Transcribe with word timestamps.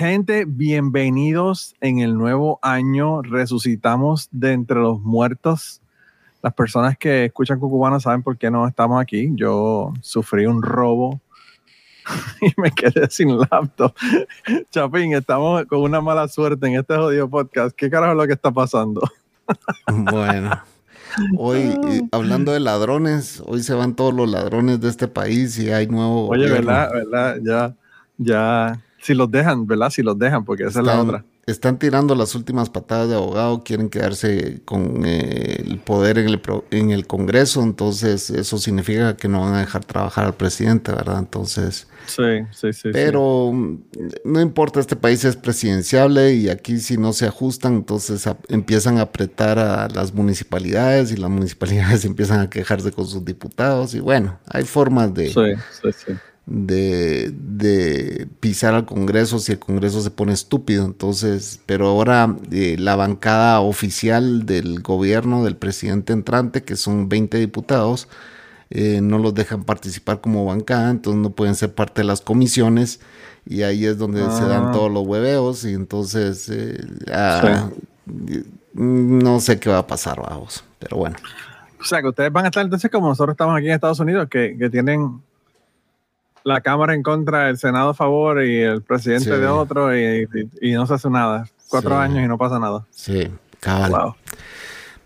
Gente, 0.00 0.46
bienvenidos 0.46 1.74
en 1.82 1.98
el 1.98 2.16
nuevo 2.16 2.58
año. 2.62 3.20
Resucitamos 3.20 4.30
de 4.30 4.52
entre 4.52 4.78
los 4.78 4.98
muertos. 4.98 5.82
Las 6.42 6.54
personas 6.54 6.96
que 6.96 7.26
escuchan 7.26 7.60
Cucubana 7.60 8.00
saben 8.00 8.22
por 8.22 8.38
qué 8.38 8.50
no 8.50 8.66
estamos 8.66 8.98
aquí. 8.98 9.28
Yo 9.34 9.92
sufrí 10.00 10.46
un 10.46 10.62
robo 10.62 11.20
y 12.40 12.50
me 12.58 12.70
quedé 12.70 13.10
sin 13.10 13.36
laptop. 13.38 13.94
Chapín, 14.70 15.12
estamos 15.12 15.66
con 15.66 15.82
una 15.82 16.00
mala 16.00 16.28
suerte 16.28 16.66
en 16.66 16.76
este 16.76 16.96
jodido 16.96 17.28
podcast. 17.28 17.76
¿Qué 17.76 17.90
carajo 17.90 18.12
es 18.12 18.16
lo 18.16 18.26
que 18.26 18.32
está 18.32 18.50
pasando? 18.50 19.02
Bueno, 19.86 20.62
hoy 21.36 21.58
eh, 21.58 22.08
hablando 22.10 22.52
de 22.52 22.60
ladrones, 22.60 23.42
hoy 23.44 23.62
se 23.62 23.74
van 23.74 23.96
todos 23.96 24.14
los 24.14 24.30
ladrones 24.30 24.80
de 24.80 24.88
este 24.88 25.08
país 25.08 25.58
y 25.58 25.70
hay 25.70 25.88
nuevo. 25.88 26.28
Oye, 26.28 26.48
gobierno. 26.48 26.68
¿verdad? 26.68 26.90
¿verdad? 26.94 27.38
Ya, 27.42 27.74
ya, 28.16 28.80
si 29.02 29.14
los 29.14 29.30
dejan, 29.30 29.66
¿verdad? 29.66 29.90
Si 29.90 30.02
los 30.02 30.18
dejan, 30.18 30.44
porque 30.44 30.64
esa 30.64 30.80
es 30.80 30.86
la 30.86 31.00
otra. 31.00 31.24
Están 31.46 31.78
tirando 31.78 32.14
las 32.14 32.34
últimas 32.36 32.70
patadas 32.70 33.08
de 33.08 33.16
abogado, 33.16 33.64
quieren 33.64 33.88
quedarse 33.88 34.60
con 34.64 35.02
eh, 35.04 35.64
el 35.66 35.78
poder 35.80 36.18
en 36.18 36.28
el, 36.28 36.40
en 36.70 36.90
el 36.90 37.06
Congreso, 37.08 37.62
entonces 37.62 38.30
eso 38.30 38.58
significa 38.58 39.16
que 39.16 39.26
no 39.26 39.40
van 39.40 39.54
a 39.54 39.60
dejar 39.60 39.84
trabajar 39.84 40.26
al 40.26 40.34
presidente, 40.34 40.92
¿verdad? 40.92 41.18
Entonces, 41.18 41.88
Sí, 42.06 42.22
sí, 42.52 42.72
sí. 42.72 42.90
pero 42.92 43.50
mm, 43.52 43.78
no 44.24 44.40
importa, 44.40 44.78
este 44.80 44.96
país 44.96 45.24
es 45.24 45.34
presidenciable 45.36 46.34
y 46.34 46.48
aquí 46.50 46.78
si 46.78 46.96
no 46.98 47.12
se 47.12 47.26
ajustan, 47.26 47.74
entonces 47.74 48.26
a- 48.26 48.36
empiezan 48.48 48.98
a 48.98 49.02
apretar 49.02 49.58
a 49.58 49.88
las 49.88 50.12
municipalidades 50.14 51.10
y 51.10 51.16
las 51.16 51.30
municipalidades 51.30 52.04
empiezan 52.04 52.40
a 52.40 52.50
quejarse 52.50 52.92
con 52.92 53.06
sus 53.06 53.24
diputados 53.24 53.94
y 53.94 54.00
bueno, 54.00 54.38
hay 54.46 54.64
formas 54.64 55.12
de... 55.14 55.28
Sí, 55.28 55.40
sí, 55.82 55.88
sí. 56.06 56.12
De, 56.50 57.32
de 57.32 58.26
pisar 58.40 58.74
al 58.74 58.84
Congreso 58.84 59.38
si 59.38 59.52
el 59.52 59.58
Congreso 59.60 60.02
se 60.02 60.10
pone 60.10 60.32
estúpido. 60.32 60.84
Entonces, 60.84 61.60
pero 61.64 61.86
ahora 61.86 62.36
eh, 62.50 62.76
la 62.78 62.96
bancada 62.96 63.60
oficial 63.60 64.44
del 64.46 64.80
gobierno 64.82 65.44
del 65.44 65.56
presidente 65.56 66.12
entrante, 66.12 66.62
que 66.64 66.74
son 66.76 67.08
20 67.08 67.38
diputados, 67.38 68.08
eh, 68.70 69.00
no 69.00 69.18
los 69.18 69.32
dejan 69.34 69.64
participar 69.64 70.20
como 70.20 70.44
bancada, 70.44 70.90
entonces 70.90 71.22
no 71.22 71.30
pueden 71.30 71.54
ser 71.54 71.72
parte 71.74 72.02
de 72.02 72.06
las 72.08 72.20
comisiones. 72.20 73.00
Y 73.46 73.62
ahí 73.62 73.86
es 73.86 73.96
donde 73.96 74.20
se 74.32 74.44
dan 74.44 74.66
Ah. 74.66 74.72
todos 74.72 74.90
los 74.90 75.06
hueveos. 75.06 75.64
Y 75.64 75.72
entonces, 75.72 76.48
eh, 76.52 76.78
ah, 77.12 77.70
no 78.74 79.40
sé 79.40 79.58
qué 79.58 79.70
va 79.70 79.78
a 79.78 79.86
pasar, 79.86 80.20
vamos. 80.20 80.64
Pero 80.78 80.96
bueno. 80.98 81.16
O 81.80 81.84
sea, 81.84 82.02
que 82.02 82.08
ustedes 82.08 82.30
van 82.32 82.44
a 82.44 82.48
estar 82.48 82.62
entonces 82.64 82.90
como 82.90 83.08
nosotros 83.08 83.34
estamos 83.34 83.56
aquí 83.56 83.66
en 83.68 83.72
Estados 83.72 84.00
Unidos, 84.00 84.28
que, 84.30 84.56
que 84.58 84.68
tienen 84.68 85.22
la 86.44 86.60
Cámara 86.60 86.94
en 86.94 87.02
contra, 87.02 87.48
el 87.50 87.58
Senado 87.58 87.90
a 87.90 87.94
favor 87.94 88.42
y 88.44 88.60
el 88.60 88.82
presidente 88.82 89.24
Sí. 89.26 89.30
de 89.30 89.46
otro 89.46 89.96
y, 89.96 90.28
y- 90.60 90.70
y 90.70 90.72
no 90.72 90.86
se 90.86 90.94
hace 90.94 91.10
nada. 91.10 91.46
Cuatro 91.68 91.90
Sí. 91.90 91.96
años 91.96 92.24
y 92.24 92.28
no 92.28 92.38
pasa 92.38 92.58
nada. 92.58 92.86
Sí, 92.90 93.28
cabal. 93.60 93.90
Wow. 93.90 94.14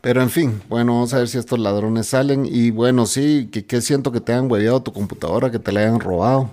Pero 0.01 0.21
en 0.23 0.31
fin, 0.31 0.63
bueno, 0.69 0.93
vamos 0.95 1.15
a 1.15 1.19
ver 1.19 1.29
si 1.29 1.39
estos 1.39 1.59
ladrones 1.59 2.07
salen. 2.09 2.45
Y 2.47 2.71
bueno, 2.71 3.07
sí, 3.07 3.49
que, 3.53 3.65
que 3.65 3.81
siento 3.81 4.13
que 4.13 4.21
te 4.21 4.33
hayan 4.33 4.51
hueveado 4.51 4.83
tu 4.83 4.93
computadora, 4.93 5.51
que 5.51 5.59
te 5.59 5.73
la 5.73 5.81
hayan 5.81 5.99
robado. 6.01 6.51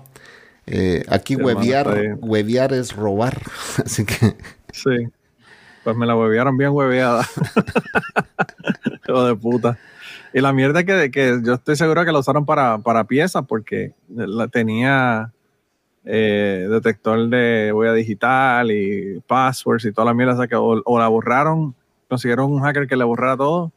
Eh, 0.68 1.04
aquí 1.10 1.36
huevear, 1.36 2.18
huevear 2.20 2.72
es 2.74 2.96
robar. 2.96 3.42
Así 3.86 4.06
que 4.06 4.36
Sí. 4.72 5.08
Pues 5.84 5.98
me 5.98 6.06
la 6.06 6.16
huevearon 6.16 6.56
bien 6.58 6.70
hueveada. 6.72 7.28
Hijo 9.08 9.26
de 9.26 9.36
puta. 9.36 9.78
Y 10.34 10.40
la 10.42 10.54
mierda 10.54 10.84
que, 10.84 11.12
que 11.12 11.40
yo 11.44 11.56
estoy 11.56 11.76
seguro 11.76 12.06
que 12.06 12.12
la 12.12 12.20
usaron 12.20 12.46
para, 12.46 12.78
para 12.80 13.04
piezas 13.06 13.44
porque 13.48 13.94
la 14.10 14.48
tenía 14.48 15.32
eh, 16.06 16.68
detector 16.70 17.28
de 17.30 17.72
huella 17.74 17.94
digital 17.94 18.72
y 18.72 19.20
passwords 19.28 19.86
y 19.86 19.92
toda 19.92 20.06
la 20.06 20.14
mierda. 20.14 20.34
O, 20.34 20.38
sea 20.38 20.48
que 20.48 20.56
o, 20.56 20.82
o 20.86 21.00
la 21.00 21.08
borraron, 21.10 21.76
consiguieron 22.10 22.52
un 22.52 22.62
hacker 22.62 22.88
que 22.88 22.96
le 22.96 23.04
borrara 23.04 23.36
todo. 23.36 23.72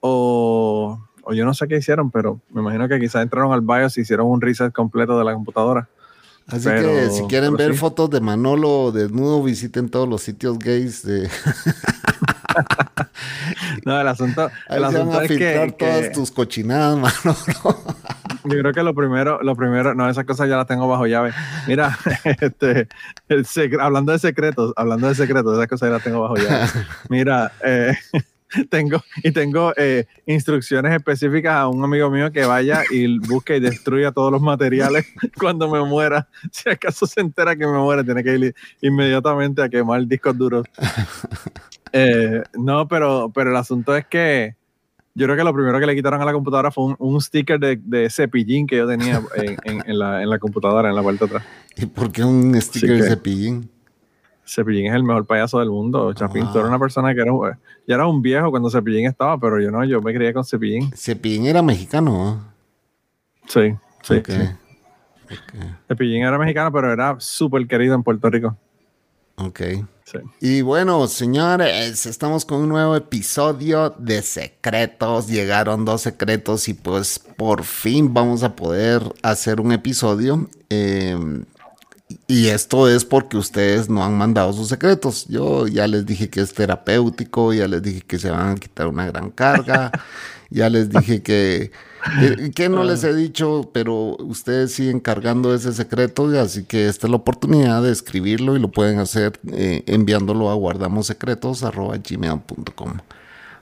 O, 0.00 0.98
o 1.22 1.32
yo 1.34 1.44
no 1.44 1.54
sé 1.54 1.68
qué 1.68 1.76
hicieron, 1.76 2.10
pero 2.10 2.40
me 2.50 2.60
imagino 2.62 2.88
que 2.88 2.98
quizás 2.98 3.22
entraron 3.22 3.52
al 3.52 3.60
BIOS 3.60 3.98
y 3.98 4.00
hicieron 4.00 4.26
un 4.26 4.40
reset 4.40 4.72
completo 4.72 5.18
de 5.18 5.24
la 5.24 5.34
computadora. 5.34 5.88
Así 6.48 6.64
Pero- 6.64 6.88
que 6.88 7.10
si 7.10 7.22
quieren 7.24 7.54
ver 7.54 7.72
sí. 7.72 7.78
fotos 7.78 8.10
de 8.10 8.20
Manolo 8.20 8.90
desnudo, 8.90 9.42
visiten 9.42 9.88
todos 9.88 10.08
los 10.08 10.22
sitios 10.22 10.58
gays 10.58 11.04
de 11.04 11.28
No, 13.84 14.00
el 14.00 14.08
asunto, 14.08 14.50
ahí 14.68 14.76
el 14.76 14.82
van 14.82 14.94
asunto 14.96 15.18
a 15.18 15.22
es 15.24 15.28
filtrar 15.28 15.66
que, 15.68 15.72
todas 15.72 16.00
que- 16.02 16.10
tus 16.10 16.30
cochinadas, 16.30 16.96
Manolo. 16.96 17.38
Yo 18.44 18.58
creo 18.58 18.72
que 18.72 18.82
lo 18.82 18.94
primero, 18.94 19.40
lo 19.42 19.54
primero, 19.56 19.94
no, 19.94 20.08
esas 20.08 20.24
cosas 20.24 20.48
ya 20.48 20.56
las 20.56 20.66
tengo 20.66 20.88
bajo 20.88 21.06
llave. 21.06 21.32
Mira, 21.66 21.98
este, 22.24 22.88
el 23.28 23.46
hablando 23.80 24.12
de 24.12 24.18
secretos, 24.18 24.72
hablando 24.76 25.08
de 25.08 25.14
secretos, 25.14 25.54
esas 25.56 25.68
cosas 25.68 25.88
ya 25.88 25.94
las 25.94 26.02
tengo 26.04 26.20
bajo 26.22 26.36
llave. 26.36 26.66
Mira, 27.08 27.52
eh, 27.64 27.94
tengo, 28.70 29.02
y 29.22 29.30
tengo 29.32 29.72
eh, 29.76 30.06
instrucciones 30.26 30.92
específicas 30.94 31.54
a 31.54 31.68
un 31.68 31.82
amigo 31.84 32.10
mío 32.10 32.30
que 32.32 32.44
vaya 32.44 32.82
y 32.90 33.18
busque 33.18 33.56
y 33.56 33.60
destruya 33.60 34.12
todos 34.12 34.30
los 34.32 34.40
materiales 34.42 35.06
cuando 35.38 35.68
me 35.70 35.82
muera. 35.84 36.28
Si 36.52 36.68
acaso 36.68 37.06
se 37.06 37.20
entera 37.20 37.54
que 37.56 37.66
me 37.66 37.78
muere, 37.78 38.02
tiene 38.04 38.22
que 38.24 38.36
ir 38.36 38.54
inmediatamente 38.80 39.62
a 39.62 39.68
quemar 39.68 40.04
discos 40.06 40.36
duros. 40.36 40.64
Eh, 41.92 42.42
no, 42.58 42.86
pero, 42.88 43.30
pero 43.34 43.50
el 43.50 43.56
asunto 43.56 43.96
es 43.96 44.06
que 44.06 44.54
yo 45.14 45.26
creo 45.26 45.36
que 45.36 45.44
lo 45.44 45.52
primero 45.52 45.78
que 45.80 45.86
le 45.86 45.94
quitaron 45.96 46.22
a 46.22 46.24
la 46.24 46.32
computadora 46.32 46.70
fue 46.70 46.84
un, 46.84 46.96
un 46.98 47.20
sticker 47.20 47.58
de, 47.58 47.80
de 47.82 48.08
cepillín 48.10 48.66
que 48.66 48.76
yo 48.76 48.86
tenía 48.86 49.20
en, 49.34 49.56
en- 49.64 49.82
en 49.90 49.98
la, 49.98 50.22
en 50.22 50.30
la 50.30 50.38
computadora, 50.38 50.88
en 50.88 50.94
la 50.94 51.02
parte 51.02 51.18
de 51.18 51.24
atrás. 51.26 51.44
¿Y 51.76 51.86
por 51.86 52.12
qué 52.12 52.22
un 52.24 52.58
sticker 52.60 52.96
que- 52.96 53.02
de 53.02 53.08
cepillín? 53.08 53.70
Cepillín 54.52 54.86
es 54.86 54.94
el 54.94 55.04
mejor 55.04 55.24
payaso 55.26 55.58
del 55.60 55.70
mundo. 55.70 56.12
Chapín, 56.12 56.42
tú 56.42 56.48
Wow. 56.48 56.58
eres 56.58 56.68
una 56.68 56.78
persona 56.78 57.14
que 57.14 57.20
era, 57.20 57.32
un- 57.32 57.50
ya 57.86 57.94
era 57.94 58.06
un 58.06 58.20
viejo 58.20 58.50
cuando 58.50 58.68
Cepillín 58.70 59.06
estaba, 59.06 59.38
pero 59.38 59.60
yo 59.60 59.70
no, 59.70 59.84
yo 59.84 60.00
me 60.02 60.12
crié 60.12 60.32
con 60.34 60.44
Cepillín. 60.44 60.90
Cepillín 60.96 61.46
era 61.46 61.62
mexicano, 61.62 62.52
Sí, 63.46 63.74
sí, 64.02 64.14
¿no? 64.14 64.18
Ok. 64.20 64.28
sí. 64.28 65.36
Cepillín 65.88 66.22
era 66.24 66.38
mexicano, 66.38 66.72
pero 66.72 66.92
era 66.92 67.16
súper 67.18 67.66
querido 67.66 67.94
en 67.94 68.02
Puerto 68.02 68.28
Rico. 68.30 68.56
Ok. 69.36 69.60
Sí. 70.04 70.18
Y 70.40 70.60
bueno, 70.62 71.06
señores, 71.06 72.04
estamos 72.04 72.44
con 72.44 72.60
un 72.62 72.68
nuevo 72.68 72.96
episodio 72.96 73.90
de 73.90 74.22
secretos. 74.22 75.28
Llegaron 75.28 75.84
dos 75.84 76.00
secretos 76.02 76.68
y 76.68 76.74
pues 76.74 77.18
por 77.36 77.62
fin 77.62 78.12
vamos 78.12 78.42
a 78.42 78.54
poder 78.56 79.00
hacer 79.22 79.60
un 79.60 79.70
episodio. 79.72 80.48
Eh, 80.68 81.16
y 82.26 82.48
esto 82.48 82.88
es 82.88 83.04
porque 83.04 83.36
ustedes 83.36 83.88
no 83.88 84.04
han 84.04 84.16
mandado 84.18 84.52
sus 84.52 84.68
secretos. 84.68 85.26
Yo 85.28 85.66
ya 85.68 85.86
les 85.86 86.06
dije 86.06 86.28
que 86.30 86.40
es 86.40 86.52
terapéutico, 86.54 87.52
ya 87.52 87.68
les 87.68 87.82
dije 87.82 88.00
que 88.02 88.18
se 88.18 88.30
van 88.30 88.50
a 88.50 88.54
quitar 88.56 88.88
una 88.88 89.06
gran 89.06 89.30
carga, 89.30 89.92
ya 90.50 90.68
les 90.70 90.90
dije 90.90 91.22
que... 91.22 91.70
que 92.54 92.68
no 92.70 92.82
les 92.84 93.04
he 93.04 93.12
dicho, 93.14 93.70
pero 93.74 94.16
ustedes 94.20 94.72
siguen 94.72 95.00
cargando 95.00 95.54
ese 95.54 95.72
secreto, 95.74 96.32
y 96.32 96.38
así 96.38 96.64
que 96.64 96.88
esta 96.88 97.06
es 97.06 97.10
la 97.10 97.16
oportunidad 97.18 97.82
de 97.82 97.92
escribirlo 97.92 98.56
y 98.56 98.58
lo 98.58 98.70
pueden 98.70 98.98
hacer 99.00 99.38
eh, 99.52 99.82
enviándolo 99.86 100.48
a 100.50 100.54
guardamosecretos.gmail.com. 100.54 102.92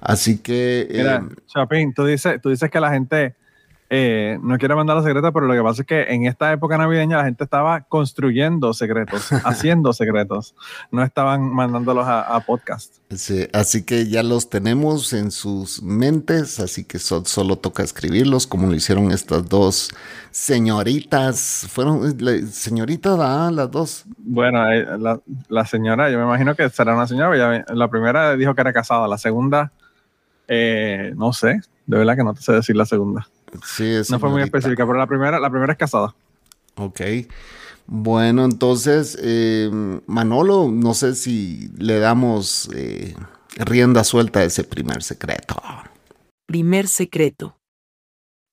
Así 0.00 0.38
que... 0.38 0.82
eh, 0.82 0.86
Mira, 0.98 1.28
Chapín, 1.46 1.92
tú 1.94 2.04
dices, 2.04 2.40
tú 2.40 2.50
dices 2.50 2.70
que 2.70 2.78
la 2.80 2.92
gente 2.92 3.34
eh, 3.90 4.38
no 4.42 4.58
quiero 4.58 4.76
mandar 4.76 4.96
los 4.96 5.04
secretos, 5.04 5.30
pero 5.32 5.46
lo 5.46 5.54
que 5.54 5.62
pasa 5.62 5.80
es 5.82 5.86
que 5.86 6.02
en 6.12 6.26
esta 6.26 6.52
época 6.52 6.76
navideña 6.76 7.16
la 7.16 7.24
gente 7.24 7.44
estaba 7.44 7.80
construyendo 7.80 8.74
secretos, 8.74 9.32
haciendo 9.44 9.94
secretos, 9.94 10.54
no 10.90 11.02
estaban 11.02 11.42
mandándolos 11.54 12.04
a, 12.06 12.38
podcast. 12.46 12.98
Sí, 13.10 13.48
así 13.52 13.84
que 13.84 14.06
ya 14.08 14.22
los 14.22 14.50
tenemos 14.50 15.12
en 15.12 15.30
sus 15.30 15.82
mentes, 15.82 16.60
así 16.60 16.84
que 16.84 16.98
solo 16.98 17.56
toca 17.56 17.82
escribirlos 17.82 18.46
como 18.46 18.66
lo 18.66 18.74
hicieron 18.74 19.10
estas 19.10 19.48
dos 19.48 19.90
señoritas. 20.30 21.66
Fueron 21.70 22.16
señoritas, 22.50 23.18
¿ah? 23.18 23.50
las 23.52 23.70
dos. 23.70 24.04
Bueno, 24.18 24.70
eh, 24.70 24.86
la, 25.48 25.64
señora, 25.64 26.10
yo 26.10 26.18
me 26.18 26.24
imagino 26.24 26.54
que 26.54 26.68
será 26.68 26.94
una 26.94 27.06
señora, 27.06 27.64
la 27.68 27.88
primera 27.88 28.36
dijo 28.36 28.54
que 28.54 28.60
era 28.60 28.72
casada, 28.72 29.08
la 29.08 29.18
segunda, 29.18 29.72
eh, 30.46 31.12
no 31.16 31.32
sé, 31.32 31.60
de 31.86 31.98
verdad 31.98 32.16
que 32.16 32.24
no 32.24 32.34
te 32.34 32.42
sé 32.42 32.52
decir 32.52 32.76
la 32.76 32.84
segunda 32.84 33.26
no 34.10 34.18
fue 34.18 34.30
muy 34.30 34.42
específica, 34.42 34.86
pero 34.86 34.98
la 34.98 35.06
primera, 35.06 35.38
la 35.38 35.50
primera 35.50 35.72
es 35.72 35.78
casada. 35.78 36.14
Ok. 36.76 37.00
Bueno, 37.86 38.44
entonces, 38.44 39.18
eh, 39.22 39.70
Manolo, 40.06 40.68
no 40.70 40.94
sé 40.94 41.14
si 41.14 41.70
le 41.78 41.98
damos 41.98 42.68
eh, 42.74 43.14
rienda 43.56 44.04
suelta 44.04 44.40
a 44.40 44.44
ese 44.44 44.64
primer 44.64 45.02
secreto. 45.02 45.56
Primer 46.46 46.86
secreto. 46.86 47.56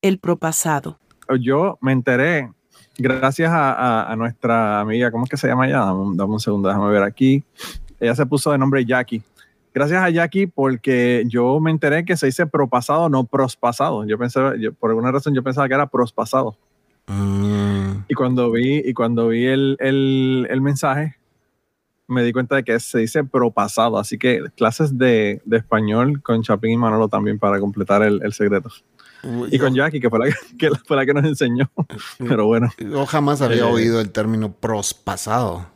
El 0.02 0.20
propasado. 0.20 1.00
Yo 1.40 1.78
me 1.82 1.92
enteré, 1.92 2.52
gracias 2.98 3.52
a, 3.54 4.14
nuestra 4.18 4.80
amiga, 4.80 5.12
¿cómo 5.12 5.26
es 5.26 5.30
que 5.30 5.38
se 5.38 5.48
llama 5.48 5.68
ella? 5.68 5.80
Dame, 5.80 6.16
dame 6.16 6.34
un 6.34 6.40
segundo, 6.40 6.70
déjame 6.70 6.92
ver 6.92 7.04
aquí. 7.04 7.44
Ella 8.00 8.16
se 8.16 8.26
puso 8.26 8.52
de 8.52 8.58
nombre 8.58 8.86
Jackie 8.86 9.24
gracias 9.76 10.02
a 10.02 10.10
Jackie 10.10 10.48
porque 10.48 11.26
yo 11.28 11.60
me 11.60 11.70
enteré 11.70 12.06
que 12.06 12.16
se 12.16 12.28
dice 12.28 12.48
propasado, 12.48 13.10
no 13.10 13.26
prospasado. 13.26 14.06
Yo 14.06 14.18
pensé, 14.18 14.40
por 14.80 14.90
alguna 14.90 15.12
razón 15.12 15.36
yo 15.36 15.44
pensaba 15.44 15.68
que 15.68 15.74
era 15.74 15.88
prospasado. 15.88 16.58
Mm. 17.08 18.06
Y 18.08 18.14
cuando 18.16 18.52
vi, 18.52 18.78
y 18.78 18.94
cuando 18.94 19.28
vi 19.28 19.46
el, 19.46 20.60
mensaje, 20.62 21.18
me 22.08 22.24
di 22.24 22.32
cuenta 22.32 22.56
de 22.56 22.64
que 22.64 22.80
se 22.80 23.00
dice 23.00 23.26
propasado. 23.26 24.00
Así 24.00 24.18
que 24.18 24.44
clases 24.56 24.98
de, 24.98 25.42
español 25.52 26.24
con 26.24 26.42
Chapín 26.42 26.72
y 26.72 26.78
Manolo 26.78 27.10
también 27.10 27.38
para 27.38 27.60
completar 27.60 28.02
el, 28.02 28.32
secreto. 28.32 28.70
y 29.52 29.60
con 29.60 29.76
Jackie, 29.76 30.00
que 30.00 30.10
fue 30.10 30.20
la 30.20 30.34
que, 30.58 30.70
fue 30.86 30.96
la 30.96 31.06
que 31.06 31.14
nos 31.14 31.26
enseñó. 31.26 31.70
Pero 32.18 32.46
bueno. 32.46 32.70
Yo 32.78 33.06
jamás 33.06 33.42
había 33.42 33.68
eh, 33.68 33.74
oído 33.74 34.00
el 34.00 34.10
término 34.10 34.54
prospasado. 34.54 35.75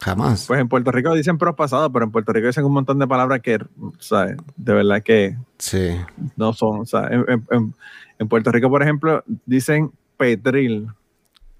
Jamás. 0.00 0.46
Pues 0.46 0.60
en 0.60 0.68
Puerto 0.68 0.90
Rico 0.90 1.14
dicen 1.14 1.36
prospasado, 1.36 1.92
pero 1.92 2.06
en 2.06 2.10
Puerto 2.10 2.32
Rico 2.32 2.46
dicen 2.46 2.64
un 2.64 2.72
montón 2.72 2.98
de 2.98 3.06
palabras 3.06 3.40
que, 3.40 3.58
¿sabes? 3.98 4.36
De 4.56 4.72
verdad 4.72 5.02
que 5.02 5.36
sí. 5.58 5.96
no 6.36 6.52
son. 6.54 6.80
O 6.80 6.86
sea, 6.86 7.08
en, 7.10 8.28
Puerto 8.28 8.50
Rico, 8.50 8.70
por 8.70 8.82
ejemplo, 8.82 9.22
dicen 9.46 9.92
petril 10.16 10.88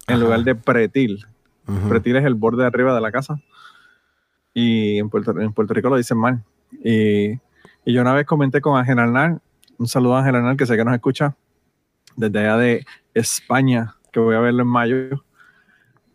en 0.08 0.20
lugar 0.20 0.42
de 0.42 0.54
pretil. 0.54 1.26
Pretil 1.88 2.16
es 2.16 2.24
el 2.24 2.34
borde 2.34 2.62
de 2.62 2.66
arriba 2.66 2.94
de 2.94 3.00
la 3.00 3.12
casa. 3.12 3.40
Y 4.54 4.98
en 4.98 5.08
Puerto, 5.08 5.38
en 5.38 5.52
Puerto 5.52 5.74
Rico 5.74 5.88
lo 5.88 5.96
dicen 5.96 6.18
mal. 6.18 6.42
Y, 6.82 7.38
yo 7.86 8.02
una 8.02 8.14
vez 8.14 8.26
comenté 8.26 8.60
con 8.60 8.78
Ángel 8.78 8.98
Arnal, 8.98 9.40
un 9.78 9.88
saludo 9.88 10.16
a 10.16 10.20
Ángel 10.20 10.36
Arnal, 10.36 10.56
que 10.56 10.66
sé 10.66 10.76
que 10.76 10.84
nos 10.84 10.94
escucha 10.94 11.36
desde 12.16 12.40
allá 12.40 12.56
de 12.56 12.84
España, 13.14 13.96
que 14.12 14.20
voy 14.20 14.34
a 14.34 14.40
verlo 14.40 14.62
en 14.62 14.68
mayo. 14.68 15.24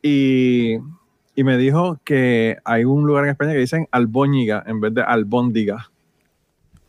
Y 0.02 0.78
y 1.36 1.44
me 1.44 1.58
dijo 1.58 2.00
que 2.06 2.58
hay 2.64 2.86
un 2.86 3.06
lugar 3.06 3.26
en 3.26 3.32
España 3.32 3.52
que 3.52 3.60
dicen 3.60 3.88
albóñiga 3.92 4.64
en 4.66 4.80
vez 4.80 4.94
de 4.94 5.02
albóndiga. 5.02 5.92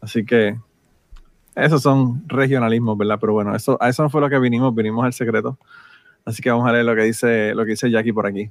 Así 0.01 0.25
que 0.25 0.57
esos 1.57 1.83
son 1.83 2.23
regionalismos, 2.29 2.97
¿verdad? 2.97 3.19
Pero 3.21 3.33
bueno, 3.33 3.55
eso, 3.57 3.77
a 3.81 3.89
eso 3.89 4.05
no 4.05 4.11
fue 4.11 4.21
lo 4.21 4.31
que 4.31 4.39
vinimos, 4.39 4.73
vinimos 4.75 5.05
al 5.05 5.13
secreto. 5.13 5.59
Así 6.25 6.43
que 6.43 6.51
vamos 6.51 6.69
a 6.69 6.73
leer 6.73 6.85
lo 6.85 6.95
que 6.95 7.03
dice, 7.03 7.55
lo 7.55 7.65
que 7.65 7.71
dice 7.71 7.91
Jackie 7.91 8.13
por 8.13 8.27
aquí. 8.27 8.51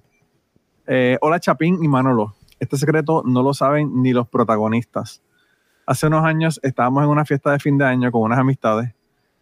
Eh, 0.88 1.18
hola 1.22 1.40
Chapín 1.40 1.84
y 1.84 1.88
Manolo. 1.88 2.36
Este 2.60 2.78
secreto 2.78 3.24
no 3.26 3.42
lo 3.42 3.54
saben 3.54 4.02
ni 4.02 4.12
los 4.12 4.28
protagonistas. 4.28 5.22
Hace 5.86 6.08
unos 6.08 6.26
años 6.26 6.60
estábamos 6.64 7.04
en 7.04 7.10
una 7.10 7.26
fiesta 7.26 7.52
de 7.52 7.60
fin 7.60 7.78
de 7.78 7.86
año 7.86 8.12
con 8.12 8.24
unas 8.24 8.40
amistades 8.40 8.94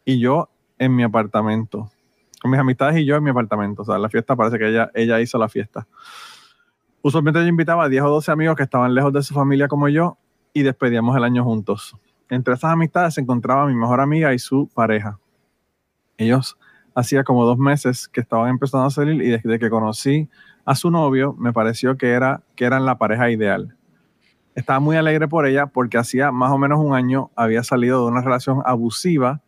y 0.05 0.19
yo 0.19 0.49
en 0.77 0.95
mi 0.95 1.03
apartamento. 1.03 1.89
Con 2.41 2.51
mis 2.51 2.59
amistades 2.59 2.97
y 2.97 3.05
yo 3.05 3.15
en 3.15 3.23
mi 3.23 3.29
apartamento. 3.29 3.83
O 3.83 3.85
sea, 3.85 3.97
la 3.97 4.09
fiesta 4.09 4.35
parece 4.35 4.59
que 4.59 4.67
ella, 4.67 4.91
ella 4.93 5.19
hizo 5.21 5.37
la 5.37 5.47
fiesta. 5.47 5.87
Usualmente 7.05 7.41
yo 7.41 7.47
invitaba 7.47 7.83
a 7.83 7.89
10 7.89 8.01
o 8.03 8.09
12 8.11 8.31
amigos 8.31 8.55
que 8.55 8.63
estaban 8.63 8.95
lejos 8.95 9.11
de 9.11 9.21
su 9.21 9.33
familia 9.33 9.67
como 9.67 9.89
yo 9.89 10.17
y 10.53 10.63
despedíamos 10.63 11.17
el 11.17 11.25
año 11.25 11.43
juntos. 11.43 11.97
Entre 12.29 12.53
esas 12.53 12.71
amistades 12.71 13.15
se 13.15 13.19
encontraba 13.19 13.67
mi 13.67 13.75
mejor 13.75 13.99
amiga 13.99 14.33
y 14.33 14.39
su 14.39 14.69
pareja. 14.73 15.19
Ellos 16.17 16.57
hacía 16.95 17.25
como 17.25 17.43
dos 17.43 17.57
meses 17.57 18.07
que 18.07 18.21
estaban 18.21 18.49
empezando 18.49 18.85
a 18.85 18.89
salir 18.89 19.21
y 19.21 19.31
desde 19.31 19.59
que 19.59 19.69
conocí 19.69 20.29
a 20.63 20.75
su 20.75 20.91
novio 20.91 21.35
me 21.37 21.51
pareció 21.51 21.97
que, 21.97 22.11
era, 22.11 22.41
que 22.55 22.63
eran 22.63 22.85
la 22.85 22.97
pareja 22.97 23.29
ideal. 23.29 23.75
Estaba 24.55 24.79
muy 24.79 24.95
alegre 24.95 25.27
por 25.27 25.45
ella 25.45 25.65
porque 25.65 25.97
hacía 25.97 26.31
más 26.31 26.53
o 26.53 26.57
menos 26.57 26.79
un 26.79 26.95
año 26.95 27.31
había 27.35 27.63
salido 27.63 28.05
de 28.05 28.11
una 28.13 28.21
relación 28.21 28.61
abusiva 28.65 29.41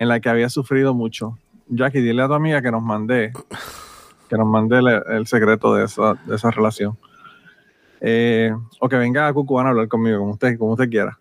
en 0.00 0.08
la 0.08 0.18
que 0.18 0.28
había 0.28 0.48
sufrido 0.48 0.92
mucho. 0.92 1.38
Jackie, 1.68 2.00
dile 2.00 2.22
a 2.22 2.26
tu 2.26 2.34
amiga 2.34 2.60
que 2.60 2.72
nos 2.72 2.82
mandé 2.82 3.32
que 4.28 4.36
nos 4.36 4.46
mande 4.46 4.78
el, 4.78 5.26
secreto 5.26 5.74
de 5.74 5.84
esa, 5.84 6.14
de 6.26 6.36
esa 6.36 6.50
relación. 6.50 6.96
Eh, 8.00 8.52
o 8.80 8.88
que 8.88 8.96
venga 8.96 9.26
a 9.26 9.32
Cucubana 9.32 9.70
a 9.70 9.72
hablar 9.72 9.88
conmigo, 9.88 10.18
como 10.18 10.32
usted, 10.32 10.58
como 10.58 10.72
usted 10.72 10.90
quiera. 10.90 11.18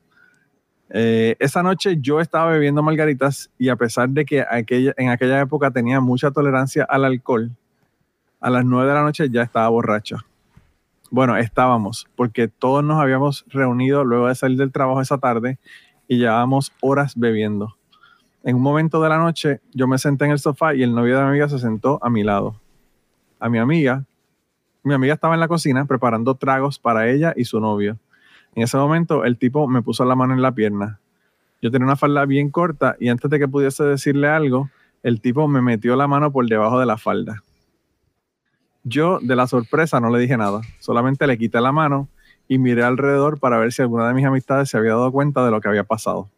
Eh, 0.89 1.35
esa 1.39 1.63
noche 1.63 1.97
yo 1.99 2.19
estaba 2.19 2.51
bebiendo 2.51 2.83
margaritas 2.83 3.49
y 3.57 3.69
a 3.69 3.75
pesar 3.75 4.09
de 4.09 4.25
que 4.25 4.45
aquella, 4.47 4.93
en 4.97 5.09
aquella 5.09 5.41
época 5.41 5.71
tenía 5.71 5.99
mucha 5.99 6.31
tolerancia 6.31 6.83
al 6.83 7.05
alcohol, 7.05 7.51
a 8.39 8.49
las 8.49 8.65
nueve 8.65 8.87
de 8.89 8.93
la 8.93 9.01
noche 9.01 9.29
ya 9.29 9.41
estaba 9.41 9.67
borracha. 9.69 10.17
Bueno, 11.09 11.37
estábamos, 11.37 12.07
porque 12.15 12.47
todos 12.47 12.83
nos 12.83 12.99
habíamos 12.99 13.45
reunido 13.47 14.03
luego 14.03 14.27
de 14.27 14.35
salir 14.35 14.57
del 14.57 14.71
trabajo 14.71 15.01
esa 15.01 15.17
tarde 15.17 15.59
y 16.07 16.17
llevábamos 16.17 16.73
horas 16.81 17.13
bebiendo. 17.15 17.77
En 18.43 18.57
un 18.57 18.61
momento 18.61 19.01
de 19.01 19.09
la 19.09 19.17
noche 19.17 19.61
yo 19.73 19.87
me 19.87 19.97
senté 19.97 20.25
en 20.25 20.31
el 20.31 20.39
sofá 20.39 20.75
y 20.75 20.83
el 20.83 20.93
novio 20.93 21.17
de 21.17 21.23
mi 21.23 21.29
amiga 21.29 21.49
se 21.49 21.57
sentó 21.57 21.99
a 22.03 22.09
mi 22.09 22.23
lado 22.23 22.59
a 23.39 23.49
mi 23.49 23.59
amiga. 23.59 24.05
Mi 24.83 24.93
amiga 24.93 25.13
estaba 25.13 25.33
en 25.33 25.39
la 25.39 25.47
cocina 25.47 25.85
preparando 25.85 26.35
tragos 26.35 26.79
para 26.79 27.09
ella 27.09 27.33
y 27.35 27.45
su 27.45 27.59
novio. 27.59 27.97
En 28.55 28.63
ese 28.63 28.77
momento 28.77 29.25
el 29.25 29.37
tipo 29.37 29.67
me 29.67 29.81
puso 29.81 30.05
la 30.05 30.15
mano 30.15 30.33
en 30.33 30.41
la 30.41 30.53
pierna. 30.53 30.99
Yo 31.61 31.71
tenía 31.71 31.85
una 31.85 31.95
falda 31.95 32.25
bien 32.25 32.51
corta 32.51 32.95
y 32.99 33.09
antes 33.09 33.29
de 33.29 33.39
que 33.39 33.47
pudiese 33.47 33.83
decirle 33.83 34.27
algo, 34.27 34.69
el 35.03 35.21
tipo 35.21 35.47
me 35.47 35.61
metió 35.61 35.95
la 35.95 36.07
mano 36.07 36.31
por 36.31 36.47
debajo 36.47 36.79
de 36.79 36.85
la 36.85 36.97
falda. 36.97 37.43
Yo 38.83 39.19
de 39.21 39.35
la 39.35 39.47
sorpresa 39.47 39.99
no 39.99 40.09
le 40.09 40.19
dije 40.19 40.37
nada, 40.37 40.61
solamente 40.79 41.25
le 41.25 41.37
quité 41.37 41.59
la 41.59 41.71
mano 41.71 42.07
y 42.47 42.59
miré 42.59 42.83
alrededor 42.83 43.39
para 43.39 43.57
ver 43.57 43.71
si 43.71 43.81
alguna 43.81 44.07
de 44.07 44.13
mis 44.13 44.25
amistades 44.25 44.69
se 44.69 44.77
había 44.77 44.91
dado 44.91 45.11
cuenta 45.11 45.43
de 45.43 45.51
lo 45.51 45.59
que 45.59 45.67
había 45.67 45.83
pasado. 45.83 46.29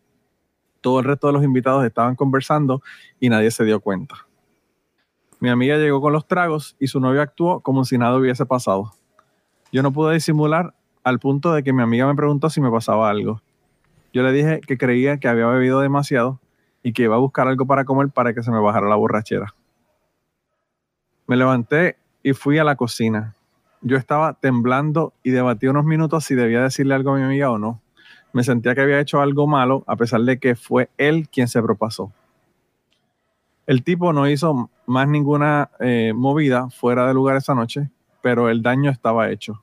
Todo 0.81 1.00
el 1.00 1.05
resto 1.05 1.27
de 1.27 1.33
los 1.33 1.43
invitados 1.43 1.83
estaban 1.86 2.15
conversando 2.15 2.81
y 3.19 3.29
nadie 3.29 3.51
se 3.51 3.65
dio 3.65 3.81
cuenta. 3.81 4.26
Mi 5.39 5.50
amiga 5.50 5.77
llegó 5.77 6.01
con 6.01 6.13
los 6.13 6.27
tragos 6.27 6.75
y 6.79 6.88
su 6.88 7.00
novio 7.00 7.22
actuó 7.22 7.60
como 7.60 7.86
si 7.86 7.98
nada 7.98 8.17
hubiese 8.17 8.46
pasado. 8.46 8.94
Yo 9.72 9.84
no 9.84 9.91
pude 9.91 10.15
disimular 10.15 10.74
al 11.03 11.20
punto 11.20 11.53
de 11.53 11.63
que 11.63 11.74
mi 11.74 11.84
amiga 11.84 12.08
me 12.08 12.15
preguntó 12.15 12.50
si 12.50 12.60
me 12.60 12.72
pasaba 12.72 13.10
algo. 13.10 13.41
Yo 14.13 14.24
le 14.24 14.32
dije 14.32 14.62
que 14.62 14.77
creía 14.77 15.17
que 15.17 15.27
había 15.27 15.46
bebido 15.46 15.79
demasiado 15.79 16.39
y 16.82 16.94
que 16.94 17.03
iba 17.03 17.15
a 17.15 17.20
buscar 17.20 17.48
algo 17.48 17.67
para 17.67 17.86
comer 17.86 18.10
para 18.10 18.34
que 18.34 18.41
se 18.41 18.50
me 18.50 18.60
bajara 18.60 18.89
la 18.89 18.96
borrachera. 18.96 19.53
Me 21.27 21.36
levanté 21.36 21.98
y 22.24 22.34
fui 22.34 22.58
a 22.58 22.63
la 22.63 22.75
cocina. 22.75 23.36
Yo 23.82 23.96
estaba 23.98 24.34
temblando 24.34 25.13
y 25.22 25.29
debatí 25.29 25.67
unos 25.67 25.86
minutos 25.86 26.24
si 26.24 26.34
debía 26.34 26.63
decirle 26.63 26.96
algo 26.96 27.12
a 27.12 27.17
mi 27.17 27.24
amiga 27.24 27.51
o 27.51 27.60
no. 27.60 27.79
Me 28.34 28.44
sentía 28.44 28.74
que 28.74 28.82
había 28.82 29.00
hecho 29.00 29.22
algo 29.22 29.46
malo 29.46 29.84
a 29.86 29.96
pesar 29.98 30.22
de 30.22 30.39
que 30.39 30.56
fue 30.56 30.89
él 30.98 31.29
quien 31.29 31.48
se 31.48 31.62
propasó. 31.62 32.12
El 33.67 33.84
tipo 33.84 34.13
no 34.13 34.27
hizo 34.27 34.70
más 34.88 35.08
ninguna 35.08 35.70
eh, 35.79 36.13
movida 36.15 36.70
fuera 36.70 37.06
de 37.08 37.13
lugar 37.13 37.36
esa 37.36 37.53
noche, 37.53 37.91
pero 38.22 38.50
el 38.50 38.63
daño 38.63 38.89
estaba 38.89 39.29
hecho. 39.29 39.62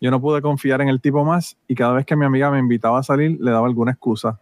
Yo 0.00 0.10
no 0.10 0.20
pude 0.20 0.42
confiar 0.42 0.80
en 0.82 0.88
el 0.88 1.00
tipo 1.00 1.24
más 1.24 1.56
y 1.66 1.74
cada 1.74 1.94
vez 1.94 2.06
que 2.06 2.14
mi 2.14 2.26
amiga 2.26 2.50
me 2.50 2.58
invitaba 2.58 3.00
a 3.00 3.02
salir 3.02 3.38
le 3.40 3.50
daba 3.50 3.66
alguna 3.66 3.92
excusa, 3.92 4.38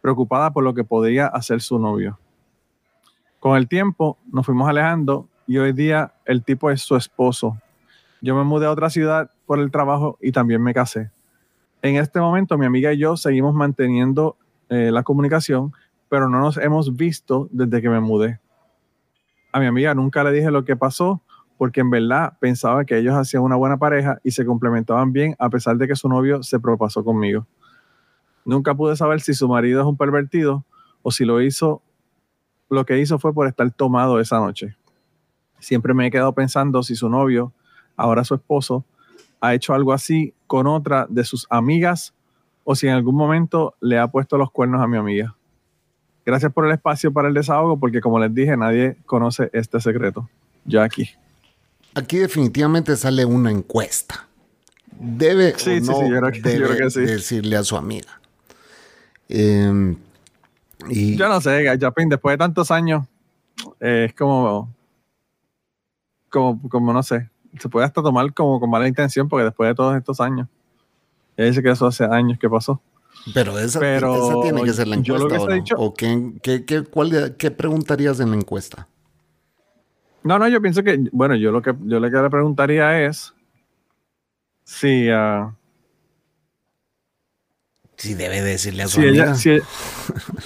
preocupada 0.00 0.52
por 0.52 0.62
lo 0.62 0.72
que 0.74 0.84
podría 0.84 1.26
hacer 1.26 1.60
su 1.60 1.78
novio. 1.78 2.18
Con 3.40 3.56
el 3.56 3.68
tiempo 3.68 4.16
nos 4.32 4.46
fuimos 4.46 4.68
alejando 4.68 5.28
y 5.46 5.58
hoy 5.58 5.72
día 5.72 6.14
el 6.24 6.44
tipo 6.44 6.70
es 6.70 6.80
su 6.80 6.96
esposo. 6.96 7.58
Yo 8.22 8.34
me 8.36 8.44
mudé 8.44 8.66
a 8.66 8.70
otra 8.70 8.88
ciudad 8.90 9.30
por 9.44 9.58
el 9.58 9.70
trabajo 9.72 10.16
y 10.22 10.30
también 10.30 10.62
me 10.62 10.72
casé. 10.72 11.10
En 11.82 11.96
este 11.96 12.20
momento 12.20 12.56
mi 12.56 12.64
amiga 12.64 12.92
y 12.92 12.98
yo 12.98 13.16
seguimos 13.16 13.54
manteniendo 13.54 14.36
eh, 14.68 14.90
la 14.92 15.02
comunicación, 15.02 15.74
pero 16.08 16.30
no 16.30 16.38
nos 16.38 16.56
hemos 16.58 16.96
visto 16.96 17.48
desde 17.50 17.82
que 17.82 17.90
me 17.90 18.00
mudé 18.00 18.40
a 19.54 19.60
mi 19.60 19.66
amiga 19.66 19.94
nunca 19.94 20.24
le 20.24 20.32
dije 20.32 20.50
lo 20.50 20.64
que 20.64 20.74
pasó 20.74 21.22
porque 21.56 21.80
en 21.80 21.88
verdad 21.88 22.36
pensaba 22.40 22.84
que 22.84 22.98
ellos 22.98 23.14
hacían 23.14 23.44
una 23.44 23.54
buena 23.54 23.76
pareja 23.76 24.18
y 24.24 24.32
se 24.32 24.44
complementaban 24.44 25.12
bien 25.12 25.36
a 25.38 25.48
pesar 25.48 25.76
de 25.76 25.86
que 25.86 25.94
su 25.94 26.08
novio 26.08 26.42
se 26.42 26.58
propasó 26.58 27.04
conmigo. 27.04 27.46
Nunca 28.44 28.74
pude 28.74 28.96
saber 28.96 29.20
si 29.20 29.32
su 29.32 29.48
marido 29.48 29.80
es 29.80 29.86
un 29.86 29.96
pervertido 29.96 30.64
o 31.02 31.12
si 31.12 31.24
lo 31.24 31.40
hizo 31.40 31.82
lo 32.68 32.84
que 32.84 32.98
hizo 32.98 33.20
fue 33.20 33.32
por 33.32 33.46
estar 33.46 33.70
tomado 33.70 34.18
esa 34.18 34.40
noche. 34.40 34.76
Siempre 35.60 35.94
me 35.94 36.08
he 36.08 36.10
quedado 36.10 36.32
pensando 36.32 36.82
si 36.82 36.96
su 36.96 37.08
novio, 37.08 37.52
ahora 37.96 38.24
su 38.24 38.34
esposo, 38.34 38.84
ha 39.40 39.54
hecho 39.54 39.72
algo 39.72 39.92
así 39.92 40.34
con 40.48 40.66
otra 40.66 41.06
de 41.08 41.22
sus 41.22 41.46
amigas 41.48 42.12
o 42.64 42.74
si 42.74 42.88
en 42.88 42.94
algún 42.94 43.14
momento 43.14 43.76
le 43.80 44.00
ha 44.00 44.08
puesto 44.08 44.36
los 44.36 44.50
cuernos 44.50 44.82
a 44.82 44.88
mi 44.88 44.96
amiga. 44.96 45.36
Gracias 46.26 46.52
por 46.52 46.66
el 46.66 46.72
espacio 46.72 47.12
para 47.12 47.28
el 47.28 47.34
desahogo, 47.34 47.78
porque 47.78 48.00
como 48.00 48.18
les 48.18 48.34
dije, 48.34 48.56
nadie 48.56 48.96
conoce 49.06 49.50
este 49.52 49.80
secreto. 49.80 50.28
Ya 50.64 50.82
aquí. 50.84 51.10
Aquí 51.94 52.18
definitivamente 52.18 52.96
sale 52.96 53.24
una 53.24 53.50
encuesta. 53.50 54.26
Debe 54.98 55.52
o 55.54 55.58
Sí, 55.58 55.80
sí, 55.80 55.86
no 55.86 55.94
sí, 55.94 56.10
yo 56.10 56.18
creo 56.20 56.32
que- 56.32 56.38
yo 56.40 56.48
debe 56.50 56.66
creo 56.66 56.78
que 56.86 56.90
sí. 56.90 57.00
decirle 57.00 57.56
a 57.56 57.62
su 57.64 57.76
amiga. 57.76 58.20
Eh, 59.28 59.96
y 60.88 61.16
Yo 61.16 61.28
no 61.28 61.40
sé, 61.40 61.78
Japín, 61.78 62.08
después 62.08 62.34
de 62.34 62.38
tantos 62.38 62.70
años, 62.70 63.06
eh, 63.80 64.06
es 64.08 64.14
como, 64.14 64.72
como, 66.30 66.60
como, 66.68 66.92
no 66.92 67.02
sé, 67.02 67.28
se 67.58 67.68
puede 67.68 67.86
hasta 67.86 68.02
tomar 68.02 68.32
como 68.34 68.58
con 68.60 68.70
mala 68.70 68.88
intención, 68.88 69.28
porque 69.28 69.44
después 69.44 69.68
de 69.68 69.74
todos 69.74 69.96
estos 69.96 70.20
años, 70.20 70.48
ella 71.36 71.48
dice 71.48 71.62
que 71.62 71.70
eso 71.70 71.86
hace 71.86 72.04
años 72.04 72.38
que 72.38 72.48
pasó. 72.48 72.80
Pero 73.32 73.58
esa, 73.58 73.80
pero 73.80 74.14
esa 74.14 74.40
tiene 74.42 74.64
que 74.64 74.72
ser 74.72 74.88
la 74.88 74.96
yo 74.96 75.16
lo 75.18 75.24
encuesta. 75.26 75.38
que 75.38 75.44
¿o 75.44 75.48
no? 75.48 75.54
dicho- 75.54 75.74
¿O 75.78 75.94
qué, 75.94 76.32
qué, 76.42 76.64
qué- 76.64 76.82
cuál 76.82 77.36
qué 77.38 77.50
preguntarías 77.50 78.20
en 78.20 78.30
la 78.30 78.36
encuesta? 78.36 78.88
No, 80.22 80.38
no, 80.38 80.48
yo 80.48 80.60
pienso 80.60 80.82
que, 80.82 81.08
bueno, 81.12 81.34
yo 81.36 81.52
lo 81.52 81.60
que 81.62 81.74
yo 81.84 82.00
lo 82.00 82.10
que 82.10 82.16
le 82.16 82.30
preguntaría 82.30 83.04
es 83.06 83.34
si, 84.64 85.08
ah, 85.10 85.54
Si 87.96 88.14
debe 88.14 88.42
decirle 88.42 88.82
a 88.82 88.88
su 88.88 88.98
si 89.00 89.06
amiga. 89.06 89.24
ella, 89.24 89.34
si- 89.34 89.60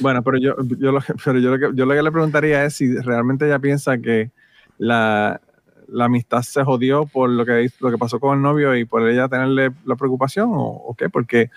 bueno, 0.00 0.22
pero 0.22 0.38
yo, 0.38 0.54
yo, 0.78 0.92
lo, 0.92 1.00
que- 1.00 1.14
pero 1.24 1.38
yo, 1.38 1.50
lo 1.56 1.58
que, 1.58 1.76
yo 1.76 1.86
lo 1.86 1.94
que 1.94 2.02
le 2.02 2.12
preguntaría 2.12 2.64
es 2.64 2.74
si 2.74 2.94
realmente 2.98 3.46
ella 3.46 3.58
piensa 3.58 3.98
que 3.98 4.30
la, 4.78 5.40
la 5.88 6.04
amistad 6.04 6.42
se 6.42 6.62
jodió 6.62 7.06
por 7.06 7.30
lo 7.30 7.46
que, 7.46 7.70
lo 7.80 7.90
que 7.90 7.98
pasó 7.98 8.20
con 8.20 8.36
el 8.36 8.42
novio 8.42 8.76
y 8.76 8.84
por 8.84 9.08
ella 9.08 9.28
tenerle 9.28 9.70
la 9.86 9.96
preocupación 9.96 10.50
o, 10.52 10.66
o 10.66 10.94
qué, 10.94 11.08
porque, 11.08 11.50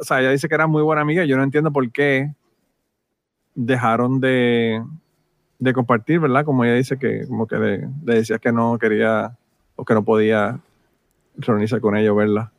o 0.00 0.04
sea, 0.04 0.20
ella 0.20 0.30
dice 0.30 0.48
que 0.48 0.54
era 0.54 0.66
muy 0.66 0.82
buena 0.82 1.02
amiga, 1.02 1.24
yo 1.24 1.36
no 1.36 1.42
entiendo 1.42 1.72
por 1.72 1.90
qué 1.90 2.32
dejaron 3.54 4.20
de, 4.20 4.82
de 5.58 5.72
compartir, 5.72 6.20
¿verdad? 6.20 6.44
Como 6.44 6.64
ella 6.64 6.74
dice 6.74 6.98
que, 6.98 7.26
como 7.26 7.46
que 7.46 7.56
le, 7.56 7.78
le 8.04 8.14
decía 8.14 8.38
que 8.38 8.52
no 8.52 8.78
quería 8.78 9.36
o 9.76 9.84
que 9.84 9.94
no 9.94 10.04
podía 10.04 10.60
reunirse 11.36 11.80
con 11.80 11.96
ella 11.96 12.12
o 12.12 12.16
verla. 12.16 12.52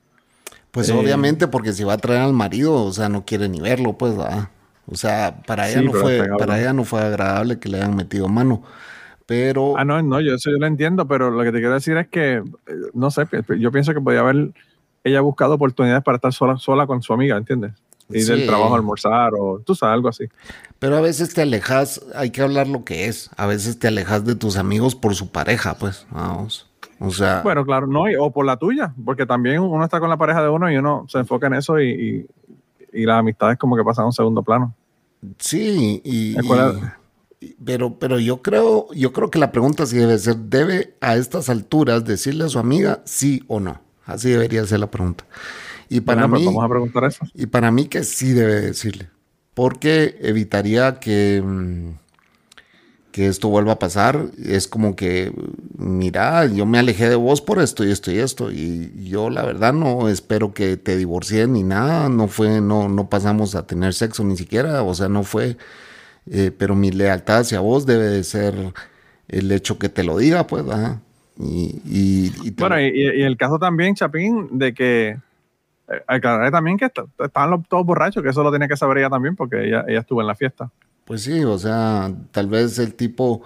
Pues 0.72 0.90
Eh, 0.90 0.94
obviamente 0.94 1.48
porque 1.48 1.74
si 1.74 1.84
va 1.84 1.94
a 1.94 1.98
traer 1.98 2.22
al 2.22 2.34
marido, 2.34 2.84
o 2.84 2.92
sea, 2.94 3.10
no 3.10 3.26
quiere 3.26 3.50
ni 3.50 3.60
verlo, 3.60 3.98
pues, 3.98 4.16
¿verdad? 4.16 4.50
O 4.86 4.96
sea, 4.96 5.42
para 5.46 5.70
ella 5.70 5.82
Sí, 5.82 5.86
no 5.86 5.94
fue, 5.94 6.28
para 6.38 6.60
ella 6.60 6.74
no 6.74 6.84
fue 6.86 7.02
agradable 7.02 7.60
que 7.60 7.70
le 7.70 7.78
hayan 7.78 7.96
metido 7.96 8.28
mano. 8.28 8.64
Pero 9.26 9.78
Ah, 9.78 9.86
no, 9.86 10.02
no, 10.02 10.20
yo 10.22 10.36
eso 10.36 10.52
yo 10.52 10.58
lo 10.58 10.66
entiendo, 10.68 11.08
pero 11.08 11.30
lo 11.32 11.44
que 11.44 11.52
te 11.52 11.60
quiero 11.60 11.74
decir 11.76 11.98
es 11.98 12.08
que, 12.08 12.36
eh, 12.38 12.44
no 12.94 13.12
sé, 13.12 13.28
yo 13.60 13.72
pienso 13.72 13.94
que 13.94 14.02
podía 14.02 14.22
haber 14.22 14.52
ella 15.10 15.22
buscado 15.22 15.56
oportunidades 15.56 16.04
para 16.04 16.16
estar 16.16 16.34
sola, 16.34 16.58
sola 16.58 16.88
con 16.88 17.02
su 17.02 17.14
amiga, 17.14 17.38
¿entiendes? 17.38 17.74
Y 18.12 18.22
Sí. 18.22 18.32
del 18.32 18.46
trabajo 18.46 18.74
a 18.74 18.78
almorzar 18.78 19.34
o 19.40 19.60
tú 19.60 19.76
sabes, 19.76 19.94
algo 19.94 20.10
así. 20.10 20.26
Pero 20.80 20.98
a 20.98 21.02
veces 21.02 21.34
te 21.34 21.42
alejas, 21.44 22.02
hay 22.16 22.32
que 22.32 22.42
hablar 22.42 22.68
lo 22.68 22.84
que 22.84 23.06
es. 23.08 23.30
A 23.38 23.46
veces 23.46 23.78
te 23.78 23.88
alejas 23.88 24.26
de 24.26 24.36
tus 24.36 24.58
amigos 24.58 24.96
por 24.96 25.14
su 25.14 25.30
pareja, 25.32 25.76
pues, 25.76 26.08
vamos. 26.10 26.68
O 27.00 27.12
sea, 27.12 27.42
Bueno, 27.44 27.64
claro, 27.66 27.86
no, 27.88 28.04
o 28.20 28.32
por 28.32 28.46
la 28.46 28.58
tuya, 28.58 28.94
porque 29.06 29.26
también 29.26 29.60
uno 29.60 29.84
está 29.84 30.00
con 30.00 30.10
la 30.10 30.18
pareja 30.18 30.42
de 30.42 30.50
uno 30.50 30.72
y 30.72 30.78
uno 30.78 31.06
se 31.08 31.20
enfoca 31.20 31.48
en 31.48 31.54
eso 31.54 31.80
y, 31.80 32.26
y, 32.94 33.02
y 33.02 33.06
las 33.06 33.20
amistades 33.20 33.58
como 33.60 33.76
que 33.76 33.84
pasan 33.84 34.04
a 34.04 34.08
un 34.08 34.14
segundo 34.14 34.42
plano. 34.42 34.74
sí, 35.38 36.02
y- 36.04 36.36
pero, 37.64 37.98
pero 38.00 38.20
yo 38.20 38.42
creo, 38.42 38.88
yo 38.94 39.14
creo 39.14 39.30
que 39.32 39.40
la 39.40 39.52
pregunta 39.52 39.86
sí 39.86 39.98
debe 39.98 40.18
ser, 40.18 40.36
¿debe 40.36 40.96
a 41.00 41.16
estas 41.16 41.50
alturas 41.50 42.04
decirle 42.04 42.46
a 42.46 42.50
su 42.50 42.60
amiga 42.60 43.02
sí 43.06 43.44
o 43.48 43.60
no? 43.60 43.80
Así 44.14 44.30
debería 44.32 44.66
ser 44.66 44.80
la 44.82 44.92
pregunta. 44.92 45.26
Y 45.90 46.02
para 46.02 46.24
Bueno, 46.24 46.30
pues 46.30 46.42
mí, 46.42 46.44
vamos 46.44 46.64
a 46.66 46.70
preguntar 46.70 47.04
eso. 47.06 47.26
y 47.34 47.48
para 47.48 47.72
mí 47.72 47.88
que 47.88 48.04
sí 48.04 48.34
debe 48.34 48.62
decirle, 48.62 49.10
porque 49.56 50.18
evitaría 50.22 51.00
que, 51.00 51.42
mm, 51.46 51.92
que 53.12 53.28
esto 53.28 53.50
vuelva 53.50 53.74
a 53.74 53.80
pasar. 53.80 54.28
Es 54.44 54.68
como 54.68 54.96
que, 54.96 55.34
mira, 55.78 56.46
yo 56.46 56.66
me 56.66 56.78
alejé 56.80 57.10
de 57.10 57.16
vos 57.16 57.42
por 57.42 57.60
esto 57.60 57.84
y 57.86 57.92
esto 57.92 58.12
y 58.12 58.20
esto, 58.20 58.52
y 58.52 58.92
yo 59.10 59.30
la 59.30 59.44
verdad 59.44 59.74
no 59.74 60.10
espero 60.10 60.54
que 60.54 60.78
te 60.78 60.96
divorcies 60.98 61.48
ni 61.48 61.64
nada, 61.64 62.10
no 62.10 62.28
fue, 62.28 62.62
no, 62.62 62.88
no 62.90 63.10
pasamos 63.10 63.56
a 63.56 63.66
tener 63.66 63.94
sexo 63.94 64.24
ni 64.24 64.38
siquiera, 64.38 64.84
o 64.84 64.94
sea, 64.94 65.10
no 65.10 65.24
fue, 65.24 65.58
eh, 66.32 66.52
pero 66.58 66.76
mi 66.76 66.92
lealtad 66.92 67.40
hacia 67.42 67.60
vos 67.62 67.86
debe 67.86 68.06
de 68.08 68.24
ser 68.26 68.74
el 69.30 69.52
hecho 69.52 69.80
que 69.80 69.90
te 69.90 70.04
lo 70.04 70.18
diga, 70.18 70.48
pues, 70.48 70.66
¿verdad? 70.66 71.00
Y, 71.40 71.82
y, 71.86 72.48
y 72.48 72.52
te 72.52 72.62
Bueno, 72.64 72.80
y, 72.80 72.88
el 73.24 73.38
caso 73.38 73.58
también, 73.58 73.96
Chapín, 73.96 74.50
de 74.60 74.74
que 74.74 75.10
eh, 75.10 76.04
aclararé 76.08 76.52
también 76.52 76.78
que 76.78 76.86
est- 76.86 77.00
estaban 77.20 77.64
todos 77.64 77.86
borrachos, 77.86 78.22
que 78.22 78.30
eso 78.30 78.44
lo 78.44 78.52
tenía 78.52 78.68
que 78.68 78.78
saber 78.78 79.00
ella 79.00 79.10
también, 79.10 79.36
porque 79.36 79.66
ella, 79.68 79.86
ella 79.88 80.00
estuvo 80.00 80.22
en 80.22 80.28
la 80.28 80.36
fiesta. 80.36 80.70
Pues 81.06 81.24
sí, 81.24 81.44
o 81.44 81.58
sea, 81.58 82.12
tal 82.32 82.48
vez 82.48 82.78
el 82.80 82.94
tipo 82.94 83.42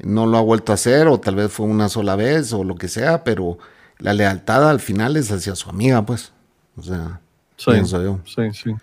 no 0.00 0.26
lo 0.26 0.38
ha 0.38 0.42
vuelto 0.42 0.72
a 0.72 0.74
hacer 0.76 1.06
o 1.08 1.20
tal 1.20 1.36
vez 1.36 1.52
fue 1.52 1.66
una 1.66 1.88
sola 1.88 2.16
vez 2.16 2.52
o 2.52 2.64
lo 2.64 2.74
que 2.76 2.88
sea, 2.88 3.22
pero 3.24 3.58
la 3.98 4.12
lealtad 4.12 4.68
al 4.68 4.80
final 4.80 5.16
es 5.16 5.30
hacia 5.30 5.54
su 5.54 5.70
amiga, 5.70 6.04
pues. 6.04 6.32
O 6.76 6.82
sea, 6.82 7.20
Sí, 7.56 7.70
pienso 7.70 8.02
yo. 8.02 8.20
sí, 8.26 8.42
sí. 8.52 8.74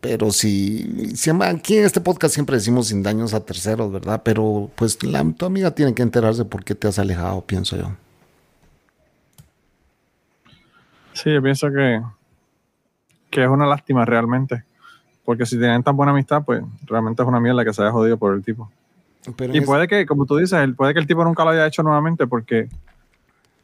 Pero 0.00 0.30
si, 0.30 1.14
siempre- 1.14 1.48
aquí 1.48 1.76
en 1.76 1.84
este 1.84 2.00
podcast 2.00 2.32
siempre 2.34 2.56
decimos 2.56 2.88
sin 2.88 3.02
daños 3.02 3.34
a 3.34 3.44
terceros, 3.44 3.92
¿verdad? 3.92 4.22
Pero 4.24 4.70
pues 4.74 5.02
la, 5.02 5.22
tu 5.32 5.44
amiga 5.44 5.72
tiene 5.72 5.94
que 5.94 6.02
enterarse 6.02 6.44
por 6.44 6.64
qué 6.64 6.74
te 6.74 6.88
has 6.88 6.98
alejado, 6.98 7.42
pienso 7.42 7.76
yo. 7.76 7.92
Sí, 11.12 11.32
yo 11.32 11.42
pienso 11.42 11.70
que, 11.70 12.00
que 13.30 13.42
es 13.42 13.48
una 13.48 13.66
lástima 13.66 14.04
realmente. 14.04 14.64
Porque 15.24 15.44
si 15.44 15.58
tienen 15.58 15.82
tan 15.82 15.96
buena 15.96 16.12
amistad, 16.12 16.42
pues 16.44 16.62
realmente 16.86 17.22
es 17.22 17.28
una 17.28 17.40
mierda 17.40 17.64
que 17.64 17.72
se 17.72 17.82
haya 17.82 17.92
jodido 17.92 18.16
por 18.16 18.34
el 18.34 18.42
tipo. 18.42 18.70
Pero 19.36 19.54
Y 19.54 19.60
puede 19.60 19.86
que, 19.86 20.06
como 20.06 20.24
tú 20.24 20.36
dices, 20.38 20.58
puede 20.76 20.94
que 20.94 21.00
el 21.00 21.06
tipo 21.06 21.22
nunca 21.24 21.44
lo 21.44 21.50
haya 21.50 21.66
hecho 21.66 21.82
nuevamente 21.82 22.26
porque 22.26 22.68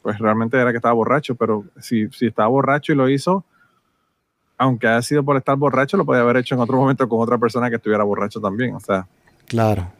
pues 0.02 0.18
realmente 0.18 0.60
era 0.60 0.70
que 0.70 0.76
estaba 0.76 0.92
borracho, 0.94 1.34
pero 1.34 1.64
si, 1.80 2.08
si 2.08 2.26
estaba 2.26 2.46
borracho 2.48 2.92
y 2.92 2.94
lo 2.96 3.08
hizo, 3.08 3.44
aunque 4.58 4.86
haya 4.88 5.02
sido 5.02 5.22
por 5.22 5.36
estar 5.36 5.56
borracho, 5.56 5.96
lo 5.96 6.04
podía 6.04 6.22
haber 6.22 6.38
hecho 6.38 6.54
en 6.54 6.60
otro 6.60 6.76
momento 6.76 7.08
con 7.08 7.20
otra 7.20 7.38
persona 7.38 7.68
que 7.70 7.76
estuviera 7.76 8.04
borracho 8.04 8.40
también. 8.40 8.74
O 8.74 8.80
sea, 8.80 9.06
claro. 9.46 9.90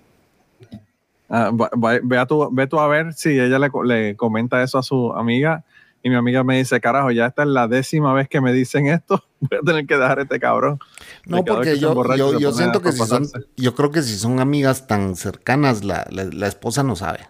va- 1.31 1.71
va- 1.77 1.99
ve, 2.03 2.19
a 2.19 2.27
tú, 2.27 2.49
ve 2.53 2.67
tú 2.67 2.79
a 2.81 2.89
ver 2.89 3.13
si 3.15 3.31
ella 3.39 3.59
le, 3.59 3.71
le 3.85 4.17
comenta 4.17 4.63
eso 4.63 4.79
a 4.79 4.83
su 4.83 5.13
amiga 5.15 5.65
y 6.03 6.09
mi 6.11 6.15
amiga 6.17 6.45
me 6.45 6.57
dice, 6.59 6.81
carajo, 6.81 7.11
ya 7.11 7.27
esta 7.27 7.43
es 7.43 7.49
la 7.49 7.67
décima 7.67 8.13
vez 8.13 8.29
que 8.29 8.41
me 8.41 8.53
dicen 8.53 8.87
esto, 8.87 9.25
voy 9.41 9.59
a 9.59 9.63
tener 9.63 9.87
que 9.87 9.95
dejar 9.97 10.21
a 10.21 10.23
este 10.23 10.39
cabrón. 10.39 10.79
No, 11.27 11.39
porque 11.45 11.79
yo, 11.79 11.95
yo, 12.17 12.33
yo 12.39 12.53
siento 12.53 12.81
que 12.81 12.93
si 12.93 12.99
son, 13.33 13.43
yo 13.57 13.75
creo 13.75 13.91
que 13.91 14.03
si 14.03 14.17
son 14.17 14.39
amigas 14.39 14.87
tan 14.87 15.17
cercanas, 15.17 15.85
la, 15.85 16.07
la, 16.11 16.25
la 16.25 16.47
esposa 16.47 16.83
no 16.85 16.95
sabe. 16.95 17.21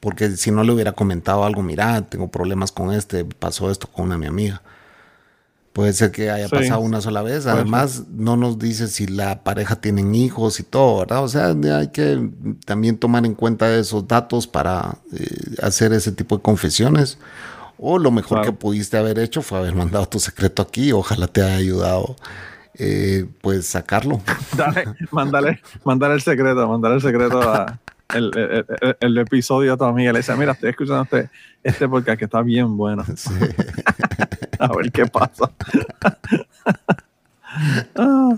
Porque 0.00 0.30
si 0.30 0.50
no 0.50 0.62
le 0.62 0.72
hubiera 0.72 0.92
comentado 0.92 1.44
algo, 1.44 1.62
mira, 1.62 2.02
tengo 2.02 2.28
problemas 2.28 2.70
con 2.70 2.92
este, 2.92 3.24
pasó 3.24 3.70
esto 3.70 3.88
con 3.88 4.04
una 4.06 4.18
mi 4.18 4.26
amiga. 4.26 4.62
Puede 5.72 5.92
ser 5.92 6.10
que 6.10 6.30
haya 6.30 6.48
Sí. 6.48 6.54
pasado 6.56 6.80
una 6.80 7.00
sola 7.00 7.22
vez. 7.22 7.46
Además, 7.46 8.04
no 8.10 8.36
nos 8.36 8.58
dice 8.58 8.88
si 8.88 9.06
la 9.06 9.44
pareja 9.44 9.76
tienen 9.76 10.14
hijos 10.14 10.58
y 10.58 10.64
todo, 10.64 11.00
¿verdad? 11.00 11.22
O 11.22 11.28
sea, 11.28 11.54
hay 11.78 11.88
que 11.88 12.30
también 12.64 12.98
tomar 12.98 13.24
en 13.26 13.34
cuenta 13.34 13.72
esos 13.76 14.08
datos 14.08 14.46
para 14.48 14.96
eh, 15.12 15.26
hacer 15.62 15.92
ese 15.92 16.10
tipo 16.12 16.36
de 16.36 16.42
confesiones. 16.42 17.18
O 17.78 17.98
lo 17.98 18.10
mejor 18.10 18.38
Claro. 18.38 18.44
que 18.52 18.58
pudiste 18.58 18.96
haber 18.96 19.20
hecho 19.20 19.40
fue 19.40 19.58
haber 19.58 19.74
mandado 19.76 20.06
tu 20.08 20.18
secreto 20.18 20.62
aquí. 20.62 20.90
Ojalá 20.90 21.28
te 21.28 21.42
haya 21.42 21.56
ayudado, 21.56 22.16
eh, 22.74 23.26
pues, 23.40 23.66
sacarlo. 23.68 24.20
Dale, 24.56 24.84
mándale, 25.12 25.60
mándale 25.84 26.14
el 26.14 26.22
secreto, 26.22 26.66
mándale 26.68 26.96
el 26.96 27.02
secreto 27.02 27.40
a 27.40 27.78
el, 28.14 28.30
el- 28.36 28.66
el- 28.80 28.96
el 29.00 29.18
episodio 29.18 29.72
a 29.74 29.76
tu 29.76 29.84
amiga. 29.84 30.12
Le 30.12 30.18
dice, 30.20 30.34
mira, 30.36 30.52
estoy 30.52 30.70
escuchando 30.70 31.02
este, 31.02 31.30
este 31.62 31.88
podcast 31.88 32.18
que 32.18 32.24
está 32.26 32.42
bien 32.42 32.76
bueno. 32.76 33.04
Sí. 33.16 33.30
A 34.60 34.68
ver 34.76 34.90
qué 34.90 35.06
pasa. 35.06 35.52
ah, 37.96 38.36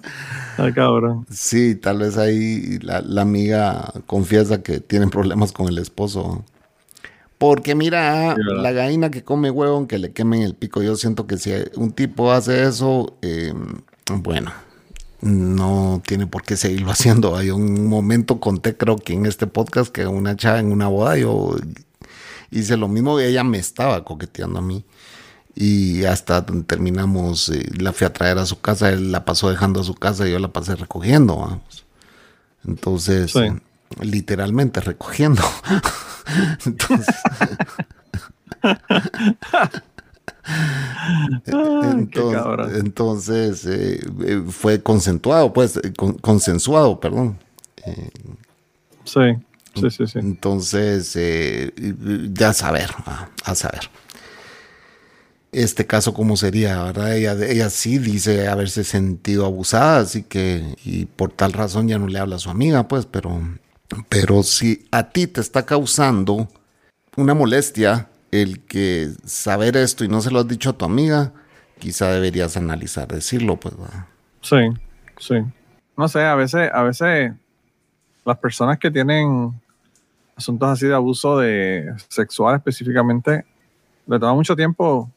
cabrón. 0.75 1.27
Sí, 1.31 1.75
tal 1.75 1.99
vez 1.99 2.17
ahí 2.19 2.79
la, 2.81 3.00
la 3.00 3.23
amiga 3.23 3.93
confiesa 4.07 4.62
que 4.62 4.81
tienen 4.81 5.11
problemas 5.11 5.53
con 5.53 5.69
el 5.69 5.79
esposo. 5.79 6.45
Porque 7.39 7.75
mira, 7.75 8.37
la 8.37 8.71
gallina 8.73 9.11
que 9.11 9.25
come 9.25 9.50
huevo, 9.50 9.77
aunque 9.77 9.99
le 9.99 10.12
quemen 10.12 10.43
el 10.43 10.55
pico, 10.55 10.83
yo 10.83 10.95
siento 10.97 11.27
que 11.27 11.39
si 11.39 11.53
un 11.77 11.93
tipo 11.93 12.31
hace 12.33 12.65
eso, 12.65 13.17
eh, 13.23 13.55
bueno, 14.12 14.53
no 15.23 16.03
tiene 16.07 16.27
por 16.27 16.43
qué 16.43 16.57
seguirlo 16.57 16.91
haciendo. 16.93 17.37
Hay 17.37 17.50
un 17.50 17.87
momento 17.89 18.41
conté, 18.41 18.77
creo 18.77 18.97
que 18.97 19.12
en 19.15 19.27
este 19.27 19.47
podcast, 19.47 19.91
que 19.93 20.07
una 20.07 20.37
chava 20.37 20.59
en 20.61 20.73
una 20.73 20.89
boda, 20.89 21.17
yo 21.17 21.57
hice 22.50 22.77
lo 22.77 22.89
mismo 22.89 23.21
y 23.21 23.25
ella 23.25 23.45
me 23.45 23.59
estaba 23.59 24.05
coqueteando 24.05 24.59
a 24.59 24.62
mí. 24.62 24.85
Y 25.55 26.05
hasta 26.05 26.47
terminamos, 26.47 27.49
eh, 27.50 27.67
la 27.79 27.93
fui 27.93 28.07
a 28.07 28.12
traer 28.12 28.39
a 28.39 28.47
su 28.47 28.61
casa, 28.61 28.89
él 28.91 29.11
la 29.12 29.25
pasó 29.25 29.50
dejando 29.50 29.81
a 29.81 29.85
su 29.85 29.95
casa 29.95 30.27
y 30.27 30.33
yo 30.33 30.39
la 30.39 30.49
pasé 30.53 30.77
recogiendo. 30.77 31.37
vamos. 31.37 31.85
Entonces, 32.67 33.33
Sí. 33.33 33.41
literalmente 34.00 34.81
recogiendo. 34.81 35.43
Entonces, 36.67 37.15
entonces, 41.47 42.42
cabrón. 42.42 42.73
entonces, 42.76 43.66
eh, 43.66 44.00
eh, 44.25 44.42
fue 44.49 44.83
consensuado, 44.83 45.52
pues, 45.52 45.76
eh, 45.76 45.92
con- 45.97 46.19
consensuado, 46.19 47.00
perdón. 47.00 47.38
Sí, 49.04 49.21
sí, 49.75 49.90
sí, 49.90 50.07
sí. 50.07 50.19
Entonces, 50.19 51.12
eh, 51.16 51.73
ya 52.33 52.52
saber, 52.52 52.90
a, 53.07 53.28
a 53.45 53.54
saber. 53.54 53.90
Este 55.52 55.85
caso, 55.85 56.14
¿cómo 56.14 56.37
sería? 56.37 56.80
¿verdad? 56.85 57.16
Ella, 57.16 57.33
ella 57.33 57.71
sí 57.71 57.99
dice 57.99 58.47
haberse 58.47 58.85
sentido 58.85 59.47
abusada, 59.47 59.99
así 60.00 60.23
que, 60.23 60.76
y 60.85 61.07
por 61.07 61.33
tal 61.33 61.52
razón 61.52 61.88
ya 61.88 61.99
no 61.99 62.07
le 62.07 62.21
habla 62.21 62.37
a 62.37 62.38
su 62.38 62.50
amiga, 62.50 62.87
pues, 62.87 63.07
pero, 63.07 63.40
pero 64.09 64.45
si 64.45 64.87
a 64.92 65.11
ti 65.11 65.26
te 65.26 65.40
está 65.40 65.66
causando 65.66 66.49
una 67.16 67.35
molestia 67.35 68.10
el 68.30 68.60
que 68.60 69.10
saber 69.25 69.76
esto 69.76 70.04
y 70.04 70.08
no 70.08 70.20
se 70.20 70.30
lo 70.30 70.40
has 70.40 70.49
dicho 70.49 70.70
a 70.70 70.72
tu 70.72 70.84
amiga, 70.84 71.32
quizá 71.78 72.12
deberías 72.12 72.56
analizar 72.56 73.08
decirlo, 73.08 73.56
pues. 73.56 73.75
Sí, 74.40 74.56
sí. 75.18 75.34
No 75.96 76.08
sé, 76.08 76.22
a 76.22 76.34
veces, 76.34 76.70
a 76.72 76.82
veces 76.82 77.32
las 78.25 78.38
personas 78.38 78.78
que 78.78 78.90
tienen 78.90 79.52
asuntos 80.37 80.68
así 80.68 80.87
de 80.87 80.94
abuso 80.94 81.38
de 81.38 81.92
sexual 82.08 82.56
específicamente, 82.56 83.44
le 84.06 84.18
toma 84.18 84.34
mucho 84.34 84.56
tiempo 84.56 85.10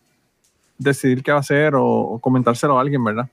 decidir 0.78 1.24
qué 1.24 1.32
va 1.32 1.38
a 1.38 1.42
hacer 1.42 1.74
o, 1.76 2.20
comentárselo 2.22 2.78
a 2.78 2.82
alguien, 2.82 3.04
¿verdad? 3.04 3.30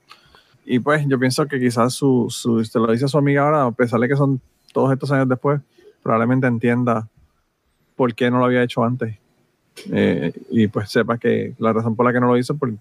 Y 0.65 0.79
pues 0.79 1.05
yo 1.07 1.19
pienso 1.19 1.45
que 1.47 1.59
quizás 1.59 1.93
su, 1.93 2.27
su, 2.29 2.63
se 2.63 2.79
lo 2.79 2.91
dice 2.91 3.05
a 3.05 3.07
su 3.07 3.17
amiga 3.17 3.43
ahora, 3.43 3.65
a 3.65 3.71
pesar 3.71 3.99
de 3.99 4.07
que 4.07 4.15
son 4.15 4.39
todos 4.71 4.93
estos 4.93 5.11
años 5.11 5.27
después, 5.27 5.59
probablemente 6.01 6.47
entienda 6.47 7.07
por 7.95 8.13
qué 8.15 8.31
no 8.31 8.39
lo 8.39 8.45
había 8.45 8.63
hecho 8.63 8.83
antes. 8.83 9.17
Eh, 9.91 10.33
y 10.49 10.67
pues 10.67 10.89
sepa 10.89 11.17
que 11.17 11.53
la 11.57 11.73
razón 11.73 11.95
por 11.95 12.05
la 12.05 12.13
que 12.13 12.19
no 12.19 12.27
lo 12.27 12.37
hizo, 12.37 12.57
por, 12.57 12.71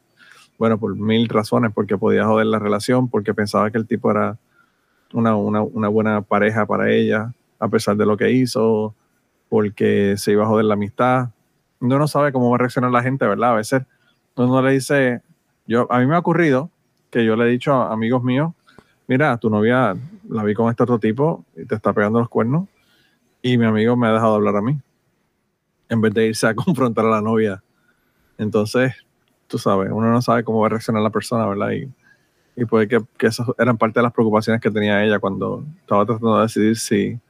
bueno, 0.58 0.78
por 0.78 0.94
mil 0.96 1.28
razones, 1.28 1.72
porque 1.74 1.96
podía 1.96 2.26
joder 2.26 2.46
la 2.46 2.58
relación, 2.58 3.08
porque 3.08 3.32
pensaba 3.34 3.70
que 3.70 3.78
el 3.78 3.86
tipo 3.86 4.10
era 4.10 4.36
una, 5.12 5.36
una, 5.36 5.88
buena 5.88 6.20
pareja 6.22 6.66
para 6.66 6.90
ella, 6.90 7.32
a 7.58 7.68
pesar 7.68 7.96
de 7.96 8.06
lo 8.06 8.16
que 8.16 8.30
hizo, 8.30 8.94
porque 9.48 10.14
se 10.16 10.32
iba 10.32 10.44
a 10.44 10.48
joder 10.48 10.66
la 10.66 10.74
amistad. 10.74 11.30
Uno 11.80 11.98
no 11.98 12.06
sabe 12.06 12.32
cómo 12.32 12.50
va 12.50 12.56
a 12.56 12.58
reaccionar 12.58 12.90
la 12.90 13.02
gente, 13.02 13.26
¿verdad? 13.26 13.52
A 13.52 13.56
veces 13.56 13.82
uno 14.36 14.62
le 14.62 14.72
dice, 14.72 15.22
yo, 15.66 15.86
a 15.90 15.98
mí 15.98 16.06
me 16.06 16.14
ha 16.14 16.18
ocurrido 16.18 16.70
que 17.10 17.24
yo 17.24 17.36
le 17.36 17.44
he 17.44 17.48
dicho 17.48 17.74
a 17.74 17.92
amigos 17.92 18.22
míos, 18.22 18.52
mira, 19.06 19.36
tu 19.38 19.50
novia 19.50 19.96
la 20.28 20.44
vi 20.44 20.54
con 20.54 20.70
este 20.70 20.82
otro 20.82 20.98
tipo 20.98 21.44
y 21.56 21.64
te 21.64 21.74
está 21.74 21.92
pegando 21.92 22.20
los 22.20 22.28
cuernos, 22.28 22.68
y 23.42 23.58
mi 23.58 23.64
amigo 23.64 23.96
me 23.96 24.06
ha 24.06 24.12
dejado 24.12 24.34
hablar 24.34 24.56
a 24.56 24.62
mí, 24.62 24.78
en 25.90 26.00
vez 26.00 26.14
de 26.14 26.28
irse 26.28 26.46
a 26.46 26.54
confrontar 26.56 27.04
a 27.04 27.10
la 27.10 27.20
novia. 27.20 27.62
Entonces, 28.38 28.94
tú 29.46 29.58
sabes, 29.58 29.90
uno 29.92 30.10
no 30.10 30.22
sabe 30.22 30.44
cómo 30.44 30.60
va 30.60 30.68
a 30.68 30.70
reaccionar 30.70 31.02
la 31.02 31.10
persona, 31.10 31.46
¿verdad? 31.46 31.72
Y, 31.72 31.92
y 32.56 32.64
puede 32.64 32.88
que, 32.88 33.00
que 33.18 33.26
esas 33.26 33.46
eran 33.58 33.76
parte 33.76 34.00
de 34.00 34.04
las 34.04 34.12
preocupaciones 34.12 34.62
que 34.62 34.70
tenía 34.70 35.04
ella 35.04 35.18
cuando 35.18 35.62
estaba 35.82 36.06
tratando 36.06 36.36
de 36.36 36.42
decidir 36.42 36.78
si, 36.78 37.20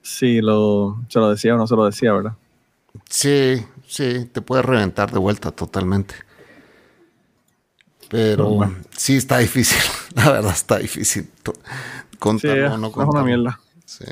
si 0.00 0.40
lo, 0.40 0.98
se 1.08 1.18
lo 1.18 1.30
decía 1.30 1.54
o 1.54 1.58
no 1.58 1.66
se 1.66 1.76
lo 1.76 1.84
decía, 1.84 2.12
¿verdad? 2.14 2.32
Sí, 3.10 3.62
sí, 3.86 4.24
te 4.32 4.40
puede 4.40 4.62
reventar 4.62 5.10
de 5.12 5.18
vuelta 5.18 5.50
totalmente. 5.52 6.14
Pero 8.08 8.50
Bueno. 8.50 8.76
sí 8.96 9.16
está 9.16 9.38
difícil, 9.38 9.78
la 10.14 10.30
verdad 10.30 10.52
está 10.52 10.78
difícil 10.78 11.24
Sí, 11.24 12.18
contarlo 12.18 12.66
es, 12.66 12.72
o 12.72 12.78
no 12.78 12.86
es 12.88 12.94
una 12.96 13.04
contarlo. 13.04 13.26
mierda. 13.26 13.60
Sí. 13.84 14.04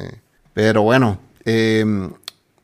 Pero 0.52 0.82
bueno, 0.82 1.18
eh, 1.44 1.84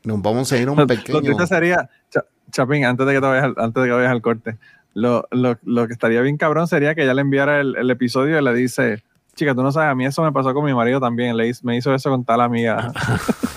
nos 0.05 0.23
vamos 0.23 0.51
a 0.53 0.57
ir 0.59 0.69
a 0.69 0.71
un 0.73 0.79
Lo 0.79 0.87
pequeño. 0.87 1.21
triste 1.21 1.47
sería, 1.47 1.89
Cha- 2.11 2.25
Chapín, 2.51 2.85
antes 2.85 3.07
de 3.07 3.13
que 3.15 3.21
te 3.21 3.27
vayas 3.27 3.45
al, 3.45 3.55
antes 3.59 3.83
de 3.83 3.89
que 3.89 3.95
vayas 3.95 4.11
al 4.11 4.23
corte, 4.23 4.59
lo, 4.95 5.27
lo, 5.31 5.57
lo 5.65 5.87
que 5.87 5.93
estaría 5.93 6.21
bien 6.23 6.37
cabrón 6.37 6.67
sería 6.67 6.95
que 6.95 7.03
ella 7.05 7.15
le 7.15 7.21
enviara 7.23 7.61
el, 7.61 7.77
el 7.77 7.91
episodio 7.91 8.39
y 8.39 8.43
le 8.43 8.53
dice, 8.55 9.03
chica, 9.37 9.55
tú 9.55 9.63
no 9.63 9.71
sabes, 9.73 9.91
a 9.91 9.95
mí 9.95 10.05
eso 10.07 10.23
me 10.23 10.33
pasó 10.33 10.53
con 10.55 10.65
mi 10.65 10.75
marido 10.75 11.01
también, 11.01 11.37
le 11.37 11.49
hizo- 11.49 11.61
me 11.65 11.77
hizo 11.77 11.95
eso 11.95 12.11
con 12.11 12.25
tal 12.25 12.41
amiga. 12.41 12.93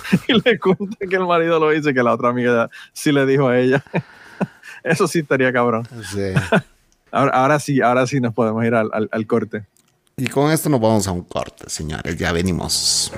y 0.28 0.34
le 0.34 0.60
cuenta 0.60 0.98
que 1.10 1.16
el 1.16 1.26
marido 1.26 1.60
lo 1.60 1.74
hizo 1.74 1.90
y 1.90 1.94
que 1.94 2.04
la 2.04 2.14
otra 2.14 2.30
amiga 2.30 2.70
sí 2.92 3.12
le 3.12 3.26
dijo 3.26 3.48
a 3.48 3.58
ella. 3.58 3.84
eso 4.84 5.08
sí 5.08 5.20
estaría 5.20 5.52
cabrón. 5.52 5.88
Sí. 6.12 6.34
Ahora, 7.12 7.32
ahora 7.32 7.60
sí, 7.60 7.82
ahora 7.82 8.06
sí 8.08 8.20
nos 8.20 8.34
podemos 8.34 8.64
ir 8.66 8.76
al, 8.76 8.90
al- 8.94 9.10
al 9.12 9.28
corte. 9.28 9.66
Y 10.18 10.28
con 10.28 10.52
esto 10.52 10.70
nos 10.70 10.80
vamos 10.80 11.08
a 11.08 11.12
un 11.12 11.24
corte, 11.24 11.68
señores. 11.70 12.16
Ya 12.18 12.32
venimos. 12.32 13.12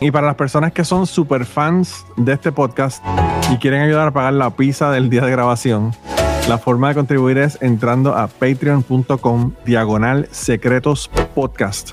Y 0.00 0.12
para 0.12 0.28
las 0.28 0.36
personas 0.36 0.72
que 0.72 0.84
son 0.84 1.06
super 1.06 1.44
fans 1.44 2.06
de 2.16 2.32
este 2.32 2.52
podcast 2.52 3.02
y 3.52 3.56
quieren 3.56 3.82
ayudar 3.82 4.08
a 4.08 4.10
pagar 4.12 4.32
la 4.32 4.50
pizza 4.50 4.92
del 4.92 5.10
día 5.10 5.22
de 5.22 5.30
grabación, 5.30 5.92
la 6.48 6.58
forma 6.58 6.88
de 6.88 6.94
contribuir 6.94 7.38
es 7.38 7.58
entrando 7.60 8.14
a 8.14 8.28
patreon.com 8.28 9.52
diagonal 9.66 10.28
secretos 10.30 11.10
podcast. 11.34 11.92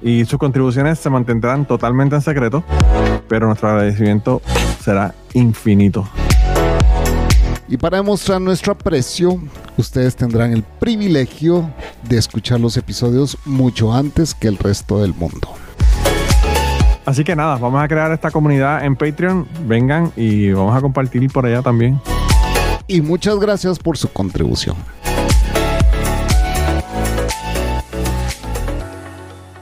Y 0.00 0.24
sus 0.24 0.38
contribuciones 0.38 0.98
se 0.98 1.10
mantendrán 1.10 1.66
totalmente 1.66 2.14
en 2.14 2.22
secreto, 2.22 2.64
pero 3.28 3.46
nuestro 3.46 3.68
agradecimiento 3.68 4.40
será 4.80 5.14
infinito. 5.34 6.08
Y 7.68 7.76
para 7.76 7.98
demostrar 7.98 8.40
nuestro 8.40 8.72
aprecio, 8.72 9.38
ustedes 9.76 10.16
tendrán 10.16 10.52
el 10.52 10.62
privilegio 10.62 11.68
de 12.08 12.16
escuchar 12.16 12.60
los 12.60 12.76
episodios 12.76 13.36
mucho 13.44 13.92
antes 13.92 14.34
que 14.34 14.48
el 14.48 14.56
resto 14.56 15.02
del 15.02 15.12
mundo. 15.12 15.65
Así 17.06 17.22
que 17.22 17.36
nada, 17.36 17.56
vamos 17.56 17.82
a 17.82 17.86
crear 17.88 18.10
esta 18.10 18.30
comunidad 18.32 18.84
en 18.84 18.96
Patreon. 18.96 19.46
Vengan 19.66 20.12
y 20.16 20.50
vamos 20.50 20.76
a 20.76 20.80
compartir 20.80 21.30
por 21.30 21.46
allá 21.46 21.62
también. 21.62 22.00
Y 22.88 23.00
muchas 23.00 23.36
gracias 23.38 23.78
por 23.78 23.96
su 23.96 24.12
contribución. 24.12 24.76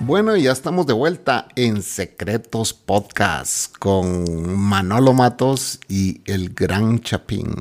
Bueno, 0.01 0.37
ya 0.37 0.53
estamos 0.53 0.87
de 0.87 0.93
vuelta 0.93 1.49
en 1.57 1.83
Secretos 1.83 2.75
Podcast 2.75 3.75
con 3.79 4.55
Manolo 4.59 5.13
Matos 5.15 5.81
y 5.89 6.21
el 6.31 6.51
Gran 6.55 6.99
Chapín. 7.01 7.55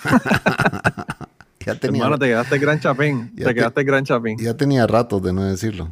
ya, 1.66 1.74
tenía, 1.78 2.02
Hermano, 2.02 2.18
te 2.18 2.26
quedaste 2.26 2.58
gran 2.58 2.80
chapín. 2.80 3.32
Ya 3.34 3.44
Te 3.44 3.44
te- 3.50 3.54
quedaste 3.54 3.84
gran 3.84 4.04
chapín. 4.04 4.38
ya 4.38 4.54
tenía 4.56 4.86
ratos 4.86 5.22
de 5.22 5.32
no 5.32 5.44
decirlo. 5.44 5.90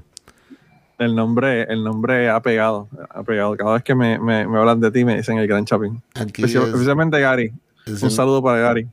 El 0.98 1.14
nombre, 1.16 1.62
el 1.64 1.82
nombre 1.82 2.30
ha 2.30 2.40
pegado, 2.40 2.88
ha 3.10 3.22
pegado. 3.24 3.56
Cada 3.56 3.74
vez 3.74 3.82
que 3.82 3.94
me, 3.94 4.18
me- 4.18 4.46
me 4.46 4.58
hablan 4.58 4.80
de 4.80 4.90
ti 4.92 5.04
me 5.04 5.16
dicen 5.16 5.38
el 5.38 5.46
Gran 5.48 5.64
Chapín. 5.64 6.02
Especial- 6.14 6.64
es, 6.64 6.68
especialmente 6.70 7.20
Gary. 7.20 7.52
es 7.86 8.00
Un 8.02 8.08
el, 8.08 8.14
saludo 8.14 8.42
para 8.42 8.58
Gary. 8.60 8.88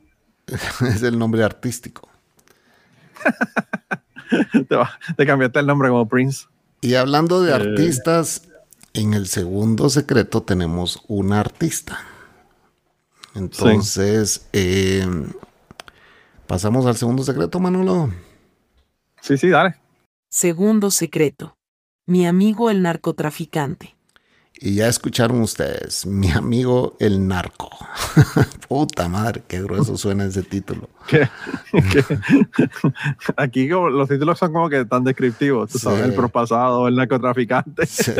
es 0.88 1.02
el 1.02 1.18
nombre 1.18 1.44
artístico. 1.44 2.08
Te, 4.68 4.74
va- 4.76 4.98
te 5.16 5.26
cambiaste 5.26 5.58
el 5.60 5.66
nombre 5.66 5.88
como 5.90 6.08
Prince. 6.08 6.46
Y 6.80 6.94
hablando 6.94 7.42
de 7.42 7.50
Eh. 7.52 7.54
artistas, 7.54 8.48
en 8.94 9.14
el 9.14 9.26
segundo 9.26 9.88
secreto 9.90 10.42
tenemos 10.42 11.02
una 11.06 11.38
artista. 11.40 11.98
Entonces, 13.34 14.46
eh, 14.52 15.06
pasamos 16.46 16.84
al 16.86 16.96
segundo 16.96 17.22
secreto, 17.22 17.60
Manolo. 17.60 18.10
Sí, 19.20 19.36
sí, 19.38 19.48
dale. 19.48 19.76
Segundo 20.28 20.90
secreto. 20.90 21.56
Mi 22.06 22.26
amigo 22.26 22.70
el 22.70 22.82
narcotraficante. 22.82 23.94
Y 24.64 24.76
ya 24.76 24.86
escucharon 24.86 25.40
ustedes, 25.40 26.06
mi 26.06 26.30
amigo 26.30 26.96
el 27.00 27.26
narco. 27.26 27.68
Puta 28.68 29.08
madre, 29.08 29.42
qué 29.48 29.60
grueso 29.60 29.96
suena 29.96 30.24
ese 30.24 30.42
título. 30.42 30.88
Que- 31.08 31.28
aquí 33.36 33.68
como 33.68 33.88
los 33.90 34.08
títulos 34.08 34.38
son 34.38 34.52
como 34.52 34.68
que 34.68 34.84
tan 34.84 35.02
descriptivos. 35.04 35.70
Tú 35.70 35.78
sabes, 35.78 36.00
Sí. 36.00 36.04
el 36.10 36.14
propasado, 36.14 36.86
el 36.86 36.94
narcotraficante. 36.94 37.86
Sí, 37.86 38.12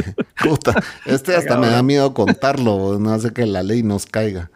Puta, 0.43 0.75
este 1.05 1.37
hasta 1.37 1.57
me 1.59 1.69
da 1.69 1.83
miedo 1.83 2.13
contarlo, 2.15 2.99
no 2.99 3.13
hace 3.13 3.33
que 3.33 3.47
la 3.47 3.63
ley 3.63 3.83
nos 3.83 4.07
caiga. 4.07 4.51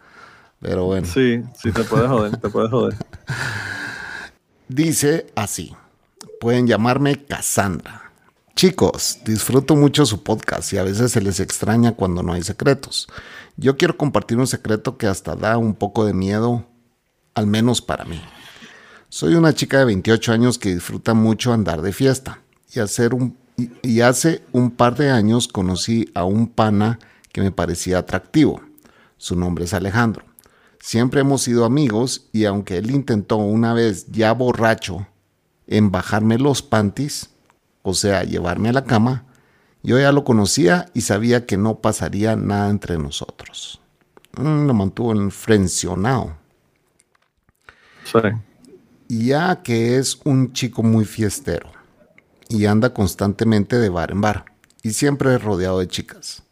Pero 0.59 0.85
bueno. 0.85 1.07
Sí, 1.07 1.41
sí, 1.61 1.71
te 1.71 1.83
puedes 1.83 2.07
joder, 2.09 2.35
te 2.37 2.49
puedes 2.49 2.71
joder. 2.71 2.95
Dice 4.67 5.27
así, 5.35 5.73
pueden 6.41 6.67
llamarme 6.67 7.23
Cassandra. 7.23 8.06
Chicos, 8.57 9.19
disfruto 9.23 9.75
mucho 9.75 10.03
su 10.07 10.23
podcast 10.23 10.73
y 10.73 10.79
a 10.79 10.83
veces 10.83 11.11
se 11.11 11.21
les 11.21 11.39
extraña 11.39 11.91
cuando 11.91 12.23
no 12.23 12.33
hay 12.33 12.41
secretos. 12.41 13.07
Yo 13.55 13.77
quiero 13.77 13.97
compartir 13.97 14.39
un 14.39 14.47
secreto 14.47 14.97
que 14.97 15.05
hasta 15.05 15.35
da 15.35 15.59
un 15.59 15.75
poco 15.75 16.05
de 16.05 16.15
miedo, 16.15 16.65
al 17.35 17.45
menos 17.45 17.83
para 17.83 18.03
mí. 18.03 18.19
Soy 19.09 19.35
una 19.35 19.53
chica 19.53 19.77
de 19.77 19.85
28 19.85 20.31
años 20.31 20.57
que 20.57 20.73
disfruta 20.73 21.13
mucho 21.13 21.53
andar 21.53 21.83
de 21.83 21.93
fiesta 21.93 22.41
y, 22.73 23.99
hace 24.01 24.43
un 24.51 24.71
par 24.71 24.95
de 24.95 25.11
años 25.11 25.47
conocí 25.47 26.09
a 26.15 26.23
un 26.23 26.47
pana 26.47 26.97
que 27.31 27.41
me 27.41 27.51
parecía 27.51 27.99
atractivo. 27.99 28.59
Su 29.17 29.35
nombre 29.35 29.65
es 29.65 29.75
Alejandro. 29.75 30.25
Siempre 30.79 31.21
hemos 31.21 31.43
sido 31.43 31.63
amigos 31.63 32.27
y 32.33 32.45
aunque 32.45 32.77
él 32.77 32.89
intentó 32.89 33.37
una 33.37 33.75
vez 33.75 34.07
ya 34.07 34.31
borracho 34.31 35.05
en 35.67 35.91
bajarme 35.91 36.39
los 36.39 36.63
panties, 36.63 37.29
o 37.89 37.93
sea, 37.93 38.23
llevarme 38.23 38.67
a 38.67 38.73
la 38.73 38.83
cama, 38.83 39.23
yo 39.81 39.97
ya 39.97 40.11
lo 40.11 40.25
conocía 40.25 40.87
y 40.93 41.01
sabía 41.01 41.45
que 41.45 41.55
no 41.55 41.79
pasaría 41.79 42.35
nada 42.35 42.69
entre 42.69 42.97
nosotros. 42.97 43.79
Mm, 44.35 44.67
lo 44.67 44.73
mantuvo 44.73 45.13
enfrencionado. 45.13 46.35
Sí. 48.03 48.19
Ya 49.07 49.63
que 49.63 49.97
es 49.97 50.19
un 50.25 50.51
chico 50.51 50.83
muy 50.83 51.05
fiestero 51.05 51.71
y 52.49 52.65
anda 52.65 52.93
constantemente 52.93 53.77
de 53.77 53.87
bar 53.87 54.11
en 54.11 54.19
bar 54.19 54.43
y 54.83 54.91
siempre 54.91 55.37
rodeado 55.37 55.79
de 55.79 55.87
chicas. 55.87 56.43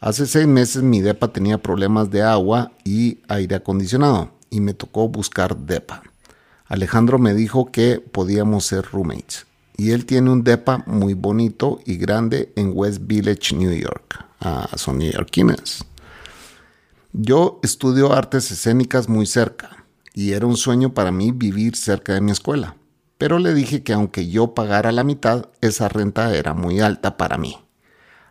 Hace 0.00 0.24
seis 0.24 0.46
meses 0.46 0.82
mi 0.82 1.02
depa 1.02 1.28
tenía 1.28 1.58
problemas 1.58 2.10
de 2.10 2.22
agua 2.22 2.72
y 2.82 3.20
aire 3.28 3.56
acondicionado 3.56 4.32
y 4.48 4.62
me 4.62 4.72
tocó 4.72 5.06
buscar 5.06 5.54
depa. 5.54 6.02
Alejandro 6.64 7.18
me 7.18 7.34
dijo 7.34 7.70
que 7.70 8.00
podíamos 8.00 8.64
ser 8.64 8.86
roommates 8.86 9.44
y 9.82 9.90
él 9.90 10.06
tiene 10.06 10.30
un 10.30 10.44
depa 10.44 10.84
muy 10.86 11.14
bonito 11.14 11.80
y 11.84 11.96
grande 11.96 12.52
en 12.54 12.70
West 12.72 13.00
Village, 13.02 13.56
New 13.56 13.72
York. 13.72 14.24
Ah, 14.38 14.68
son 14.76 14.98
neoyorquines. 14.98 15.84
Yo 17.12 17.58
estudio 17.64 18.12
artes 18.12 18.52
escénicas 18.52 19.08
muy 19.08 19.26
cerca 19.26 19.84
y 20.14 20.34
era 20.34 20.46
un 20.46 20.56
sueño 20.56 20.94
para 20.94 21.10
mí 21.10 21.32
vivir 21.32 21.74
cerca 21.74 22.14
de 22.14 22.20
mi 22.20 22.30
escuela. 22.30 22.76
Pero 23.18 23.40
le 23.40 23.54
dije 23.54 23.82
que 23.82 23.92
aunque 23.92 24.28
yo 24.28 24.54
pagara 24.54 24.92
la 24.92 25.02
mitad, 25.02 25.48
esa 25.60 25.88
renta 25.88 26.32
era 26.32 26.54
muy 26.54 26.78
alta 26.78 27.16
para 27.16 27.36
mí. 27.36 27.56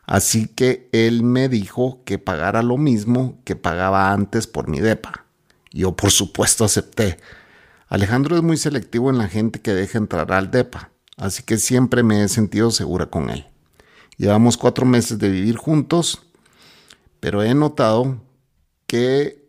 Así 0.06 0.48
que 0.48 0.88
él 0.94 1.22
me 1.22 1.50
dijo 1.50 2.02
que 2.06 2.18
pagara 2.18 2.64
lo 2.64 2.78
mismo 2.78 3.42
que 3.44 3.58
pagaba 3.58 4.14
antes 4.14 4.48
por 4.48 4.70
mi 4.70 4.80
depa. 4.80 5.26
Yo 5.70 5.98
por 5.98 6.12
supuesto 6.12 6.64
acepté. 6.64 7.18
Alejandro 7.90 8.38
es 8.38 8.42
muy 8.42 8.56
selectivo 8.56 9.10
en 9.10 9.18
la 9.18 9.28
gente 9.28 9.60
que 9.60 9.74
deja 9.74 9.98
entrar 9.98 10.32
al 10.32 10.50
depa, 10.50 10.91
así 11.22 11.44
que 11.44 11.58
siempre 11.58 12.02
me 12.02 12.24
he 12.24 12.28
sentido 12.28 12.72
segura 12.72 13.06
con 13.06 13.30
él. 13.30 13.46
Llevamos 14.18 14.58
cuatro 14.58 14.88
meses 14.88 15.20
de 15.20 15.30
vivir 15.30 15.56
juntos, 15.56 16.24
pero 17.20 17.44
he 17.44 17.54
notado 17.54 18.18
que 18.88 19.48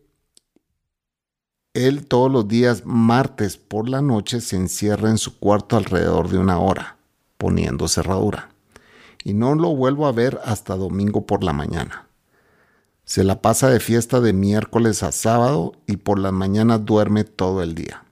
él 1.73 2.07
todos 2.07 2.31
los 2.31 2.47
días 2.47 2.83
martes 2.85 3.57
por 3.57 3.89
la 3.89 4.03
noche 4.03 4.43
se 4.43 4.57
encierra 4.57 5.09
en 5.09 5.17
su 5.17 5.39
cuarto 5.39 5.79
alrededor 5.79 6.29
de 6.29 6.37
una 6.37 6.59
hora, 6.59 6.99
poniendo 7.39 7.89
cerradura. 7.89 8.51
Y 9.25 9.33
no 9.33 9.55
lo 9.55 9.75
vuelvo 9.75 10.07
a 10.07 10.13
ver 10.13 10.41
hasta 10.45 10.77
domingo 10.77 11.25
por 11.25 11.43
la 11.43 11.55
mañana. 11.55 12.07
Se 13.07 13.25
la 13.25 13.41
pasa 13.41 13.71
de 13.71 13.81
fiesta 13.81 14.21
de 14.21 14.35
miércoles 14.35 15.03
a 15.03 15.11
sábado 15.11 15.73
y 15.87 15.97
por 15.97 16.19
las 16.19 16.35
mañanas 16.35 16.85
duerme 16.85 17.25
todo 17.25 17.63
el 17.63 17.75
día. 17.75 18.05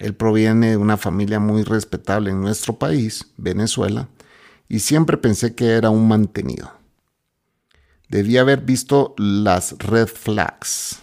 Él 0.00 0.14
proviene 0.14 0.70
de 0.70 0.76
una 0.78 0.96
familia 0.96 1.38
muy 1.38 1.62
respetable 1.62 2.30
en 2.30 2.40
nuestro 2.40 2.78
país, 2.78 3.26
Venezuela, 3.36 4.08
y 4.66 4.80
siempre 4.80 5.18
pensé 5.18 5.54
que 5.54 5.72
era 5.72 5.90
un 5.90 6.08
mantenido. 6.08 6.72
Debía 8.08 8.40
haber 8.40 8.62
visto 8.62 9.14
las 9.18 9.76
red 9.78 10.08
flags, 10.08 11.00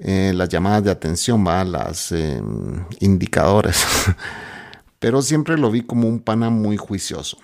eh, 0.00 0.32
las 0.34 0.50
llamadas 0.50 0.84
de 0.84 0.90
atención, 0.90 1.46
¿va? 1.46 1.64
las 1.64 2.12
eh, 2.12 2.42
indicadores. 3.00 3.86
Pero 4.98 5.22
siempre 5.22 5.56
lo 5.56 5.70
vi 5.70 5.80
como 5.80 6.08
un 6.08 6.20
pana 6.20 6.50
muy 6.50 6.76
juicioso. 6.76 7.38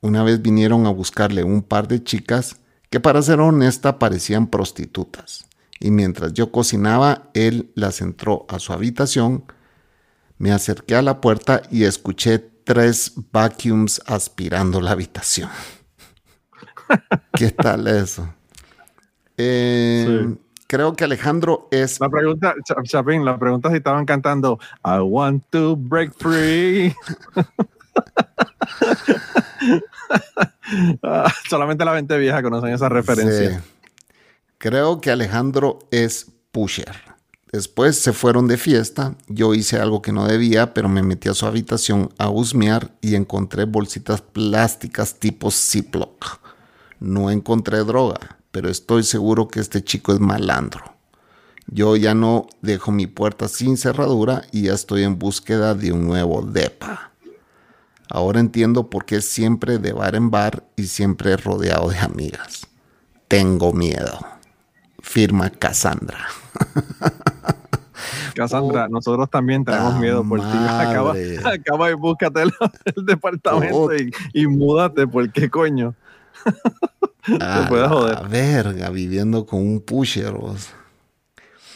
Una 0.00 0.24
vez 0.24 0.42
vinieron 0.42 0.86
a 0.86 0.90
buscarle 0.90 1.44
un 1.44 1.62
par 1.62 1.86
de 1.86 2.02
chicas 2.02 2.56
que 2.90 2.98
para 2.98 3.22
ser 3.22 3.38
honesta 3.38 4.00
parecían 4.00 4.48
prostitutas. 4.48 5.46
Y 5.84 5.90
mientras 5.90 6.32
yo 6.32 6.50
cocinaba, 6.50 7.24
él 7.34 7.70
las 7.74 8.00
entró 8.00 8.46
a 8.48 8.58
su 8.58 8.72
habitación, 8.72 9.44
me 10.38 10.50
acerqué 10.50 10.96
a 10.96 11.02
la 11.02 11.20
puerta 11.20 11.60
y 11.70 11.84
escuché 11.84 12.38
tres 12.38 13.12
vacuums 13.30 14.00
aspirando 14.06 14.80
la 14.80 14.92
habitación. 14.92 15.50
¿Qué 17.34 17.50
tal 17.50 17.86
eso? 17.86 18.32
Eh, 19.36 20.06
Sí. 20.32 20.38
Creo 20.66 20.94
que 20.94 21.04
Alejandro 21.04 21.68
es 21.70 22.00
La 22.00 22.08
pregunta, 22.08 22.54
Cha- 22.64 22.82
Chapín, 22.82 23.22
la 23.22 23.38
pregunta 23.38 23.68
si 23.68 23.76
estaban 23.76 24.06
cantando 24.06 24.58
I 24.82 25.00
want 25.00 25.44
to 25.50 25.76
break 25.76 26.14
free. 26.14 26.94
Ah, 31.02 31.30
Solamente 31.48 31.84
la 31.84 31.94
gente 31.94 32.16
vieja 32.16 32.42
conocen 32.42 32.70
esa 32.70 32.88
referencia. 32.88 33.60
Sí. 33.60 33.73
Creo 34.64 35.02
que 35.02 35.10
Alejandro 35.10 35.78
es 35.90 36.28
pusher. 36.50 36.96
Después 37.52 37.98
se 37.98 38.14
fueron 38.14 38.48
de 38.48 38.56
fiesta. 38.56 39.14
Yo 39.28 39.52
hice 39.52 39.78
algo 39.78 40.00
que 40.00 40.10
no 40.10 40.26
debía, 40.26 40.72
pero 40.72 40.88
me 40.88 41.02
metí 41.02 41.28
a 41.28 41.34
su 41.34 41.44
habitación 41.44 42.08
a 42.16 42.30
husmear 42.30 42.90
y 43.02 43.14
encontré 43.14 43.66
bolsitas 43.66 44.22
plásticas 44.22 45.16
tipo 45.16 45.50
Ziploc. 45.50 46.40
No 46.98 47.30
encontré 47.30 47.84
droga, 47.84 48.38
pero 48.52 48.70
estoy 48.70 49.02
seguro 49.02 49.48
que 49.48 49.60
este 49.60 49.84
chico 49.84 50.14
es 50.14 50.20
malandro. 50.20 50.96
Yo 51.66 51.94
ya 51.96 52.14
no 52.14 52.46
dejo 52.62 52.90
mi 52.90 53.06
puerta 53.06 53.48
sin 53.48 53.76
cerradura 53.76 54.44
y 54.50 54.62
ya 54.62 54.72
estoy 54.72 55.02
en 55.02 55.18
búsqueda 55.18 55.74
de 55.74 55.92
un 55.92 56.06
nuevo 56.06 56.40
depa. 56.40 57.12
Ahora 58.08 58.40
entiendo 58.40 58.88
por 58.88 59.04
qué 59.04 59.20
siempre 59.20 59.76
de 59.76 59.92
bar 59.92 60.14
en 60.14 60.30
bar 60.30 60.64
y 60.74 60.84
siempre 60.86 61.36
rodeado 61.36 61.90
de 61.90 61.98
amigas. 61.98 62.66
Tengo 63.28 63.74
miedo. 63.74 64.33
Firma 65.04 65.50
Cassandra. 65.50 66.26
Cassandra, 68.34 68.88
nosotros 68.88 69.28
también 69.30 69.64
tenemos 69.64 70.00
miedo 70.00 70.26
por 70.26 70.40
ti. 70.40 70.46
Acaba, 70.68 71.14
acaba 71.44 71.90
y 71.90 71.94
búscate 71.94 72.42
el, 72.44 72.52
el 72.96 73.04
departamento 73.04 73.94
y, 73.94 74.10
y 74.32 74.46
múdate, 74.46 75.06
¿por 75.06 75.30
qué 75.30 75.50
coño? 75.50 75.94
A 77.40 77.66
puedes 77.68 77.88
la 77.88 77.94
joder. 77.94 78.28
verga, 78.28 78.90
viviendo 78.90 79.44
con 79.46 79.60
un 79.60 79.80
pusher. 79.80 80.32
vos. 80.32 80.70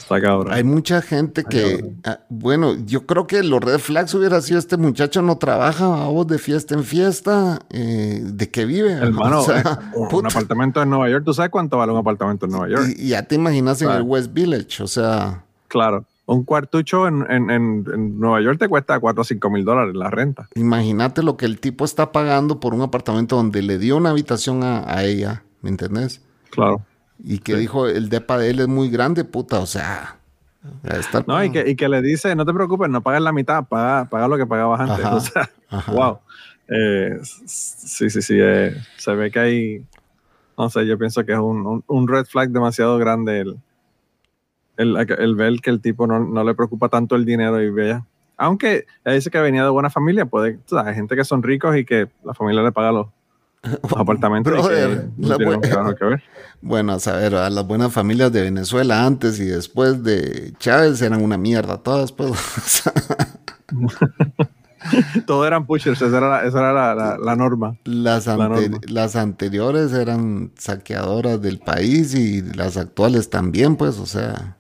Está 0.09 0.23
cabrón. 0.23 0.55
Hay 0.55 0.65
mucha 0.65 1.03
gente 1.03 1.45
que, 1.45 1.85
ah, 2.05 2.21
bueno, 2.31 2.75
yo 2.87 3.05
creo 3.05 3.27
que 3.27 3.43
los 3.43 3.61
red 3.61 3.79
flags 3.79 4.15
hubiera 4.15 4.41
sido 4.41 4.59
este 4.59 4.79
muchacho 4.79 5.21
no 5.21 5.37
trabaja, 5.37 5.87
vos 6.07 6.27
de 6.27 6.39
fiesta 6.39 6.75
en 6.75 6.83
fiesta, 6.85 7.59
eh, 7.69 8.23
de 8.25 8.51
qué 8.51 8.65
vive. 8.65 8.93
Hermano, 9.03 9.41
O 9.41 9.45
sea, 9.45 9.61
eh, 9.95 9.99
un 10.11 10.27
apartamento 10.27 10.81
en 10.81 10.89
Nueva 10.89 11.11
York, 11.11 11.25
¿tú 11.27 11.35
sabes 11.35 11.51
cuánto 11.51 11.77
vale 11.77 11.93
un 11.93 11.99
apartamento 11.99 12.47
en 12.47 12.53
Nueva 12.53 12.69
York? 12.71 12.87
Y, 12.97 13.03
y 13.05 13.09
ya 13.09 13.23
te 13.25 13.35
imaginas 13.35 13.83
en 13.83 13.91
el 13.91 14.01
West 14.01 14.33
Village, 14.33 14.83
o 14.83 14.87
sea, 14.87 15.45
Claro. 15.69 16.07
Un 16.25 16.45
cuartucho 16.45 17.07
en, 17.07 17.31
en, 17.31 17.51
en, 17.51 17.85
en 17.93 18.19
Nueva 18.19 18.41
York 18.41 18.59
te 18.59 18.69
cuesta 18.69 18.99
4 18.99 19.21
o 19.21 19.25
5 19.25 19.51
mil 19.51 19.65
dólares 19.67 19.95
la 19.95 20.09
renta. 20.11 20.49
imagínate 20.55 21.23
lo 21.23 21.37
que 21.37 21.45
el 21.45 21.61
tipo 21.61 21.85
está 21.85 22.13
pagando 22.13 22.61
por 22.61 22.73
un 22.73 22.81
apartamento 22.81 23.37
donde 23.37 23.61
le 23.61 23.77
dio 23.79 23.99
una 23.99 24.11
habitación 24.11 24.63
a, 24.63 24.91
a 24.91 25.05
ella, 25.05 25.43
¿me 25.61 25.69
entendés? 25.69 26.23
Claro. 26.51 26.81
Y 27.23 27.39
que 27.39 27.57
dijo, 27.57 27.87
el 27.87 28.09
depa 28.09 28.39
de 28.39 28.51
él 28.51 28.61
es 28.61 28.69
muy 28.69 28.91
grande, 28.91 29.25
puta, 29.25 29.59
o 29.61 29.67
sea, 29.67 30.19
estar 30.85 31.27
No, 31.27 31.43
y 31.43 31.51
que, 31.51 31.69
y 31.69 31.77
que 31.77 31.89
le 31.89 32.01
dice, 32.01 32.35
no 32.37 32.45
te 32.45 32.53
preocupes, 32.55 32.89
no 32.89 33.03
pagues 33.03 33.23
la 33.23 33.33
mitad, 33.33 33.65
paga, 33.65 34.09
paga 34.09 34.29
lo 34.29 34.37
que 34.37 34.47
pagabas 34.47 34.81
antes. 34.81 35.05
Ajá, 35.05 35.17
O 35.17 35.21
sea, 35.21 35.51
ajá. 35.69 35.93
wow. 35.93 36.19
Eh, 36.69 37.19
sí, 37.23 38.11
sí, 38.11 38.23
sí. 38.23 38.35
eh, 38.39 38.77
se 38.97 39.15
ve 39.15 39.31
que 39.31 39.39
hay, 39.41 39.87
no 40.57 40.69
sé, 40.71 40.87
yo 40.87 40.99
pienso 40.99 41.25
que 41.25 41.33
es 41.33 41.39
un, 41.39 41.67
un, 41.67 41.85
un 41.87 42.09
red 42.09 42.25
flag 42.27 42.51
demasiado 42.51 42.99
grande 42.99 43.41
el, 43.41 43.59
el, 44.77 44.97
el 45.19 45.35
ver 45.35 45.61
que 45.61 45.71
el 45.71 45.81
tipo 45.81 46.07
no, 46.07 46.21
no 46.21 46.45
le 46.45 46.55
preocupa 46.55 46.89
tanto 46.89 47.17
el 47.17 47.25
dinero 47.25 47.61
y 47.63 47.71
vea. 47.71 48.05
Aunque 48.37 48.87
ella 49.05 49.15
dice 49.17 49.31
que 49.31 49.41
venía 49.41 49.65
de 49.65 49.71
buena 49.71 49.91
familia, 49.91 50.27
puede, 50.27 50.59
tú 50.59 50.77
sabes, 50.77 50.91
hay 50.91 50.95
gente 50.95 51.17
que 51.17 51.25
son 51.25 51.43
ricos 51.43 51.77
y 51.77 51.85
que 51.85 52.09
la 52.23 52.35
familia 52.35 52.63
le 52.63 52.71
paga 52.71 52.93
los, 52.93 53.09
que 55.61 55.69
la 55.69 55.95
que 55.95 56.05
ver. 56.05 56.23
Bueno, 56.61 56.93
a 56.95 56.99
saber, 56.99 57.35
a 57.37 57.51
las 57.51 57.67
buenas 57.67 57.93
familias 57.93 58.33
de 58.33 58.43
Venezuela 58.43 59.07
antes 59.07 59.39
y 59.39 59.45
después 59.45 60.03
de 60.03 60.53
Chávez 60.59 61.01
eran 61.03 61.23
una 61.23 61.39
mierda 61.39 61.79
todas, 61.79 62.11
pues. 62.13 62.31
o 62.33 62.35
sea, 62.35 62.93
Todos 65.27 65.47
eran 65.47 65.67
pushers, 65.67 66.01
esa 66.01 66.19
era 66.19 66.29
la, 66.29 66.43
esa 66.45 66.59
era 66.61 66.73
la, 66.73 66.95
la- 66.95 67.19
la 67.19 67.37
norma. 67.37 67.77
las, 67.85 68.27
La 68.27 68.33
ante- 68.35 68.69
norma. 68.71 68.79
las 68.89 69.17
anteriores 69.17 69.93
eran 69.93 70.53
saqueadoras 70.57 71.41
del 71.43 71.59
país 71.59 72.15
y 72.15 72.43
las 72.43 72.77
actuales 72.77 73.29
también, 73.31 73.77
pues, 73.77 73.99
o 73.99 74.07
sea. 74.07 74.57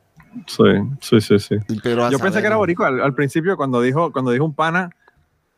Sí, 0.46 0.62
sí, 1.00 1.20
sí, 1.20 1.38
sí. 1.38 1.56
Pero 1.82 2.10
Yo 2.10 2.18
pensé 2.18 2.40
que 2.40 2.46
era 2.46 2.56
boricua 2.56 2.88
al, 2.88 3.00
al 3.00 3.14
principio 3.14 3.56
cuando 3.56 3.80
dijo, 3.80 4.12
cuando 4.12 4.30
dijo 4.30 4.44
un 4.44 4.54
pana. 4.54 4.90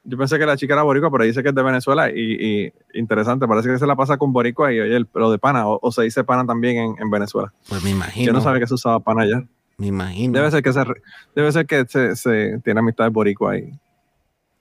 Yo 0.03 0.17
pensé 0.17 0.39
que 0.39 0.47
la 0.47 0.57
chica 0.57 0.73
era 0.75 0.83
boricua, 0.83 1.11
pero 1.11 1.25
dice 1.25 1.43
que 1.43 1.51
es 1.51 1.55
de 1.55 1.63
Venezuela 1.63 2.11
y, 2.11 2.15
y 2.65 2.73
interesante, 2.95 3.47
parece 3.47 3.69
que 3.69 3.79
se 3.79 3.87
la 3.87 3.97
pasa 3.97 4.17
con 4.17 4.33
boricua 4.33 4.73
y 4.73 4.81
oye, 4.81 5.05
pero 5.13 5.31
de 5.31 5.39
pana, 5.39 5.69
o, 5.69 5.79
o 5.83 5.93
se 5.93 6.03
dice 6.03 6.25
pana 6.25 6.47
también 6.47 6.77
en, 6.79 6.95
en 6.99 7.11
Venezuela. 7.11 7.53
Pues 7.69 7.85
me 7.85 7.91
imagino. 7.91 8.27
Yo 8.27 8.33
no 8.33 8.41
sabía 8.41 8.61
que 8.61 8.67
se 8.67 8.75
usaba 8.75 9.01
pana 9.01 9.23
allá. 9.23 9.45
Me 9.77 9.89
imagino. 9.89 10.33
Debe 10.39 10.51
ser 10.51 10.63
que 10.63 10.73
se, 10.73 10.85
debe 11.35 11.53
ser 11.53 11.67
que 11.67 11.85
se, 11.87 12.17
se 12.17 12.61
tiene 12.65 12.81
amistad 12.81 13.11
boricua 13.11 13.59
y, 13.59 13.79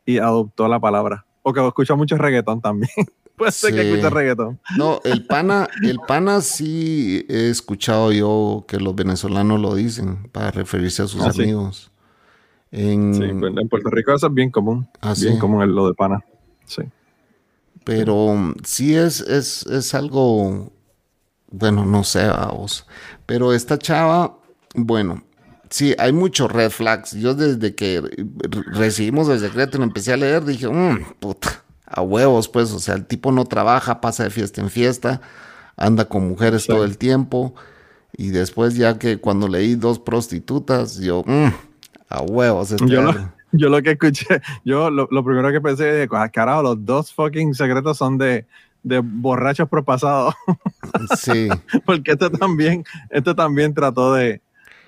y 0.05 0.17
adoptó 0.17 0.67
la 0.67 0.79
palabra. 0.79 1.25
O 1.41 1.53
que 1.53 1.65
escucha 1.65 1.95
mucho 1.95 2.17
reggaetón 2.17 2.61
también. 2.61 2.91
Puede 3.37 3.53
ser 3.53 3.73
que 3.73 3.89
escucha 3.89 4.09
reggaetón. 4.09 4.59
No, 4.77 4.99
el 5.05 5.25
pana, 5.25 5.69
el 5.83 5.99
pana 6.05 6.41
sí 6.41 7.25
he 7.29 7.49
escuchado 7.49 8.11
yo 8.11 8.65
que 8.67 8.77
los 8.77 8.93
venezolanos 8.93 9.61
lo 9.61 9.75
dicen 9.75 10.27
para 10.33 10.51
referirse 10.51 11.03
a 11.03 11.07
sus 11.07 11.21
Ah, 11.21 11.31
sí. 11.31 11.53
En, 12.71 13.13
Sí, 13.15 13.23
pues 13.39 13.53
en 13.57 13.67
Puerto 13.69 13.89
Rico 13.89 14.13
eso 14.13 14.27
es 14.27 14.33
bien 14.33 14.51
común. 14.51 14.87
Ah, 15.01 15.13
bien 15.19 15.33
sí. 15.33 15.39
común 15.39 15.61
el- 15.63 15.71
lo 15.73 15.87
de 15.87 15.93
pana. 15.95 16.23
Sí. 16.65 16.83
Pero 17.83 18.35
mm, 18.35 18.55
sí 18.63 18.95
es, 18.95 19.21
es, 19.21 19.65
es 19.65 19.93
algo, 19.95 20.71
bueno, 21.49 21.85
no 21.85 22.03
sé, 22.03 22.29
vos. 22.51 22.85
Pero 23.25 23.53
esta 23.53 23.77
chava, 23.79 24.37
bueno, 24.75 25.23
sí, 25.69 25.95
hay 25.97 26.11
muchos 26.13 26.51
red 26.51 26.69
flags. 26.69 27.13
Yo 27.13 27.33
desde 27.33 27.73
que 27.73 28.01
re- 28.01 28.63
recibimos 28.73 29.29
el 29.29 29.39
secreto 29.39 29.77
y 29.77 29.79
lo 29.79 29.85
empecé 29.85 30.13
a 30.13 30.17
leer, 30.17 30.45
dije, 30.45 30.67
mmm, 30.67 30.99
puta, 31.19 31.63
a 31.87 32.01
huevos, 32.03 32.47
pues, 32.49 32.71
o 32.71 32.79
sea, 32.79 32.93
el 32.95 33.05
tipo 33.07 33.31
no 33.31 33.45
trabaja, 33.45 33.99
pasa 34.01 34.23
de 34.25 34.29
fiesta 34.29 34.61
en 34.61 34.69
fiesta, 34.69 35.21
anda 35.75 36.05
con 36.05 36.27
mujeres 36.29 36.63
Sí. 36.63 36.67
todo 36.67 36.83
el 36.85 36.97
tiempo. 36.99 37.55
Y 38.15 38.29
después 38.29 38.75
ya 38.75 38.99
que 38.99 39.17
cuando 39.19 39.47
leí 39.47 39.73
dos 39.75 39.97
prostitutas, 39.97 40.97
yo, 40.97 41.23
mmm, 41.25 41.49
a 42.09 42.21
huevos. 42.21 42.71
este 42.71 42.87
Yo 42.87 43.01
lo, 43.01 43.09
algo". 43.11 43.29
yo 43.51 43.69
lo 43.69 43.81
que 43.81 43.91
escuché, 43.91 44.41
yo 44.65 44.89
lo, 44.89 45.07
lo 45.11 45.23
primero 45.23 45.51
que 45.51 45.61
pensé 45.61 45.85
de 45.85 46.07
carajo, 46.31 46.61
los 46.63 46.85
dos 46.85 47.13
fucking 47.13 47.53
secretos 47.53 47.97
son 47.97 48.17
de, 48.17 48.45
de 48.83 48.99
borrachos 49.03 49.69
propasados. 49.69 50.33
Sí. 51.17 51.47
Porque 51.85 52.11
este 52.13 52.29
también, 52.31 52.83
este 53.11 53.35
también 53.35 53.73
trató 53.75 54.13
de, 54.15 54.41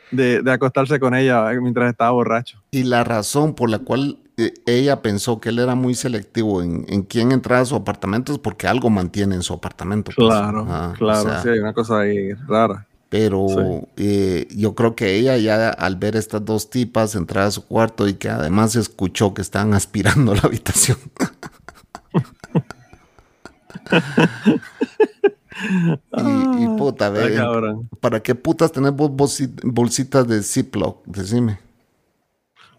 de, 0.09 0.41
de 0.41 0.51
acostarse 0.51 0.99
con 0.99 1.13
ella 1.13 1.47
mientras 1.61 1.91
estaba 1.91 2.09
borracho. 2.11 2.59
Y 2.71 2.83
la 2.83 3.03
razón 3.03 3.53
por 3.53 3.69
la 3.69 3.79
cual 3.79 4.17
eh, 4.37 4.51
ella 4.65 5.01
pensó 5.03 5.39
que 5.39 5.49
él 5.49 5.59
era 5.59 5.75
muy 5.75 5.93
selectivo 5.93 6.63
en, 6.63 6.85
en 6.89 7.03
quién 7.03 7.31
entraba 7.31 7.61
a 7.61 7.65
su 7.65 7.75
apartamento 7.75 8.31
es 8.33 8.39
porque 8.39 8.65
algo 8.67 8.89
mantiene 8.89 9.35
en 9.35 9.43
su 9.43 9.53
apartamento. 9.53 10.11
pues. 10.15 10.27
Claro, 10.27 10.65
Ah, 10.67 10.89
o 10.95 10.97
claro, 10.97 11.21
sea, 11.21 11.41
sí, 11.43 11.49
hay 11.49 11.59
una 11.59 11.73
cosa 11.73 11.99
ahí 11.99 12.33
rara. 12.47 12.87
Pero 13.11 13.45
Sí. 13.49 13.87
eh, 13.97 14.47
yo 14.55 14.73
creo 14.73 14.95
que 14.95 15.15
ella 15.17 15.35
ya 15.35 15.69
al 15.69 15.97
ver 15.97 16.15
estas 16.15 16.45
dos 16.45 16.69
tipas 16.69 17.13
entrar 17.13 17.45
a 17.47 17.51
su 17.51 17.65
cuarto 17.67 18.07
y 18.07 18.13
que 18.13 18.29
además 18.29 18.77
escuchó 18.77 19.33
que 19.33 19.41
estaban 19.41 19.73
aspirando 19.75 20.33
la 20.33 20.41
habitación. 20.43 20.97
y, 26.17 26.63
y 26.63 26.67
puta, 26.77 27.09
ve. 27.09 27.37
¿para 27.99 28.21
qué 28.21 28.35
putas 28.35 28.71
tenés 28.71 28.93
bolsitas 28.95 30.27
de 30.27 30.41
Ziploc? 30.43 31.05
Decime. 31.05 31.59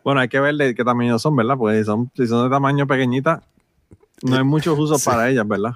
Bueno, 0.04 0.20
hay 0.20 0.28
que 0.28 0.40
ver 0.40 0.56
de 0.56 0.74
qué 0.74 0.84
tamaño 0.84 1.18
son, 1.18 1.36
¿verdad? 1.36 1.56
Porque 1.56 1.78
si 1.78 1.84
son, 1.84 2.10
si 2.16 2.26
son 2.26 2.44
de 2.44 2.50
tamaño 2.50 2.86
pequeñita, 2.86 3.42
no 4.22 4.36
hay 4.36 4.44
muchos 4.44 4.78
usos 4.78 5.00
Sí. 5.02 5.08
para 5.10 5.28
ellas, 5.30 5.46
¿verdad? 5.48 5.72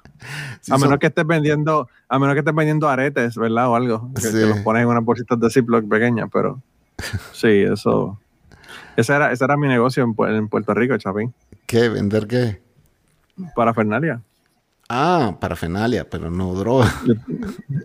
Sí, 0.60 0.72
a 0.72 0.76
menos 0.76 0.90
son- 0.90 0.98
que 0.98 1.06
estés 1.08 1.26
vendiendo, 1.26 1.88
a 2.08 2.18
menos 2.18 2.34
que 2.34 2.40
estés 2.40 2.54
vendiendo 2.54 2.88
aretes, 2.88 3.36
¿verdad? 3.36 3.68
O 3.68 3.76
algo. 3.76 4.10
Que, 4.14 4.20
Sí. 4.22 4.32
que 4.32 4.46
los 4.46 4.58
pones 4.58 4.82
en 4.82 4.88
unas 4.88 5.04
bolsitas 5.04 5.38
de 5.40 5.50
Ziploc 5.50 5.88
pequeñas, 5.88 6.28
pero 6.32 6.60
sí, 7.32 7.48
eso. 7.48 8.18
Ese 8.96 9.14
era, 9.14 9.32
ese 9.32 9.44
era 9.44 9.56
mi 9.56 9.68
negocio 9.68 10.02
en, 10.04 10.14
Pu- 10.14 10.34
en 10.36 10.48
Puerto 10.48 10.72
Rico, 10.74 10.96
Chapín. 10.96 11.34
¿Qué? 11.66 11.88
¿Vender 11.88 12.26
qué? 12.26 12.62
Para 13.54 13.74
Fernalia. 13.74 14.22
Ah, 14.88 15.36
parafenalia, 15.40 16.08
pero 16.08 16.30
no 16.30 16.54
droga. 16.54 16.90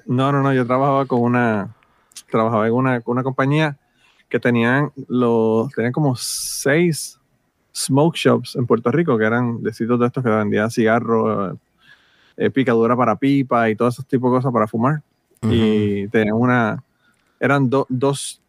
No, 0.06 0.32
no, 0.32 0.42
no. 0.44 0.54
Yo 0.54 0.66
trabajaba 0.68 1.06
con 1.08 1.22
una. 1.22 1.74
Trabajaba 2.30 2.68
en 2.68 2.74
una, 2.74 3.02
con 3.02 3.14
una 3.14 3.24
compañía 3.24 3.78
que 4.30 4.40
tenían 4.40 4.92
los. 5.08 5.70
Tenían 5.74 5.92
como 5.94 6.16
seis 6.16 7.20
smoke 7.74 8.16
shops 8.18 8.56
en 8.56 8.66
Puerto 8.66 8.92
Rico, 8.92 9.18
que 9.18 9.26
eran 9.26 9.62
de 9.64 9.74
sitios 9.74 10.00
de 10.00 10.08
estos 10.08 10.24
que 10.24 10.30
vendían 10.30 10.70
cigarros, 10.72 11.58
eh, 12.38 12.50
picadura 12.50 12.96
para 12.96 13.16
pipa 13.16 13.70
y 13.70 13.76
todo 13.76 13.88
ese 13.90 14.04
tipo 14.04 14.30
de 14.30 14.38
cosas 14.38 14.52
para 14.54 14.68
fumar. 14.68 15.02
y 15.44 16.08
tenían 16.10 16.36
una 16.36 16.84
eran 17.40 17.68
do- 17.70 17.88
dos 17.90 18.40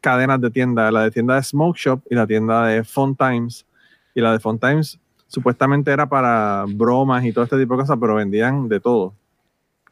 cadenas 0.00 0.40
de 0.40 0.50
tienda 0.50 0.90
la 0.92 1.02
de 1.02 1.10
tienda 1.10 1.34
de 1.34 1.42
Smoke 1.42 1.76
Shop 1.76 2.00
y 2.08 2.14
la 2.14 2.26
tienda 2.26 2.66
de 2.66 2.84
Fun 2.84 3.16
Times. 3.16 3.66
Y 4.14 4.20
la 4.20 4.30
de 4.32 4.38
Fun 4.38 4.58
Times 4.58 4.98
supuestamente 5.26 5.90
era 5.90 6.06
para 6.08 6.64
bromas 6.68 7.24
y 7.24 7.32
todo 7.32 7.42
este 7.44 7.58
tipo 7.58 7.74
de 7.74 7.80
cosas 7.80 7.98
pero 8.00 8.14
vendían 8.14 8.68
de 8.68 8.78
todo. 8.78 9.12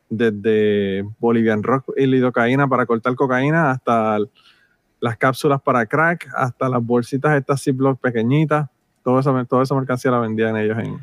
Desde 0.08 1.04
Bolivian 1.18 1.62
Rock 1.62 1.86
y 1.96 2.06
lidocaína 2.06 2.68
para 2.68 2.86
cortar 2.86 3.14
cocaína 3.16 3.70
hasta 3.72 4.18
las 5.00 5.16
cápsulas 5.16 5.60
para 5.60 5.86
crack 5.86 6.28
hasta 6.36 6.68
las 6.68 6.84
bolsitas 6.84 7.36
estas 7.36 7.62
Ziploc 7.62 7.98
pequeñitas 8.00 8.68
todo 9.04 9.20
eso, 9.20 9.44
toda 9.48 9.62
esa 9.62 9.74
mercancía 9.76 10.10
la 10.10 10.18
vendían 10.18 10.56
ellos 10.56 10.78
en 10.78 10.98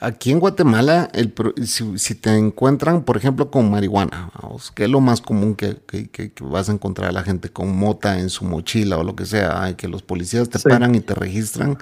Aquí 0.00 0.30
en 0.32 0.40
Guatemala, 0.40 1.10
el, 1.12 1.34
si, 1.66 1.98
si 1.98 2.14
te 2.14 2.34
encuentran, 2.34 3.02
por 3.02 3.18
ejemplo, 3.18 3.50
con 3.50 3.70
marihuana, 3.70 4.30
que 4.74 4.84
es 4.84 4.90
lo 4.90 5.00
más 5.00 5.20
común 5.20 5.54
que, 5.54 5.76
que- 5.86 6.08
que- 6.08 6.32
que 6.32 6.44
vas 6.44 6.70
a 6.70 6.72
encontrar 6.72 7.10
a 7.10 7.12
la 7.12 7.22
gente 7.22 7.50
con 7.50 7.76
mota 7.76 8.18
en 8.18 8.30
su 8.30 8.46
mochila 8.46 8.96
o 8.96 9.04
lo 9.04 9.14
que 9.14 9.26
sea, 9.26 9.62
ay, 9.62 9.74
que 9.74 9.88
los 9.88 10.02
policías 10.02 10.48
te 10.48 10.58
Sí. 10.58 10.66
paran 10.66 10.94
y 10.94 11.00
te 11.00 11.14
registran. 11.14 11.76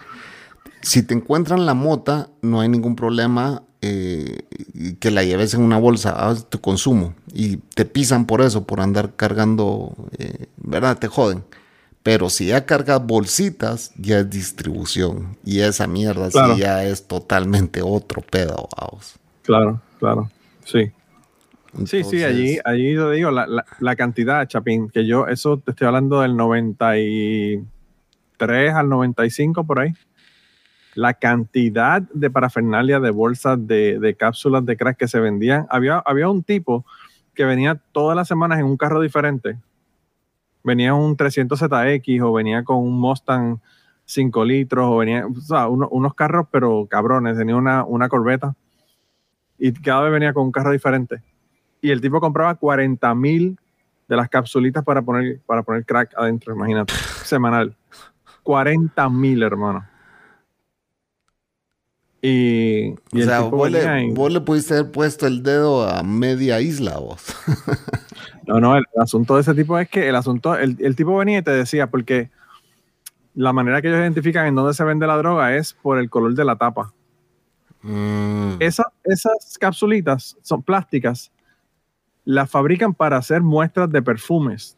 Si 0.82 1.04
te 1.04 1.14
encuentran 1.14 1.66
la 1.66 1.74
mota, 1.74 2.30
no 2.42 2.60
hay 2.60 2.68
ningún 2.68 2.96
problema 2.96 3.62
eh, 3.82 4.40
que 4.98 5.10
la 5.12 5.22
lleves 5.22 5.54
en 5.54 5.62
una 5.62 5.78
bolsa 5.78 6.28
a 6.28 6.34
tu 6.34 6.60
consumo 6.60 7.14
y 7.32 7.58
te 7.58 7.84
pisan 7.84 8.26
por 8.26 8.40
eso, 8.42 8.66
por 8.66 8.80
andar 8.80 9.14
cargando, 9.16 9.94
eh, 10.18 10.48
¿verdad? 10.58 10.98
Te 10.98 11.06
joden. 11.06 11.44
Pero 12.02 12.30
si 12.30 12.46
ya 12.46 12.64
cargas 12.64 13.04
bolsitas, 13.04 13.92
ya 13.96 14.20
es 14.20 14.30
distribución. 14.30 15.36
Y 15.44 15.60
esa 15.60 15.86
mierda 15.86 16.30
Claro. 16.30 16.54
sí 16.54 16.60
ya 16.60 16.82
es 16.84 17.06
totalmente 17.06 17.82
otro 17.82 18.22
pedo, 18.22 18.68
vamos. 18.78 19.18
claro 19.42 19.80
claro 19.98 20.30
sí 20.64 20.92
Sí, 21.86 22.02
sí, 22.02 22.24
allí, 22.24 22.58
allí 22.64 22.94
yo 22.94 23.12
digo, 23.12 23.30
la, 23.30 23.46
la, 23.46 23.64
la 23.78 23.94
cantidad, 23.94 24.44
Chapín, 24.48 24.90
que 24.90 25.06
yo, 25.06 25.28
eso 25.28 25.56
te 25.58 25.70
estoy 25.70 25.86
hablando 25.86 26.20
del 26.20 26.36
93 26.36 28.74
al 28.74 28.88
95 28.88 29.62
por 29.64 29.78
ahí. 29.78 29.92
La 30.96 31.14
cantidad 31.14 32.02
de 32.02 32.28
parafernalia 32.28 32.98
de 32.98 33.10
bolsas 33.10 33.56
de, 33.68 34.00
de 34.00 34.16
cápsulas 34.16 34.66
de 34.66 34.76
crack 34.76 34.96
que 34.96 35.06
se 35.06 35.20
vendían. 35.20 35.68
Había, 35.70 35.98
había 35.98 36.28
un 36.28 36.42
tipo 36.42 36.84
que 37.34 37.44
venía 37.44 37.80
todas 37.92 38.16
las 38.16 38.26
semanas 38.26 38.58
en 38.58 38.64
un 38.64 38.76
carro 38.76 39.00
diferente. 39.00 39.56
Venía 40.62 40.94
un 40.94 41.16
300ZX 41.16 42.20
o 42.22 42.32
venía 42.32 42.64
con 42.64 42.78
un 42.78 42.98
Mustang 43.00 43.58
5 44.04 44.44
litros 44.44 44.86
o 44.88 44.96
venía, 44.98 45.26
o 45.26 45.34
sea, 45.40 45.68
uno- 45.68 45.88
unos 45.90 46.14
carros, 46.14 46.46
pero 46.50 46.86
cabrones, 46.90 47.36
tenía 47.38 47.56
una, 47.56 47.84
una 47.84 48.08
corbeta 48.08 48.54
y 49.58 49.72
cada 49.72 50.02
vez 50.02 50.12
venía 50.12 50.32
con 50.32 50.44
un 50.44 50.52
carro 50.52 50.72
diferente. 50.72 51.22
Y 51.80 51.90
el 51.90 52.00
tipo 52.00 52.20
compraba 52.20 52.54
40 52.56 53.14
mil 53.14 53.58
de 54.08 54.16
las 54.16 54.28
capsulitas 54.28 54.84
para 54.84 55.00
poner, 55.02 55.40
para 55.46 55.62
poner 55.62 55.84
crack 55.84 56.12
adentro, 56.16 56.54
imagínate, 56.54 56.92
semanal. 57.24 57.76
40 58.42 59.08
mil, 59.08 59.42
hermano. 59.42 59.86
Y, 62.22 62.88
y 63.12 63.22
o 63.22 63.24
sea, 63.24 63.40
vos 63.40 63.70
le, 63.70 63.82
en- 63.82 64.14
vos 64.14 64.30
le 64.30 64.40
pudiste 64.42 64.74
haber 64.74 64.92
puesto 64.92 65.26
el 65.26 65.42
dedo 65.42 65.88
a 65.88 66.02
media 66.02 66.60
isla, 66.60 66.98
vos. 66.98 67.22
No, 68.46 68.58
no, 68.58 68.76
el, 68.76 68.84
asunto 68.98 69.36
de 69.36 69.42
ese 69.42 69.54
tipo 69.54 69.78
es 69.78 69.88
que 69.88 70.08
el 70.08 70.16
asunto, 70.16 70.56
el, 70.56 70.76
el 70.80 70.96
tipo 70.96 71.16
venía 71.16 71.38
y 71.38 71.42
te 71.42 71.52
decía, 71.52 71.88
porque 71.88 72.30
la 73.34 73.52
manera 73.52 73.80
que 73.80 73.86
ellos 73.88 74.00
identifican 74.00 74.46
en 74.46 74.56
dónde 74.56 74.74
se 74.74 74.82
vende 74.82 75.06
la 75.06 75.16
droga 75.18 75.54
es 75.56 75.72
por 75.72 75.98
el 75.98 76.10
color 76.10 76.34
de 76.34 76.44
la 76.44 76.56
tapa. 76.56 76.92
Mm, 77.82 78.54
Esa- 78.58 78.90
esas 79.04 79.56
capsulitas 79.58 80.36
son 80.42 80.62
plásticas, 80.64 81.30
las 82.24 82.50
fabrican 82.50 82.92
para 82.92 83.18
hacer 83.18 83.40
muestras 83.40 83.88
de 83.92 84.02
perfumes. 84.02 84.76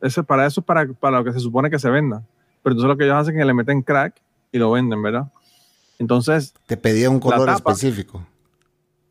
Eso, 0.00 0.24
para 0.24 0.46
eso 0.46 0.60
es 0.62 0.66
para, 0.66 0.86
para 0.86 1.18
lo 1.18 1.24
que 1.24 1.32
se 1.34 1.40
supone 1.40 1.68
que 1.68 1.78
se 1.78 1.90
venda. 1.90 2.22
Pero 2.62 2.72
entonces 2.72 2.88
lo 2.88 2.96
que 2.96 3.04
ellos 3.04 3.16
hacen 3.16 3.34
es 3.34 3.40
que 3.40 3.44
le 3.44 3.52
meten 3.54 3.82
crack 3.82 4.14
y 4.52 4.58
lo 4.58 4.70
venden, 4.70 5.02
¿verdad? 5.02 5.30
Entonces, 6.02 6.52
te 6.66 6.76
pedía 6.76 7.08
un 7.08 7.20
color 7.20 7.46
tapa. 7.46 7.72
específico. 7.72 8.26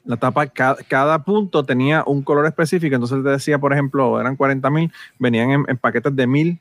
la 0.03 0.17
tapa, 0.17 0.45
cada, 0.47 0.75
cada 0.87 1.23
punto 1.23 1.63
tenía 1.63 2.03
un 2.05 2.21
color 2.21 2.45
específico. 2.45 2.93
Entonces 2.95 3.23
te 3.23 3.29
decía, 3.29 3.57
por 3.59 3.71
ejemplo, 3.71 4.19
eran 4.19 4.35
40 4.35 4.69
mil, 4.69 4.91
venían 5.17 5.51
en, 5.51 5.65
en 5.69 5.77
paquetes 5.77 6.13
de 6.13 6.27
mil, 6.27 6.59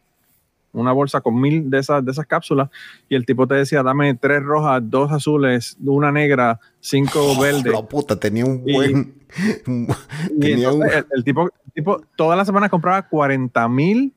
una 0.72 0.92
bolsa 0.92 1.20
con 1.20 1.40
mil 1.40 1.68
de 1.68 1.78
esas, 1.80 2.04
de 2.04 2.12
esas 2.12 2.26
cápsulas. 2.26 2.70
Y 3.08 3.16
el 3.16 3.26
tipo 3.26 3.44
te 3.48 3.56
decía, 3.56 3.82
dame 3.82 4.14
tres 4.14 4.40
rojas, 4.40 4.80
dos 4.84 5.10
azules, 5.10 5.76
una 5.84 6.12
negra, 6.12 6.60
cinco 6.78 7.36
verdes. 7.40 7.72
La 7.72 7.82
puta, 7.82 8.14
tenía 8.14 8.44
un 8.44 8.62
buen. 8.62 9.14
Y 9.66 10.40
tenía 10.40 10.68
un- 10.70 10.74
entonces 10.82 10.96
el, 10.98 11.06
el 11.18 11.24
tipo, 11.24 11.42
el 11.44 11.72
tipo 11.74 12.00
todas 12.16 12.36
las 12.36 12.46
semanas 12.46 12.70
compraba 12.70 13.02
40 13.08 13.68
mil 13.68 14.12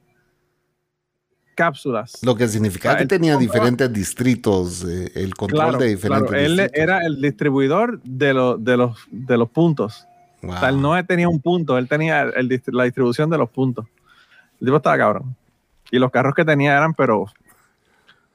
cápsulas. 1.53 2.19
Lo 2.23 2.35
que 2.35 2.47
significaba 2.47 2.95
Ah, 2.95 2.97
que 2.97 3.05
tenía 3.05 3.37
diferentes 3.37 3.91
distritos, 3.91 4.83
eh, 4.83 5.11
el 5.15 5.33
control 5.35 5.61
claro, 5.61 5.77
de 5.77 5.87
diferentes 5.87 6.29
claro. 6.29 6.43
Él 6.45 6.57
distritos. 6.57 6.83
era 6.83 7.05
el 7.05 7.21
distribuidor 7.21 8.01
de, 8.03 8.33
los 8.33 8.63
de, 8.63 8.77
los, 8.77 8.97
de 9.11 9.37
los 9.37 9.49
puntos. 9.49 10.07
Wow. 10.41 10.53
O 10.55 10.59
sea, 10.59 10.69
él 10.69 10.81
no 10.81 11.05
tenía 11.05 11.29
un 11.29 11.39
punto, 11.39 11.77
él 11.77 11.87
tenía 11.87 12.23
el 12.23 12.61
la 12.67 12.83
distribución 12.83 13.29
de 13.29 13.37
los 13.37 13.49
puntos. 13.49 13.85
El 14.59 14.65
tipo 14.67 14.77
estaba 14.77 14.97
cabrón. 14.97 15.35
Y 15.91 15.99
los 15.99 16.11
carros 16.11 16.33
que 16.35 16.43
tenía 16.43 16.75
eran, 16.75 16.93
pero 16.93 17.25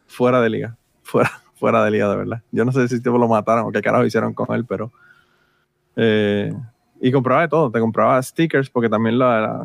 fuera 0.06 0.40
de 0.40 0.50
liga. 0.50 0.76
Fuera, 1.02 1.30
fuera 1.54 1.84
de 1.84 1.90
liga, 1.90 2.08
de 2.08 2.16
verdad. 2.16 2.42
Yo 2.52 2.64
no 2.64 2.72
sé 2.72 2.88
si 2.88 3.00
tipo 3.00 3.18
lo 3.18 3.28
mataron 3.28 3.66
o 3.66 3.72
qué 3.72 3.82
carajo 3.82 4.04
hicieron 4.04 4.32
con 4.34 4.54
él, 4.54 4.64
pero. 4.64 4.90
eh, 5.96 6.52
y 7.00 7.12
compraba 7.12 7.42
de 7.42 7.48
todo. 7.48 7.70
Te 7.70 7.78
compraba 7.80 8.20
stickers, 8.22 8.70
porque 8.70 8.88
también 8.88 9.18
la, 9.18 9.40
la, 9.40 9.64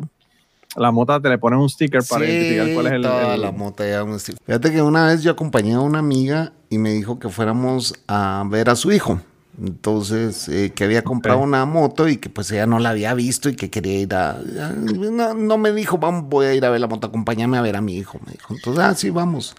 la 0.76 0.90
mota 0.90 1.20
te 1.20 1.28
le 1.28 1.38
ponen 1.38 1.58
un 1.60 1.68
sticker 1.68 2.02
para 2.08 2.24
Sí, 2.24 2.30
identificar 2.32 2.72
cuál 2.74 2.86
es 2.86 2.92
el. 2.94 3.02
toda 3.02 3.34
el- 3.34 3.40
la 3.40 3.52
mota 3.52 3.88
ya 3.88 4.02
un 4.04 4.14
estilo. 4.14 4.38
Fíjate 4.44 4.72
que 4.72 4.82
una 4.82 5.06
vez 5.06 5.22
yo 5.22 5.30
acompañé 5.32 5.74
a 5.74 5.80
una 5.80 5.98
amiga 6.00 6.52
y 6.70 6.78
me 6.78 6.92
dijo 6.92 7.18
que 7.18 7.28
fuéramos 7.28 7.94
a 8.08 8.44
ver 8.48 8.70
a 8.70 8.76
su 8.76 8.90
hijo. 8.92 9.20
Entonces, 9.64 10.48
eh, 10.48 10.72
que 10.74 10.82
había 10.82 11.04
comprado 11.04 11.38
una 11.38 11.64
moto 11.64 12.08
y 12.08 12.16
que 12.16 12.28
pues 12.28 12.50
ella 12.50 12.66
no 12.66 12.80
la 12.80 12.90
había 12.90 13.14
visto 13.14 13.48
y 13.48 13.54
que 13.54 13.70
quería 13.70 14.00
ir 14.00 14.12
a... 14.14 14.30
a- 14.32 14.72
no, 14.72 15.34
no 15.34 15.58
me 15.58 15.72
dijo, 15.72 15.98
vamos, 15.98 16.24
voy 16.28 16.46
a 16.46 16.54
ir 16.54 16.64
a 16.64 16.70
ver 16.70 16.80
la 16.80 16.88
moto, 16.88 17.06
acompáñame 17.06 17.56
a 17.56 17.62
ver 17.62 17.76
a 17.76 17.80
mi 17.80 17.96
hijo, 17.96 18.18
me 18.26 18.32
dijo. 18.32 18.52
Entonces, 18.52 18.82
ah, 18.84 18.94
sí, 18.96 19.10
vamos. 19.10 19.54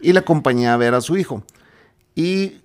Y 0.00 0.12
la 0.12 0.20
acompañé 0.20 0.68
a 0.68 0.76
ver 0.76 0.92
a 0.94 1.00
su 1.00 1.16
hijo. 1.16 1.42
Y 2.14 2.60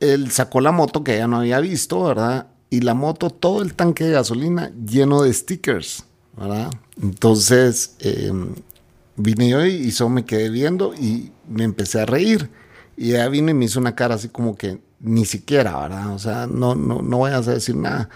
él 0.00 0.30
sacó 0.30 0.60
la 0.62 0.72
moto 0.72 1.04
que 1.04 1.14
ella 1.16 1.28
no 1.28 1.38
había 1.40 1.60
visto, 1.60 2.02
¿verdad? 2.04 2.46
Y 2.70 2.80
la 2.80 2.94
moto, 2.94 3.28
todo 3.30 3.60
el 3.62 3.74
tanque 3.74 4.04
de 4.04 4.12
gasolina 4.12 4.70
lleno 4.86 5.22
de 5.22 5.32
stickers, 5.32 6.04
¿verdad? 6.38 6.70
Entonces, 7.02 7.94
eh, 8.00 8.32
vine 9.16 9.48
yo 9.48 9.64
y 9.66 9.90
solo 9.90 10.10
me 10.10 10.24
quedé 10.24 10.48
viendo 10.50 10.94
y 10.94 11.32
me 11.48 11.64
empecé 11.64 12.00
a 12.00 12.06
reír. 12.06 12.50
Y 12.96 13.10
ella 13.10 13.28
vino 13.28 13.50
y 13.50 13.54
me 13.54 13.64
hizo 13.66 13.78
una 13.80 13.94
cara 13.94 14.14
así 14.16 14.28
como 14.28 14.56
que 14.56 14.78
ni 15.00 15.24
siquiera, 15.24 15.78
¿verdad? 15.80 16.12
O 16.14 16.18
sea, 16.18 16.46
no, 16.46 16.74
no, 16.74 17.02
no 17.02 17.20
vayas 17.20 17.46
a 17.48 17.52
decir 17.54 17.76
nada. 17.76 18.08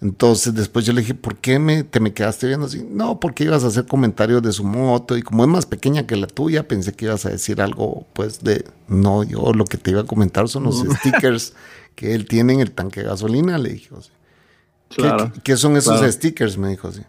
Entonces 0.00 0.54
después 0.54 0.84
yo 0.84 0.92
le 0.92 1.00
dije, 1.00 1.14
¿por 1.14 1.36
qué 1.38 1.58
me, 1.58 1.82
te 1.82 1.98
me 1.98 2.12
quedaste 2.12 2.46
viendo 2.46 2.66
así? 2.66 2.86
No, 2.88 3.18
porque 3.18 3.42
ibas 3.42 3.64
a 3.64 3.66
hacer 3.66 3.86
comentarios 3.86 4.40
de 4.42 4.52
su 4.52 4.62
moto 4.62 5.16
y 5.16 5.22
como 5.22 5.42
es 5.42 5.50
más 5.50 5.66
pequeña 5.66 6.06
que 6.06 6.14
la 6.14 6.28
tuya, 6.28 6.68
pensé 6.68 6.92
que 6.92 7.06
ibas 7.06 7.26
a 7.26 7.30
decir 7.30 7.60
algo, 7.60 8.06
pues 8.12 8.38
de, 8.44 8.64
no, 8.86 9.24
yo 9.24 9.52
lo 9.52 9.64
que 9.64 9.76
te 9.76 9.90
iba 9.90 10.02
a 10.02 10.06
comentar 10.06 10.48
son 10.48 10.62
los 10.64 10.84
stickers 11.00 11.52
que 11.96 12.14
él 12.14 12.26
tiene 12.28 12.52
en 12.52 12.60
el 12.60 12.70
tanque 12.70 13.00
de 13.00 13.06
gasolina, 13.08 13.58
le 13.58 13.70
dije. 13.70 13.92
o 13.92 14.00
sea. 14.00 14.14
¿Qué, 14.90 15.02
Claro. 15.02 15.32
qué- 15.34 15.40
qué 15.42 15.56
son 15.56 15.76
esos 15.76 15.96
claro. 15.98 16.12
stickers? 16.12 16.56
Me 16.58 16.68
dijo 16.68 16.86
así. 16.86 17.00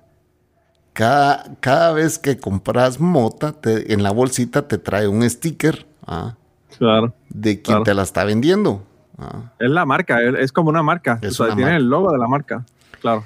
Cada, 1.00 1.46
cada 1.62 1.94
vez 1.94 2.20
que 2.20 2.38
compras 2.38 3.00
mota, 3.00 3.54
te- 3.54 3.94
en 3.94 4.04
la 4.04 4.12
bolsita 4.12 4.68
te 4.68 4.78
trae 4.78 5.08
un 5.08 5.28
sticker 5.30 5.86
ah, 6.06 6.36
Claro. 6.78 7.14
de 7.30 7.62
quien 7.62 7.76
Claro. 7.78 7.84
te 7.86 7.94
la 7.94 8.04
está 8.04 8.26
vendiendo. 8.26 8.84
ah. 9.18 9.54
Es 9.60 9.70
la 9.70 9.86
marca, 9.86 10.20
es, 10.22 10.52
como 10.52 10.68
una 10.70 10.84
marca. 10.84 11.18
Es 11.22 11.32
o 11.40 11.46
sea, 11.46 11.46
una 11.46 11.56
tiene 11.56 11.72
marca. 11.72 11.78
el 11.78 11.90
logo 11.90 12.12
de 12.12 12.18
la 12.18 12.28
marca. 12.28 12.66
Claro. 13.00 13.24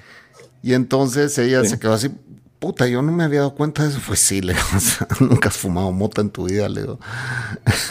Y 0.61 0.75
entonces 0.75 1.35
ella 1.39 1.61
Sí. 1.63 1.69
se 1.69 1.79
quedó 1.79 1.93
así, 1.93 2.11
puta, 2.63 2.87
yo 2.87 3.01
no 3.01 3.11
me 3.11 3.25
había 3.25 3.39
dado 3.39 3.53
cuenta 3.55 3.83
de 3.83 3.89
eso. 3.89 3.99
Pues 4.07 4.19
sí, 4.21 4.39
le 4.41 4.53
digo, 4.53 4.65
o 4.73 4.79
sea, 4.79 5.05
nunca 5.19 5.49
has 5.49 5.57
fumado 5.57 5.91
mota 5.91 6.21
en 6.21 6.29
tu 6.29 6.45
vida, 6.47 6.69
le 6.69 6.81
digo. 6.81 6.97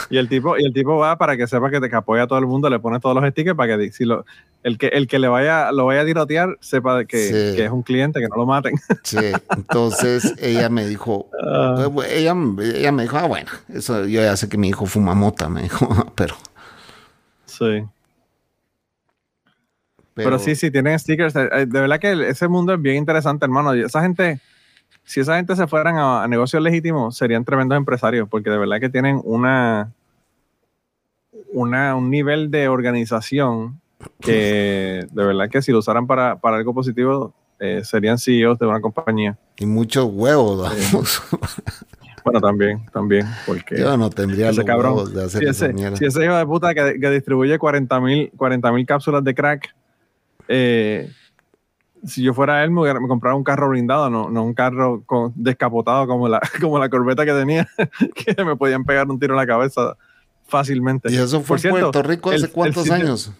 Y 0.09 0.17
el 0.17 0.31
tipo, 0.31 0.57
y 0.57 0.65
el 0.65 0.73
tipo 0.73 0.97
va 0.97 1.19
para 1.19 1.37
que 1.37 1.47
sepa 1.47 1.71
que 1.71 1.79
te 1.79 1.91
que 1.91 1.97
apoya 1.97 2.23
a 2.23 2.27
todo 2.27 2.39
el 2.39 2.47
mundo, 2.47 2.71
le 2.71 2.79
pone 2.81 2.99
todos 2.99 3.15
los 3.15 3.31
stickers 3.31 3.55
para 3.55 3.77
que 3.77 3.93
si 3.93 4.07
lo, 4.07 4.25
el 4.63 4.79
que 4.79 4.87
el 4.89 5.07
que 5.09 5.19
le 5.19 5.29
vaya, 5.29 5.71
lo 5.73 5.85
vaya 5.85 6.01
a 6.01 6.05
tirotear, 6.07 6.57
sepa 6.61 7.05
que, 7.05 7.19
Sí. 7.19 7.57
que 7.57 7.65
es 7.67 7.71
un 7.71 7.83
cliente, 7.83 8.19
que 8.21 8.29
no 8.29 8.37
lo 8.37 8.47
maten. 8.47 8.75
Sí, 9.05 9.19
entonces 9.55 10.35
ella 10.39 10.71
me 10.71 10.87
dijo, 10.87 11.29
Ah. 11.45 11.87
eh, 12.07 12.19
ella, 12.21 12.35
ella 12.75 12.93
me 12.93 13.03
dijo, 13.03 13.19
ah, 13.19 13.27
bueno, 13.27 13.51
eso 13.69 14.07
yo 14.07 14.23
ya 14.23 14.35
sé 14.39 14.49
que 14.49 14.57
mi 14.57 14.69
hijo 14.71 14.87
fuma 14.87 15.15
mota, 15.15 15.51
me 15.51 15.63
dijo, 15.65 15.87
pero, 16.17 16.35
Sí. 17.45 17.85
Pero, 20.15 20.39
sí, 20.39 20.55
sí, 20.57 20.71
tienen 20.71 20.99
stickers. 20.99 21.35
Eh, 21.37 21.49
eh, 21.53 21.67
De 21.67 21.81
verdad 21.81 21.99
que 21.99 22.29
ese 22.29 22.47
mundo 22.49 22.75
es 22.75 22.83
bien 22.83 22.97
interesante, 22.97 23.45
hermano. 23.47 23.73
Esa 23.73 24.03
gente, 24.03 24.41
si 25.05 25.21
esa 25.21 25.37
gente 25.37 25.57
se 25.57 25.67
fueran 25.67 25.97
a, 25.99 26.23
a 26.23 26.29
negocios 26.29 26.63
legítimos, 26.63 27.17
serían 27.17 27.45
tremendos 27.45 27.77
empresarios, 27.77 28.29
porque 28.29 28.51
de 28.51 28.59
verdad 28.59 28.81
que 28.81 28.89
tienen 28.89 29.21
una, 29.25 29.93
una 31.53 31.97
un 31.97 32.11
nivel 32.11 32.51
de 32.51 32.69
organización 32.69 33.81
que 34.21 35.07
de 35.13 35.25
verdad 35.25 35.49
que 35.49 35.63
si 35.63 35.73
lo 35.73 35.79
usaran 35.79 36.07
para, 36.07 36.37
para 36.41 36.57
algo 36.57 36.75
positivo, 36.75 37.35
eh, 37.59 37.83
serían 37.85 38.19
CEOs 38.19 38.59
de 38.59 38.67
una 38.67 38.81
compañía. 38.81 39.39
Y 39.57 39.67
muchos 39.67 40.07
huevos. 40.07 40.71
Bueno, 42.25 42.41
también, 42.41 42.87
también, 42.93 43.27
porque 43.47 43.81
Yo 43.81 43.97
no 43.97 44.09
tendría 44.09 44.51
ese 44.51 44.59
los 44.59 44.67
cabrón, 44.67 44.93
huevos 44.93 45.13
de 45.13 45.25
hacer 45.25 45.43
ese, 45.43 45.73
si 45.97 46.05
ese 46.05 46.25
hijo 46.25 46.37
de 46.37 46.47
puta 46.47 46.73
que, 46.73 47.01
que 47.01 47.11
distribuye 47.11 47.59
40 47.59 48.01
mil 48.01 48.87
cápsulas 48.87 49.25
de 49.25 49.35
crack, 49.35 49.75
eh, 50.47 51.11
si 52.05 52.23
yo 52.23 52.35
fuera 52.35 52.63
él, 52.65 52.71
me, 52.71 52.81
hubiera- 52.83 53.01
me 53.01 53.09
compraba 53.09 53.37
un 53.37 53.45
carro 53.45 53.69
blindado, 53.69 54.11
no, 54.11 54.29
no 54.31 54.43
un 54.45 54.55
carro 54.55 55.03
con- 55.07 55.33
descapotado 55.37 56.07
como 56.07 56.29
la, 56.29 56.41
como 56.61 56.79
la 56.79 56.89
corbeta 56.89 57.25
que 57.25 57.33
tenía, 57.33 57.69
que 58.15 58.45
me 58.45 58.57
podían 58.57 58.85
pegar 58.85 59.09
un 59.09 59.19
tiro 59.19 59.35
en 59.35 59.39
la 59.39 59.47
cabeza 59.47 59.97
fácilmente. 60.47 61.11
Y 61.13 61.17
eso 61.17 61.41
fue 61.41 61.47
Por 61.49 61.57
en 61.59 61.61
cierto, 61.61 61.81
Puerto 61.93 62.03
Rico 62.03 62.31
hace 62.31 62.47
el- 62.47 62.53
cuántos 62.53 62.91
años. 62.91 63.33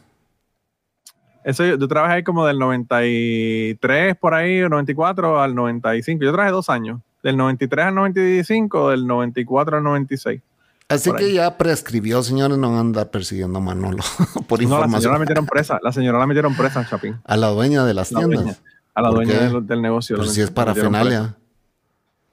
Eso 1.45 1.65
yo, 1.67 1.77
yo 1.77 1.89
trabajé 1.89 2.15
ahí 2.15 2.23
como 2.23 2.47
del 2.47 2.59
93 2.61 4.17
por 4.17 4.33
ahí, 4.35 4.63
o 4.63 4.69
94 4.69 5.41
al 5.41 5.55
95. 5.57 6.23
Yo 6.25 6.33
trabajé 6.33 6.53
dos 6.53 6.71
años, 6.71 7.01
del 7.25 7.37
93 7.37 7.87
al 7.87 7.95
95, 7.97 8.91
del 8.91 9.07
94 9.09 9.79
al 9.79 9.83
96. 9.83 10.41
Así 10.89 11.11
que 11.13 11.25
ahí. 11.25 11.35
ya 11.35 11.57
prescribió, 11.57 12.23
señores, 12.23 12.59
no 12.59 12.69
van 12.69 12.77
a 12.77 12.81
andar 12.81 13.11
persiguiendo 13.11 13.59
a 13.59 13.63
Manolo 13.63 14.03
por 14.49 14.63
No, 14.63 14.79
la 14.81 14.89
señora 14.89 15.13
la 15.15 15.19
metieron 15.19 15.47
presa, 15.47 15.79
la 15.83 15.93
señora 15.93 16.19
la 16.19 16.27
metieron 16.27 16.55
presa, 16.55 16.87
Chapín. 16.87 17.19
a 17.25 17.37
la 17.37 17.49
dueña 17.49 17.85
de 17.85 17.95
las 17.95 18.13
La 18.13 18.19
tiendas. 18.21 18.43
dueña, 18.45 18.59
a 18.95 19.03
la 19.03 19.09
¿Por 19.11 19.25
dueña 19.25 19.41
del, 19.41 19.67
del 19.67 19.81
negocio. 19.83 20.17
Pero 20.17 20.27
la 20.27 20.33
si 20.33 20.41
es 20.43 20.51
parafernalia. 20.51 21.37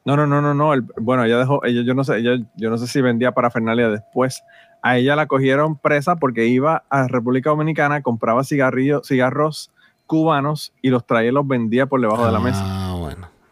No, 0.05 0.17
no, 0.17 0.25
no, 0.27 0.41
no, 0.41 0.53
no. 0.53 0.73
el- 0.73 0.81
bueno, 0.99 1.23
ella 1.23 1.37
dejó, 1.37 1.63
ella, 1.65 1.83
yo 1.85 1.93
no 1.93 2.03
sé, 2.03 2.17
ella, 2.17 2.31
yo 2.57 2.69
no 2.69 2.77
sé 2.77 2.87
si 2.87 3.01
vendía 3.01 3.31
parafernalia 3.33 3.89
después. 3.89 4.41
A 4.81 4.97
ella 4.97 5.15
la 5.15 5.27
cogieron 5.27 5.77
presa 5.77 6.15
porque 6.15 6.45
iba 6.47 6.83
a 6.89 7.07
República 7.07 7.49
Dominicana, 7.51 8.01
compraba 8.01 8.43
cigarrillos, 8.43 9.07
cigarros 9.07 9.71
cubanos 10.05 10.73
y 10.81 10.89
los 10.89 11.05
traía 11.05 11.29
y 11.29 11.33
los 11.33 11.45
vendía 11.47 11.85
por 11.85 12.01
debajo 12.01 12.25
de 12.25 12.31
la 12.31 12.39
mesa, 12.39 12.61
Ah. 12.63 12.88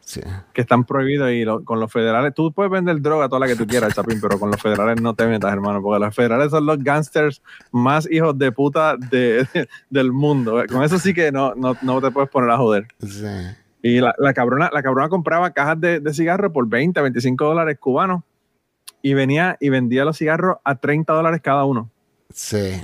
Sí. 0.10 0.22
que 0.54 0.62
están 0.62 0.86
prohibidos 0.86 1.32
y 1.32 1.44
lo- 1.44 1.66
con 1.66 1.82
los 1.82 1.92
federales, 1.92 2.34
tú 2.34 2.54
puedes 2.54 2.72
vender 2.72 3.02
droga 3.02 3.28
toda 3.28 3.42
la 3.42 3.48
que 3.48 3.58
tú 3.58 3.68
quieras, 3.68 3.94
Chapín, 3.94 4.22
pero 4.22 4.40
con 4.40 4.50
los 4.50 4.62
federales 4.62 5.02
no 5.02 5.14
te 5.14 5.28
metas, 5.28 5.52
hermano, 5.52 5.82
porque 5.82 6.00
los 6.06 6.16
federales 6.16 6.50
son 6.50 6.66
los 6.66 6.82
gangsters 6.82 7.42
más 7.74 8.10
hijos 8.10 8.38
de 8.38 8.54
puta 8.54 8.96
de- 8.96 9.46
del 9.90 10.14
mundo. 10.14 10.64
Con 10.72 10.82
eso 10.82 10.98
sí 10.98 11.14
que 11.14 11.30
no, 11.34 11.54
no, 11.56 11.76
no 11.82 12.00
te 12.00 12.10
puedes 12.12 12.30
poner 12.30 12.50
a 12.52 12.58
joder. 12.58 12.88
Sí. 13.06 13.26
Y 13.82 14.00
la, 14.00 14.16
la 14.18 14.34
cabrona, 14.34 14.70
la 14.72 14.82
cabrona 14.82 15.10
compraba 15.10 15.52
cajas 15.52 15.82
de, 15.82 16.00
de 16.00 16.14
cigarros 16.14 16.54
por 16.54 16.70
20, 16.70 17.02
25 17.02 17.44
dólares 17.44 17.78
cubanos 17.78 18.24
y 19.02 19.14
venía 19.14 19.58
y 19.60 19.68
vendía 19.70 20.06
los 20.06 20.18
cigarros 20.18 20.56
a 20.64 20.76
30 20.76 21.12
dólares 21.12 21.42
cada 21.44 21.66
uno. 21.66 21.92
Sí. 22.34 22.82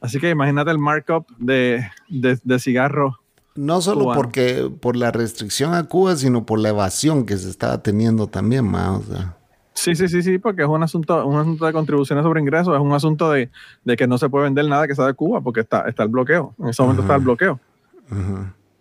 Así 0.00 0.18
que 0.18 0.30
imagínate 0.30 0.70
el 0.70 0.78
markup 0.78 1.26
de, 1.36 1.86
de, 2.08 2.38
de 2.42 2.58
cigarros. 2.58 3.16
No 3.54 3.80
solo 3.80 4.04
Cubano. 4.04 4.20
porque 4.20 4.70
por 4.80 4.96
la 4.96 5.10
restricción 5.10 5.74
a 5.74 5.84
Cuba, 5.84 6.16
sino 6.16 6.46
por 6.46 6.58
la 6.58 6.70
evasión 6.70 7.26
que 7.26 7.36
se 7.36 7.50
estaba 7.50 7.82
teniendo 7.82 8.26
también, 8.26 8.66
ma, 8.66 8.96
o 8.96 9.02
sea. 9.02 9.36
Sí, 9.74 9.94
sí, 9.94 10.08
sí, 10.08 10.22
sí, 10.22 10.38
porque 10.38 10.62
es 10.62 10.68
un 10.68 10.82
asunto, 10.82 11.26
un 11.26 11.38
asunto 11.38 11.66
de 11.66 11.72
contribuciones 11.72 12.24
sobre 12.24 12.40
ingresos, 12.40 12.74
es 12.74 12.80
un 12.80 12.92
asunto 12.92 13.30
de, 13.30 13.50
de 13.84 13.96
que 13.96 14.06
no 14.06 14.18
se 14.18 14.28
puede 14.28 14.44
vender 14.44 14.66
nada 14.66 14.86
que 14.86 14.94
sea 14.94 15.06
de 15.06 15.14
Cuba 15.14 15.40
porque 15.40 15.60
está, 15.60 15.88
está 15.88 16.02
el 16.02 16.10
bloqueo. 16.10 16.54
En 16.58 16.68
ese 16.68 16.82
momento 16.82 17.02
está 17.02 17.16
el 17.16 17.22
bloqueo. 17.22 17.58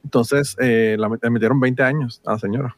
Entonces, 0.03 0.55
eh, 0.59 0.95
la 0.99 1.09
le 1.09 1.29
metieron 1.29 1.59
20 1.59 1.83
años 1.83 2.21
a 2.25 2.33
la 2.33 2.39
señora. 2.39 2.77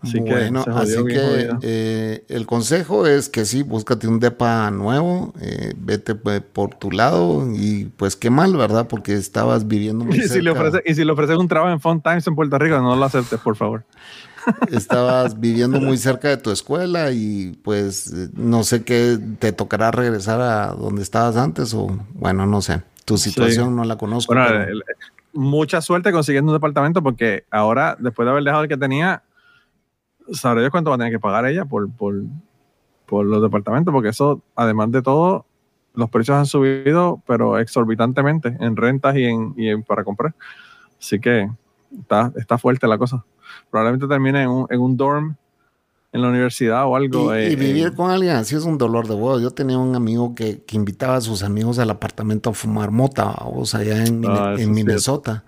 Así 0.00 0.20
bueno, 0.20 0.64
que 0.64 0.70
así 0.70 1.04
que 1.06 1.50
eh, 1.62 2.24
el 2.28 2.46
consejo 2.46 3.06
es 3.06 3.28
que 3.28 3.44
sí, 3.44 3.62
búscate 3.62 4.06
un 4.06 4.20
depa 4.20 4.70
nuevo, 4.70 5.34
eh, 5.40 5.72
vete 5.76 6.14
pues, 6.14 6.40
por 6.40 6.76
tu 6.76 6.92
lado 6.92 7.44
y 7.52 7.86
pues 7.96 8.14
qué 8.14 8.30
mal, 8.30 8.56
¿verdad? 8.56 8.86
Porque 8.86 9.14
estabas 9.14 9.66
viviendo 9.66 10.04
muy 10.04 10.16
Y 10.18 10.28
si, 10.28 10.40
le 10.40 10.52
cerca, 10.52 10.68
ofrece, 10.68 10.82
y 10.86 10.94
si 10.94 11.04
le 11.04 11.10
ofreces 11.10 11.36
un 11.36 11.48
trabajo 11.48 11.72
en 11.72 11.80
Font 11.80 12.04
Times 12.04 12.26
en 12.28 12.36
Puerto 12.36 12.58
Rico, 12.58 12.78
no 12.78 12.94
lo 12.94 13.04
aceptes, 13.04 13.40
por 13.40 13.56
favor. 13.56 13.84
estabas 14.70 15.40
viviendo 15.40 15.80
muy 15.80 15.96
cerca 15.98 16.28
de 16.28 16.36
tu 16.36 16.52
escuela 16.52 17.10
y 17.10 17.58
pues 17.64 18.12
no 18.34 18.62
sé 18.62 18.84
qué 18.84 19.18
te 19.40 19.52
tocará 19.52 19.90
regresar 19.90 20.40
a 20.40 20.74
donde 20.74 21.02
estabas 21.02 21.36
antes 21.36 21.74
o 21.74 21.88
bueno, 22.14 22.46
no 22.46 22.62
sé. 22.62 22.82
Tu 23.04 23.16
situación 23.16 23.74
no 23.74 23.84
la 23.84 23.96
conozco. 23.96 24.34
Bueno, 24.34 24.48
pero- 24.48 24.78
mucha 25.32 25.80
suerte 25.80 26.12
consiguiendo 26.12 26.52
un 26.52 26.56
departamento 26.56 27.02
porque 27.02 27.44
ahora, 27.50 27.96
después 27.98 28.26
de 28.26 28.30
haber 28.30 28.44
dejado 28.44 28.62
el 28.64 28.68
que 28.68 28.76
tenía, 28.76 29.22
sabré 30.32 30.60
Dios 30.62 30.70
cuánto 30.70 30.90
va 30.90 30.96
a 30.96 30.98
tener 30.98 31.12
que 31.12 31.20
pagar 31.20 31.46
ella 31.46 31.64
por, 31.64 31.90
por, 31.90 32.14
por 33.06 33.26
los 33.26 33.42
departamentos, 33.42 33.92
porque 33.92 34.08
eso, 34.08 34.42
además 34.54 34.90
de 34.92 35.02
todo, 35.02 35.46
los 35.94 36.10
precios 36.10 36.36
han 36.36 36.46
subido, 36.46 37.22
pero 37.26 37.58
exorbitantemente 37.58 38.56
en 38.60 38.76
rentas 38.76 39.16
y 39.16 39.24
en, 39.24 39.54
y 39.56 39.68
en 39.68 39.82
para 39.82 40.04
comprar. 40.04 40.34
Así 41.00 41.18
que 41.18 41.50
está, 41.98 42.32
está 42.36 42.58
fuerte 42.58 42.86
la 42.86 42.98
cosa. 42.98 43.24
Probablemente 43.70 44.06
termine 44.06 44.42
en 44.42 44.48
un, 44.48 44.66
en 44.70 44.80
un 44.80 44.96
dorm 44.96 45.36
en 46.12 46.22
la 46.22 46.28
universidad 46.28 46.86
o 46.86 46.96
algo. 46.96 47.34
Y, 47.34 47.38
eh, 47.38 47.52
y 47.52 47.56
vivir 47.56 47.88
eh, 47.88 47.94
con 47.94 48.10
alguien 48.10 48.36
así 48.36 48.54
es 48.54 48.64
un 48.64 48.78
dolor 48.78 49.06
de 49.06 49.14
huevos. 49.14 49.42
Yo 49.42 49.50
tenía 49.50 49.78
un 49.78 49.94
amigo 49.94 50.34
que, 50.34 50.62
que 50.62 50.76
invitaba 50.76 51.16
a 51.16 51.20
sus 51.20 51.42
amigos 51.42 51.78
al 51.78 51.90
apartamento 51.90 52.50
a 52.50 52.54
fumar 52.54 52.90
mota, 52.90 53.34
o 53.44 53.64
sea, 53.64 53.80
allá 53.80 54.04
en, 54.04 54.24
Ah, 54.26 54.54
en 54.54 54.60
es 54.60 54.68
Minnesota. 54.68 55.44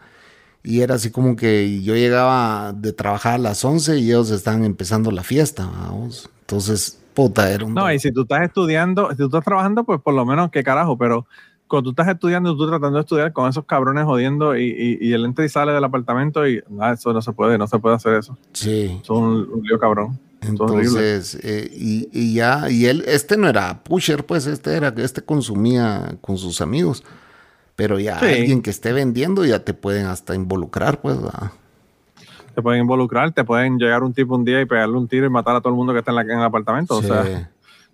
Y 0.62 0.80
era 0.80 0.96
así 0.96 1.11
como 1.11 1.36
que 1.36 1.82
yo 1.82 1.94
llegaba 1.94 2.72
de 2.72 2.92
trabajar 2.92 3.34
a 3.34 3.38
las 3.38 3.64
11 3.64 3.98
y 3.98 4.08
ellos 4.11 4.30
estaban 4.30 4.64
empezando 4.64 5.11
la 5.11 5.22
fiesta, 5.22 5.66
vamos. 5.66 6.28
Entonces, 6.40 7.00
puta, 7.14 7.50
era 7.50 7.64
un... 7.64 7.74
No, 7.74 7.90
y 7.90 7.98
si 7.98 8.12
tú 8.12 8.22
estás 8.22 8.42
estudiando, 8.42 9.11
si 9.11 9.16
tú 9.16 9.26
estás 9.26 9.44
trabajando, 9.44 9.84
pues 9.84 10.00
por 10.00 10.12
lo 10.12 10.26
menos 10.26 10.50
qué 10.50 10.62
carajo, 10.62 10.98
pero 10.98 11.26
cuando 11.66 11.84
tú 11.84 11.90
estás 12.02 12.12
estudiando, 12.12 12.54
tú 12.56 12.68
tratando 12.68 12.98
de 12.98 13.02
estudiar 13.02 13.32
con 13.32 13.48
esos 13.48 13.64
cabrones 13.64 14.04
jodiendo 14.04 14.56
y, 14.56 14.64
y, 14.64 15.08
y 15.08 15.12
él 15.12 15.24
entra 15.24 15.44
y 15.44 15.48
sale 15.48 15.72
del 15.72 15.84
apartamento 15.84 16.46
y 16.46 16.62
ah, 16.78 16.92
eso 16.92 17.12
no 17.12 17.22
se 17.22 17.32
puede, 17.32 17.56
no 17.56 17.66
se 17.66 17.78
puede 17.78 17.96
hacer 17.96 18.14
eso. 18.14 18.36
Sí. 18.52 19.00
Es 19.02 19.08
un, 19.08 19.48
un 19.50 19.62
lío 19.62 19.78
cabrón. 19.78 20.18
Entonces, 20.42 21.38
eh, 21.42 21.70
y, 21.72 22.08
y 22.12 22.34
ya, 22.34 22.70
y 22.70 22.86
él, 22.86 23.04
este 23.06 23.36
no 23.36 23.48
era 23.48 23.82
pusher, 23.84 24.24
pues 24.24 24.46
este 24.46 24.74
era, 24.74 24.92
este 24.96 25.22
consumía 25.22 26.16
con 26.20 26.38
sus 26.38 26.61
amigos. 26.61 27.04
Pero 27.76 27.98
ya 27.98 28.18
Sí. 28.18 28.26
alguien 28.26 28.62
que 28.62 28.70
esté 28.70 28.92
vendiendo 28.92 29.44
ya 29.44 29.64
te 29.64 29.74
pueden 29.74 30.06
hasta 30.06 30.34
involucrar, 30.34 31.00
pues. 31.00 31.20
¿verdad? 31.20 31.50
Te 32.54 32.62
pueden 32.62 32.82
involucrar, 32.82 33.32
te 33.32 33.44
pueden 33.44 33.78
llegar 33.78 34.02
un 34.02 34.12
tipo 34.12 34.34
un 34.34 34.44
día 34.44 34.60
y 34.60 34.66
pegarle 34.66 34.96
un 34.96 35.08
tiro 35.08 35.24
y 35.26 35.30
matar 35.30 35.56
a 35.56 35.60
todo 35.60 35.70
el 35.70 35.76
mundo 35.76 35.92
que 35.92 36.00
está 36.00 36.10
en, 36.10 36.16
la- 36.16 36.22
en 36.22 36.30
el 36.38 36.42
apartamento. 36.44 36.96
O 36.96 37.00
Sí. 37.02 37.08
sea, 37.08 37.50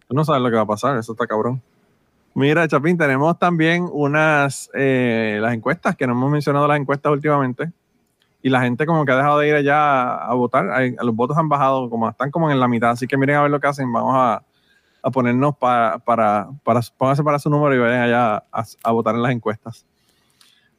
tú 0.09 0.15
no 0.15 0.25
sabes 0.25 0.43
lo 0.43 0.51
que 0.51 0.57
va 0.57 0.63
a 0.63 0.67
pasar, 0.67 0.97
eso 0.97 1.13
está 1.13 1.27
cabrón. 1.27 1.61
Mira, 2.35 2.67
Chapín, 2.69 2.99
tenemos 2.99 3.39
también 3.39 3.89
unas, 3.91 4.71
eh, 4.75 5.39
las 5.41 5.55
encuestas, 5.55 5.97
que 5.97 6.07
no 6.07 6.13
hemos 6.13 6.31
mencionado 6.31 6.67
las 6.69 6.79
encuestas 6.79 7.13
últimamente. 7.13 7.71
Y 8.43 8.51
la 8.51 8.61
gente 8.61 8.87
como 8.87 9.05
que 9.05 9.13
ha 9.13 9.17
dejado 9.17 9.39
de 9.39 9.49
ir 9.49 9.55
allá 9.55 9.77
a, 9.79 10.31
a 10.31 10.35
votar. 10.35 10.71
Hay- 10.71 10.95
los 11.03 11.15
votos 11.17 11.37
han 11.37 11.49
bajado, 11.49 11.89
como 11.91 12.09
están 12.09 12.31
como 12.31 12.51
en 12.51 12.61
la 12.61 12.69
mitad. 12.69 12.91
Así 12.91 13.07
que 13.07 13.17
miren 13.17 13.37
a 13.37 13.43
ver 13.43 13.51
lo 13.51 13.59
que 13.61 13.67
hacen. 13.67 13.91
Vamos 13.93 14.15
a, 14.17 14.43
a 15.07 15.11
ponernos 15.13 15.57
pa- 15.57 15.99
para, 16.05 16.49
para, 16.65 16.81
pónganse 16.99 17.23
para 17.23 17.39
su 17.39 17.49
número 17.49 17.73
y 17.75 17.79
vayan 17.79 18.01
allá 18.03 18.43
a, 18.83 18.91
votar 18.91 19.15
en 19.15 19.23
las 19.23 19.31
encuestas. 19.31 19.87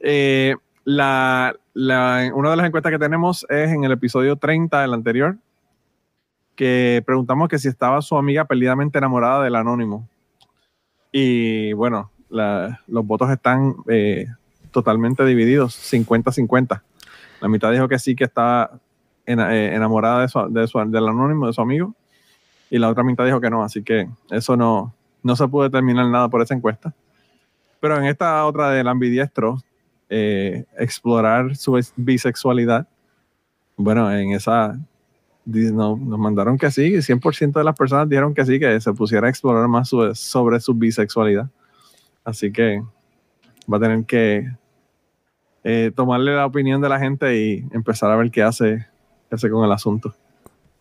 Eh, 0.01 0.53
la, 0.83 1.55
la- 1.73 2.29
una 2.33 2.49
de 2.51 2.57
las 2.57 2.67
encuestas 2.67 2.91
que 2.91 2.99
tenemos 2.99 3.45
es 3.49 3.69
en 3.71 3.85
el 3.85 3.91
episodio 3.93 4.35
30, 4.35 4.83
el 4.83 4.93
anterior, 4.93 5.37
que 6.55 7.01
preguntamos 7.05 7.47
que 7.47 7.57
si 7.57 7.69
estaba 7.69 8.01
su 8.01 8.17
amiga 8.17 8.43
perdidamente 8.43 8.97
enamorada 8.97 9.43
del 9.43 9.55
anónimo. 9.55 10.09
Y 11.11 11.71
bueno, 11.73 12.11
los 12.29 13.05
votos 13.05 13.29
están 13.31 13.75
eh, 13.87 14.27
totalmente 14.71 15.23
divididos, 15.23 15.73
50-50. 15.93 16.81
La 17.39 17.47
mitad 17.47 17.71
dijo 17.71 17.87
que 17.87 17.97
sí, 17.97 18.13
que 18.13 18.25
estaba 18.25 18.71
eh, 19.25 19.71
enamorada 19.73 20.21
de 20.23 20.27
su, 20.27 20.39
de 20.49 20.67
su- 20.67 20.79
del 20.79 21.07
anónimo, 21.07 21.47
de 21.47 21.53
su 21.53 21.61
amigo, 21.61 21.93
y 22.69 22.77
la 22.77 22.89
otra 22.89 23.03
mitad 23.03 23.25
dijo 23.25 23.39
que 23.41 23.49
no, 23.49 23.63
así 23.63 23.83
que 23.83 24.07
eso 24.29 24.55
no, 24.57 24.93
no 25.23 25.35
se 25.35 25.47
pudo 25.47 25.63
determinar 25.63 26.07
nada 26.07 26.29
por 26.29 26.41
esa 26.41 26.53
encuesta. 26.53 26.93
Pero 27.79 27.97
en 27.97 28.05
esta 28.05 28.45
otra 28.45 28.71
del 28.71 28.87
ambidiestro, 28.87 29.57
eh, 30.09 30.65
explorar 30.77 31.55
su 31.55 31.73
bis- 31.73 31.93
bisexualidad, 31.95 32.87
bueno, 33.75 34.11
en 34.11 34.31
esa 34.31 34.77
no- 35.45 35.95
nos 35.95 36.19
mandaron 36.19 36.57
que 36.57 36.69
sí, 36.71 37.01
100% 37.01 37.59
de 37.59 37.63
las 37.65 37.75
personas 37.77 38.09
dijeron 38.09 38.33
que 38.33 38.45
sí, 38.45 38.59
que 38.59 38.81
se 38.81 38.91
pusiera 38.93 39.27
a 39.27 39.29
explorar 39.29 39.67
más 39.67 39.87
su- 39.87 40.13
sobre 40.15 40.59
su 40.59 40.73
bisexualidad. 40.73 41.49
Así 42.25 42.51
que 42.51 42.81
va 43.71 43.77
a 43.77 43.79
tener 43.79 44.03
que 44.05 44.51
eh, 45.63 45.91
tomarle 45.95 46.33
la 46.35 46.45
opinión 46.45 46.81
de 46.81 46.89
la 46.89 46.99
gente 46.99 47.35
y 47.37 47.65
empezar 47.71 48.09
a 48.11 48.15
ver 48.15 48.31
qué 48.31 48.41
hace, 48.43 48.85
qué 49.29 49.35
hace 49.35 49.49
con 49.49 49.65
el 49.65 49.71
asunto. 49.71 50.13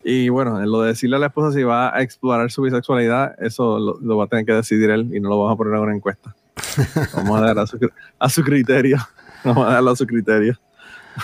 Y 0.09 0.29
bueno, 0.29 0.63
en 0.63 0.71
lo 0.71 0.83
de 0.83 0.91
decirle 0.91 1.17
a 1.17 1.19
la 1.19 1.25
esposa 1.25 1.51
si 1.51 1.63
va 1.63 1.93
a 1.93 2.01
explorar 2.01 2.49
su 2.49 2.61
bisexualidad, 2.61 3.35
eso 3.43 3.77
lo, 3.77 3.99
lo 3.99 4.15
va 4.15 4.23
a 4.23 4.27
tener 4.27 4.45
que 4.45 4.53
decidir 4.53 4.89
él 4.89 5.13
y 5.13 5.19
no 5.19 5.27
lo 5.27 5.37
vamos 5.37 5.53
a 5.53 5.57
poner 5.57 5.73
en 5.73 5.79
una 5.81 5.93
encuesta. 5.93 6.33
Vamos 7.13 7.37
a 7.37 7.43
dar 7.43 7.59
a 7.59 7.67
su, 7.67 7.77
a 8.17 8.29
su 8.29 8.41
criterio. 8.41 8.97
Vamos 9.43 9.67
a 9.67 9.73
darlo 9.73 9.91
a 9.91 9.95
su 9.97 10.07
criterio. 10.07 10.57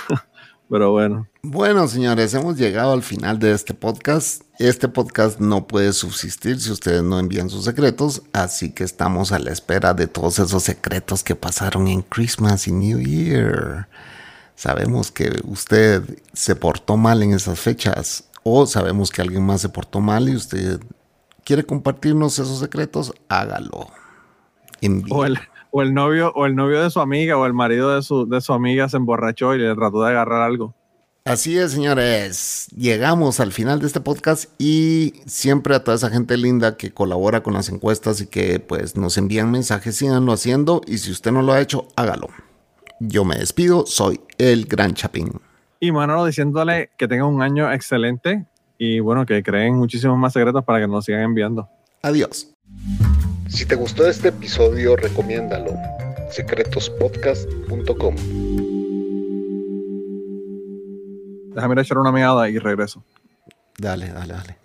Pero 0.70 0.92
bueno, 0.92 1.28
Bueno, 1.44 1.88
señores, 1.88 2.34
hemos 2.34 2.58
llegado 2.58 2.92
al 2.92 3.04
final 3.04 3.40
de 3.40 3.54
este 3.54 3.74
podcast. 3.74 4.42
Este 4.60 4.90
podcast 4.90 5.40
no 5.40 5.66
puede 5.66 5.94
subsistir 5.94 6.60
si 6.60 6.70
ustedes 6.70 7.04
no 7.04 7.20
envían 7.20 7.50
sus 7.50 7.64
secretos, 7.64 8.24
así 8.34 8.74
que 8.74 8.84
estamos 8.84 9.32
a 9.32 9.40
la 9.40 9.52
espera 9.52 9.94
de 9.94 10.08
todos 10.08 10.40
esos 10.40 10.62
secretos 10.62 11.24
que 11.24 11.36
pasaron 11.36 11.88
en 11.88 12.02
Christmas 12.02 12.68
y 12.68 12.74
New 12.74 13.00
Year. 13.00 13.88
Sabemos 14.56 15.10
que 15.10 15.40
usted 15.46 16.04
se 16.34 16.58
portó 16.58 16.98
mal 16.98 17.24
en 17.24 17.32
esas 17.32 17.62
fechas 17.62 18.26
o 18.44 18.66
sabemos 18.66 19.10
que 19.10 19.22
alguien 19.22 19.46
más 19.46 19.62
se 19.62 19.70
portó 19.70 20.00
mal 20.00 20.30
y 20.30 20.36
usted 20.36 20.80
quiere 21.44 21.64
compartirnos 21.64 22.40
esos 22.40 22.60
secretos, 22.60 23.14
hágalo. 23.30 23.88
O 25.10 25.26
el, 25.26 25.40
o 25.72 25.82
el 25.82 25.94
novio, 25.94 26.32
o 26.36 26.46
el 26.46 26.56
novio 26.56 26.84
de 26.84 26.90
su 26.90 27.00
amiga, 27.00 27.38
o 27.38 27.46
el 27.46 27.54
marido 27.54 27.96
de 27.96 28.02
su, 28.02 28.28
de 28.28 28.42
su 28.42 28.54
amiga 28.54 28.90
se 28.90 28.98
emborrachó 28.98 29.56
y 29.56 29.60
le 29.60 29.74
trató 29.76 30.04
de 30.04 30.10
agarrar 30.10 30.42
algo. 30.42 30.76
Así 31.26 31.58
es, 31.58 31.72
señores. 31.72 32.68
Llegamos 32.76 33.40
al 33.40 33.54
final 33.54 33.80
de 33.80 33.88
este 33.88 34.02
podcast 34.02 34.50
y 34.60 35.14
siempre 35.26 35.74
a 35.74 35.82
toda 35.82 35.96
esa 35.96 36.10
gente 36.10 36.36
linda 36.36 36.76
que 36.76 36.92
colabora 36.92 37.44
con 37.44 37.54
las 37.54 37.70
encuestas 37.70 38.20
y 38.20 38.28
que 38.28 38.60
pues 38.60 38.98
nos 38.98 39.18
envían 39.18 39.50
mensajes, 39.50 39.96
síganlo 39.96 40.34
haciendo 40.34 40.82
y 40.86 40.98
si 40.98 41.12
usted 41.12 41.32
no 41.32 41.42
lo 41.42 41.54
ha 41.54 41.62
hecho, 41.62 41.88
hágalo. 41.96 42.28
Yo 43.00 43.24
me 43.24 43.38
despido, 43.38 43.86
soy 43.86 44.20
el 44.38 44.66
Gran 44.66 44.96
Chapín. 44.96 45.40
Y 45.84 45.92
Manolo 45.92 46.26
diciéndole 46.26 46.92
que 46.96 47.10
tenga 47.10 47.26
un 47.26 47.42
año 47.42 47.70
excelente 47.70 48.46
y 48.78 49.02
bueno, 49.02 49.26
que 49.26 49.44
creen 49.44 49.76
muchísimos 49.76 50.18
más 50.18 50.32
secretos 50.32 50.64
para 50.64 50.80
que 50.80 50.88
nos 50.88 51.04
sigan 51.04 51.24
enviando. 51.24 51.68
Adiós. 52.02 52.54
Si 53.50 53.66
te 53.66 53.76
gustó 53.76 54.08
este 54.08 54.30
episodio, 54.30 54.96
recomiéndalo. 54.96 55.74
secretospodcast.com 56.32 58.16
Déjame 61.54 61.74
ir 61.74 61.80
a 61.80 61.82
echar 61.82 61.98
una 61.98 62.14
mirada 62.14 62.50
y 62.50 62.60
regreso. 62.60 63.04
Dale, 63.78 64.08
dale, 64.08 64.36
dale. 64.36 64.56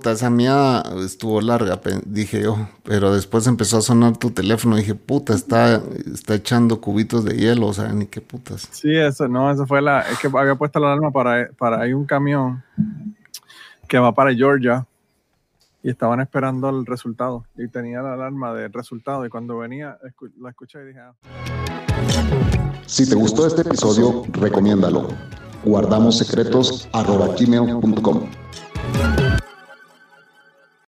Puta, 0.00 0.12
esa 0.12 0.30
mía 0.30 0.82
estuvo 1.04 1.42
larga, 1.42 1.78
dije 2.06 2.40
yo. 2.42 2.56
Pero 2.84 3.12
después 3.12 3.46
empezó 3.46 3.76
a 3.76 3.82
sonar 3.82 4.16
tu 4.16 4.30
teléfono. 4.30 4.76
Dije, 4.76 4.94
puta, 4.94 5.34
está, 5.34 5.82
está 6.10 6.34
echando 6.36 6.80
cubitos 6.80 7.22
de 7.26 7.36
hielo. 7.36 7.66
O 7.66 7.74
sea, 7.74 7.92
ni 7.92 8.06
qué 8.06 8.22
putas. 8.22 8.66
Sí, 8.70 8.96
eso, 8.96 9.28
no, 9.28 9.50
eso 9.50 9.66
fue 9.66 9.82
la, 9.82 10.00
es 10.10 10.18
que 10.18 10.28
había 10.28 10.54
puesto 10.54 10.80
la 10.80 10.86
alarma 10.86 11.10
para, 11.10 11.50
para, 11.58 11.82
hay 11.82 11.92
un 11.92 12.06
camión 12.06 12.64
que 13.86 13.98
va 13.98 14.14
para 14.14 14.32
Georgia 14.34 14.86
y 15.82 15.90
estaban 15.90 16.20
esperando 16.20 16.70
el 16.70 16.86
resultado 16.86 17.44
y 17.58 17.68
tenía 17.68 18.00
la 18.00 18.14
alarma 18.14 18.54
del 18.54 18.72
resultado 18.72 19.26
y 19.26 19.28
cuando 19.28 19.58
venía 19.58 19.98
escu- 20.02 20.32
la 20.40 20.48
escuché 20.50 20.82
y 20.82 20.86
dije, 20.86 21.00
ah, 21.00 21.12
Si 22.86 23.06
te 23.06 23.14
gustó 23.16 23.46
este 23.46 23.60
episodio, 23.62 24.22
recomiéndalo. 24.32 25.08
Guardamos 25.62 26.16
secretos 26.16 26.88
arroba 26.94 27.28
gmail.com. 27.38 28.30